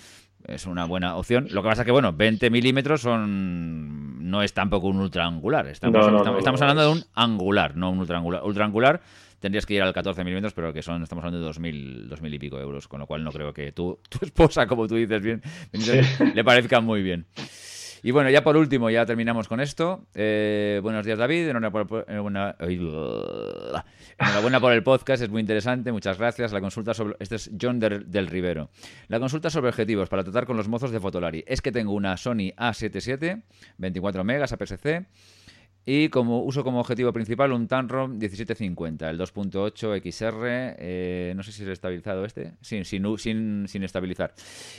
[0.47, 1.47] es una buena opción.
[1.51, 5.95] Lo que pasa que, bueno, 20 milímetros son no es tampoco un ultra angular, estamos,
[6.07, 8.43] No, no, estamos, no, estamos no, hablando de un es- angular, no un ultra angular.
[8.45, 9.01] Ultra angular
[9.41, 12.39] tendrías que ir al 14 milímetros, pero que son, estamos hablando de 2.000, 2.000 y
[12.39, 15.43] pico euros, con lo cual no creo que tu, tu esposa, como tú dices bien,
[15.75, 15.93] Sí.
[16.35, 17.27] le parezca muy bien.
[18.05, 20.05] Y bueno, ya por último, ya terminamos con esto.
[20.15, 21.49] Eh, buenos días, David.
[21.49, 25.93] Enhorabuena por, por el podcast, es muy interesante.
[25.93, 26.53] Muchas gracias.
[26.53, 27.15] La consulta sobre.
[27.21, 28.71] Este es John del, del Rivero.
[29.07, 31.45] La consulta sobre objetivos para tratar con los mozos de Fotolari.
[31.47, 33.41] Es que tengo una Sony A77,
[33.79, 35.07] 24 megas APS-C.
[35.85, 41.51] Y como uso como objetivo principal un Tamron 1750, el 2.8 XR, eh, no sé
[41.51, 44.33] si es estabilizado este, sin, sin, sin, sin estabilizar.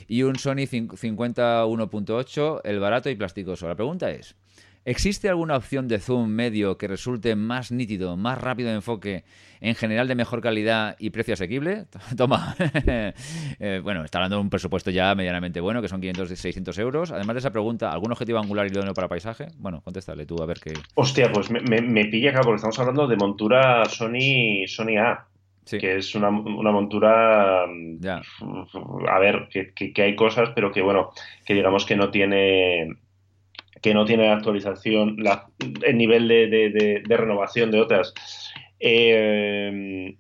[0.07, 3.67] Y un Sony 50 1.8, el barato y plasticoso.
[3.67, 4.35] La pregunta es,
[4.85, 9.23] ¿existe alguna opción de zoom medio que resulte más nítido, más rápido de enfoque,
[9.61, 11.85] en general de mejor calidad y precio asequible?
[12.17, 12.55] Toma.
[13.59, 17.11] Eh, bueno, está hablando de un presupuesto ya medianamente bueno, que son 500 600 euros.
[17.11, 19.47] Además de esa pregunta, ¿algún objetivo angular idóneo para paisaje?
[19.57, 20.73] Bueno, contéstale tú a ver qué...
[20.95, 25.27] Hostia, pues me, me, me pilla, claro, porque estamos hablando de montura Sony, Sony A,
[25.65, 27.65] Sí, que es una, una montura...
[27.67, 28.21] mm, ya.
[29.09, 31.11] A ver, que, que- que hay cosas, pero que bueno,
[31.45, 32.89] que digamos que no tiene
[33.81, 35.47] que no tiene actualización, la-
[35.83, 38.13] el nivel de, de- de- de renovación de otras.
[38.79, 40.15] Eh,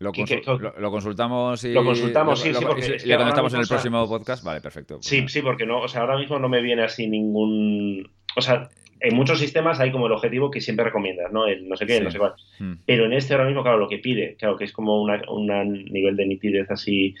[0.00, 1.72] Lo, ¿Qué- consul- qué- lo- lo consultamos y...
[1.72, 4.44] Lo consultamos, sí, lo- sí, porque y- es que en el próximo podcast.
[4.44, 4.96] Vale, perfecto.
[4.96, 5.28] Pues Sí, nada.
[5.28, 8.10] sí, porque no, o sea, ahora mismo no me viene así ningún.
[8.36, 8.68] O sea,
[9.00, 11.46] en muchos sistemas hay como el objetivo que siempre recomiendas, ¿no?
[11.46, 12.04] El no sé qué, Sí.
[12.04, 12.32] no sé cuál.
[12.58, 12.72] Mm.
[12.86, 15.46] Pero en este ahora mismo, claro, lo que pide, claro, que es como una, un
[15.86, 17.14] nivel de nitidez así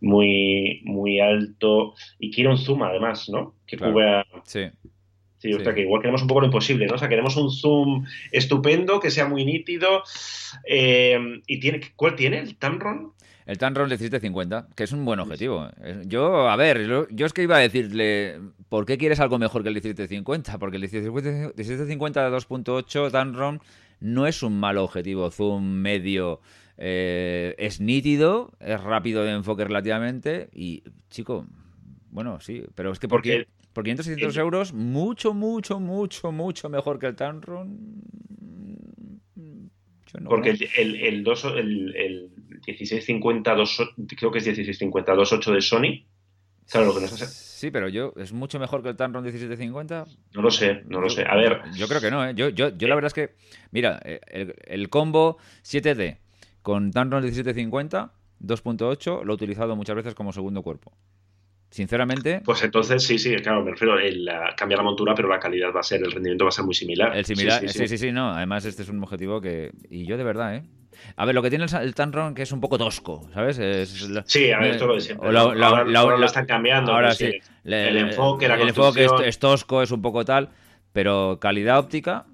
[0.00, 3.54] muy, muy alto y quiere un zoom además, ¿no?
[3.66, 3.92] Que Claro.
[3.92, 4.26] cubra.
[4.44, 4.64] Sí.
[5.38, 5.64] Sí, o Sí.
[5.64, 6.94] sea, que igual queremos un poco lo imposible, ¿no?
[6.94, 10.02] O sea, queremos un zoom estupendo, que sea muy nítido.
[10.66, 12.38] eh, ¿Y tiene, cuál tiene?
[12.38, 13.12] ¿El Tamron?
[13.46, 15.68] El Tamron 1750, que es un buen objetivo.
[16.06, 18.38] Yo, a ver, yo, yo es que iba a decirle,
[18.68, 20.58] ¿por qué quieres algo mejor que el 1750?
[20.58, 23.60] Porque el 1750, 1750 2.8 Tamron
[24.00, 26.40] no es un mal objetivo, zoom medio,
[26.76, 31.46] eh, es nítido, es rápido de enfoque relativamente y, chico,
[32.10, 36.32] bueno, sí, pero es que por, Porque- qué- por 500, 600 euros, mucho, mucho, mucho,
[36.32, 37.78] mucho mejor que el Tamron.
[39.36, 40.58] Yo no- Porque no.
[40.58, 42.30] el, el, el, dos- el, el
[42.66, 43.78] 1650, dos-
[44.16, 46.06] creo que es 1650, 28 de Sony.
[46.68, 47.26] Claro, lo que nos hace.
[47.26, 50.06] Sí, pero yo, ¿es mucho mejor que el Tamron 1750?
[50.34, 51.24] No lo sé, no lo sé.
[51.24, 51.60] A ver.
[51.76, 52.32] Yo creo que no, ¿eh?
[52.34, 53.34] Yo, yo, yo la verdad es que,
[53.70, 56.18] mira, eh, el, el combo 7D
[56.62, 60.92] con Tamron 1750, 2.8, lo he utilizado muchas veces como segundo cuerpo.
[61.70, 62.40] Sinceramente.
[62.44, 65.80] Pues entonces sí, sí, claro, me refiero a cambiar la montura, pero la calidad va
[65.80, 67.14] a ser, el rendimiento va a ser muy similar.
[67.16, 68.30] El similar, sí sí, sí, no.
[68.30, 69.72] Además, este es un objetivo que.
[69.90, 70.62] Y yo de verdad, ¿eh?
[71.16, 73.56] A ver, lo que tiene el, el Tanron que es un poco tosco, ¿sabes?
[74.26, 75.28] sí, a ver, esto lo de siempre.
[75.36, 76.92] ahora, lo están cambiando.
[76.92, 77.30] Ahora sí.
[77.64, 80.50] el enfoque, la El enfoque es, tosco, es un poco tal,
[80.92, 82.26] pero calidad óptica,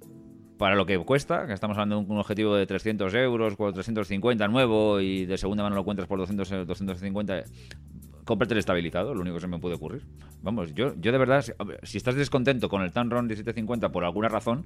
[0.59, 5.01] para lo que cuesta, que estamos hablando de un objetivo de 300 euros, 350 nuevo
[5.01, 7.45] y de segunda mano lo encuentras por 200, 250,
[8.25, 10.03] cómprate el estabilizado, lo único que se me puede ocurrir.
[10.43, 11.45] Vamos, yo, yo de verdad,
[11.83, 14.65] si, estás descontento con el Tamron 1750 por alguna razón,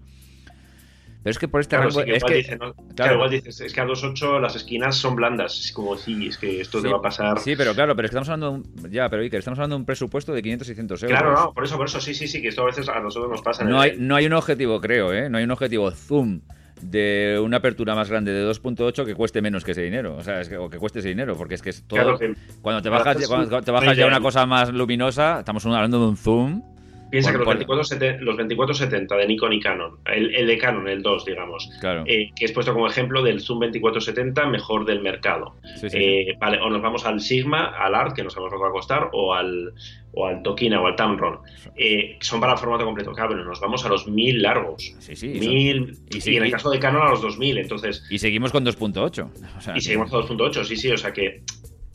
[1.22, 2.00] pero es que por este rango.
[2.00, 2.58] es que,
[2.94, 5.58] claro, igual dices, es que a 2.8 las esquinas son blandas.
[5.58, 7.40] Es como, sí, es que esto te va a pasar.
[7.40, 9.86] Sí, pero claro, pero estamos hablando de un, ya, pero Iker, estamos hablando de un
[9.86, 11.18] presupuesto de 500 600 euros.
[11.18, 13.30] Claro, no, por eso, por eso, sí, sí, sí, que esto a veces a nosotros
[13.30, 13.64] nos pasa.
[13.64, 15.28] No, hay, no hay un objetivo, creo, ¿eh?
[15.28, 16.40] No hay un objetivo zoom
[16.82, 20.42] de una apertura más grande de 2.8 que cueste menos que ese dinero, o sea,
[20.60, 22.18] o que cueste ese dinero, porque es que es todo.
[22.62, 26.16] cuando te bajas, cuando te bajas ya una cosa más luminosa, estamos hablando de un
[26.16, 26.62] zoom
[27.10, 31.24] Piensa que los, 2470, los 2470 de Nikon y Canon, el, de Canon, el 2,
[31.24, 31.70] digamos,
[32.06, 35.56] eh, que es puesto como ejemplo del Zoom 2470 mejor del mercado.
[35.92, 38.68] Eh, vale, o nos vamos al Sigma, al Art, que no sabemos lo que va
[38.68, 39.72] a costar, o al,
[40.12, 41.38] o al Tokina o al Tamron.
[41.76, 43.12] Eh, son para formato completo.
[43.12, 44.94] Claro, pero nos vamos a los 1000 largos.
[44.98, 45.28] Sí, sí.
[45.28, 48.04] 1000, y, en el caso de Canon a los 2000, entonces...
[48.10, 49.76] Y seguimos con 2.8.
[49.76, 51.42] y seguimos con 2.8, sí, sí, o sea que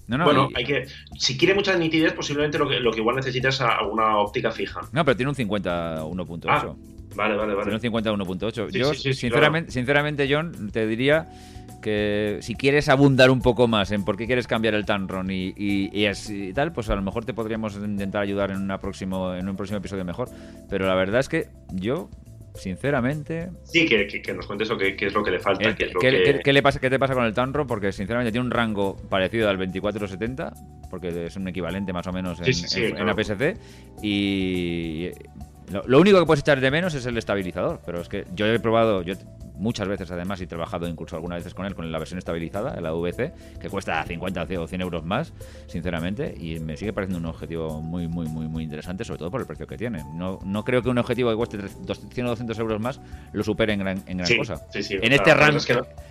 [0.07, 0.87] bueno, hay que.
[1.17, 4.81] Si quiere mucha nitidez, posiblemente lo que, lo que igual necesita es alguna óptica fija.
[4.91, 6.45] No, pero tiene un 50 1.8.
[6.47, 6.73] Ah,
[7.15, 7.63] vale, vale, vale.
[7.63, 8.69] Tiene un 50 1.8.
[8.71, 11.29] Yo, sinceramente, sinceramente, John, te diría
[11.81, 15.53] que si quieres abundar un poco más en por qué quieres cambiar el Tanron y,
[15.55, 19.47] y, y, tal, pues a lo mejor te podríamos intentar ayudar en, una próximo, en
[19.47, 20.29] un próximo episodio mejor.
[20.69, 22.09] Pero la verdad es que yo
[22.55, 23.49] sinceramente.
[23.63, 25.75] Sí, que, que, nos cuentes qué, es lo que le falta.
[25.75, 27.65] qué, ¿qué, le pasa, ¿Qué te pasa con el Tanro?
[27.65, 30.53] Porque sinceramente tiene un rango parecido al 2470,
[30.89, 33.57] porque es un equivalente más o menos en, en, APS-C.
[34.01, 35.09] Y
[35.71, 38.59] lo, único que puedes echar de menos es el estabilizador, pero es que yo he
[38.59, 39.15] probado, yo
[39.55, 42.91] muchas veces además y trabajado incluso algunas veces con él con la versión estabilizada, la
[42.93, 45.33] VC, que cuesta 50 o 100 euros más,
[45.67, 49.41] sinceramente, y me sigue pareciendo un objetivo muy, muy, muy, muy interesante, sobre todo por
[49.41, 50.03] el precio que tiene.
[50.13, 52.99] No, no creo que un objetivo que cueste 100 o 200 euros más
[53.31, 54.61] lo supere en gran, en gran cosa.
[54.73, 55.59] en este rango.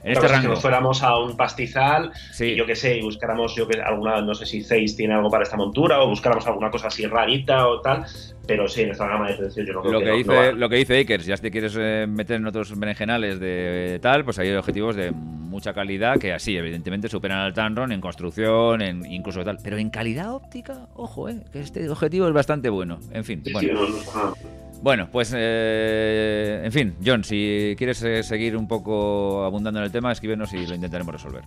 [0.02, 0.42] en este rango.
[0.42, 4.20] Que nos fuéramos a un pastizal, y yo que sé, y buscáramos, yo que alguna,
[4.22, 7.66] no sé si Zeiss tiene algo para esta montura, o buscáramos alguna cosa así rarita
[7.66, 8.04] o tal,
[8.46, 10.76] pero sí, en esta gama de precios yo no creo lo que, dice, Lo que
[10.76, 14.52] dice Iker, si ya te quieres eh, meter en otros berenjenales de tal, pues hay
[14.52, 19.58] objetivos de mucha calidad que así, evidentemente, superan al Tamron en construcción, en incluso tal.
[19.62, 22.98] Pero en calidad óptica, ojo, eh, que este objetivo es bastante bueno.
[23.12, 23.80] En fin, bueno.
[24.82, 29.92] Bueno, pues, eh, en fin, John, si quieres eh, seguir un poco abundando en el
[29.92, 31.44] tema, escríbenos y lo intentaremos resolver.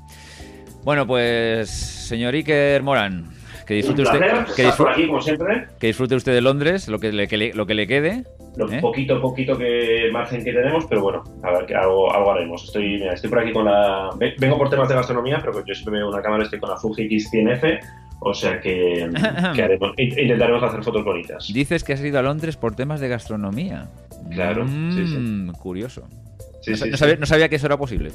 [0.86, 3.26] Bueno, pues, señor Iker Morán,
[3.66, 4.22] que disfrute usted.
[4.56, 8.24] Que disfrute, usted de Londres, lo que le, lo que le quede.
[8.58, 8.80] Lo ¿eh?
[8.80, 12.64] poquito, poquito que margen que tenemos, pero bueno, a ver, que algo, algo haremos.
[12.64, 14.10] Estoy, estoy por aquí con la.
[14.40, 17.08] Vengo por temas de gastronomía, pero yo siempre veo una cámara, estoy con la Fuji
[17.10, 17.80] X100F.
[18.22, 19.10] O sea que,
[19.98, 21.52] intentaremos hacer fotos bonitas.
[21.54, 23.88] Dices que has ido a Londres por temas de gastronomía.
[24.32, 25.18] Claro, sí, sí.
[25.18, 26.08] Mm, curioso.
[27.20, 28.12] no sabía que eso era posible.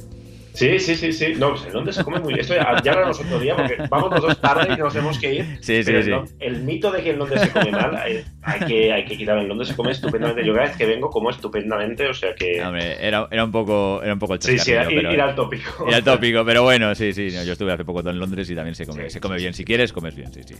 [0.53, 1.33] Sí, sí, sí, sí.
[1.37, 2.41] No, pues en Londres se come muy bien.
[2.41, 5.35] Esto ya, ya hablamos otro día porque vamos los dos tarde y nos tenemos que
[5.35, 5.45] ir.
[5.61, 6.11] Sí, sí, sí.
[6.39, 9.41] El, mito de que en Londres se come mal, hay, que, hay que quitarlo.
[9.41, 10.45] En Londres se come estupendamente.
[10.45, 12.61] Yo cada vez que vengo como estupendamente, o sea que...
[12.63, 15.87] Hombre, era, era, un, poco, era un poco el Sí, sí, ir, ir, al tópico.
[15.87, 17.29] Ir al tópico, pero bueno, sí, sí.
[17.29, 19.53] yo estuve hace poco en Londres y también se come, se come bien.
[19.53, 20.55] Si quieres, comes bien, sí, sí.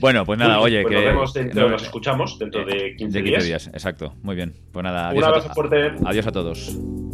[0.00, 1.04] Bueno, pues nada, oye, pues que...
[1.04, 3.44] Nos, vemos dentro, nos escuchamos dentro de 15, de 15 días.
[3.44, 3.66] días.
[3.68, 4.54] Exacto, muy bien.
[4.72, 5.22] Pues nada, adiós.
[5.22, 5.92] Un abrazo fuerte.
[6.04, 7.11] Adiós a todos.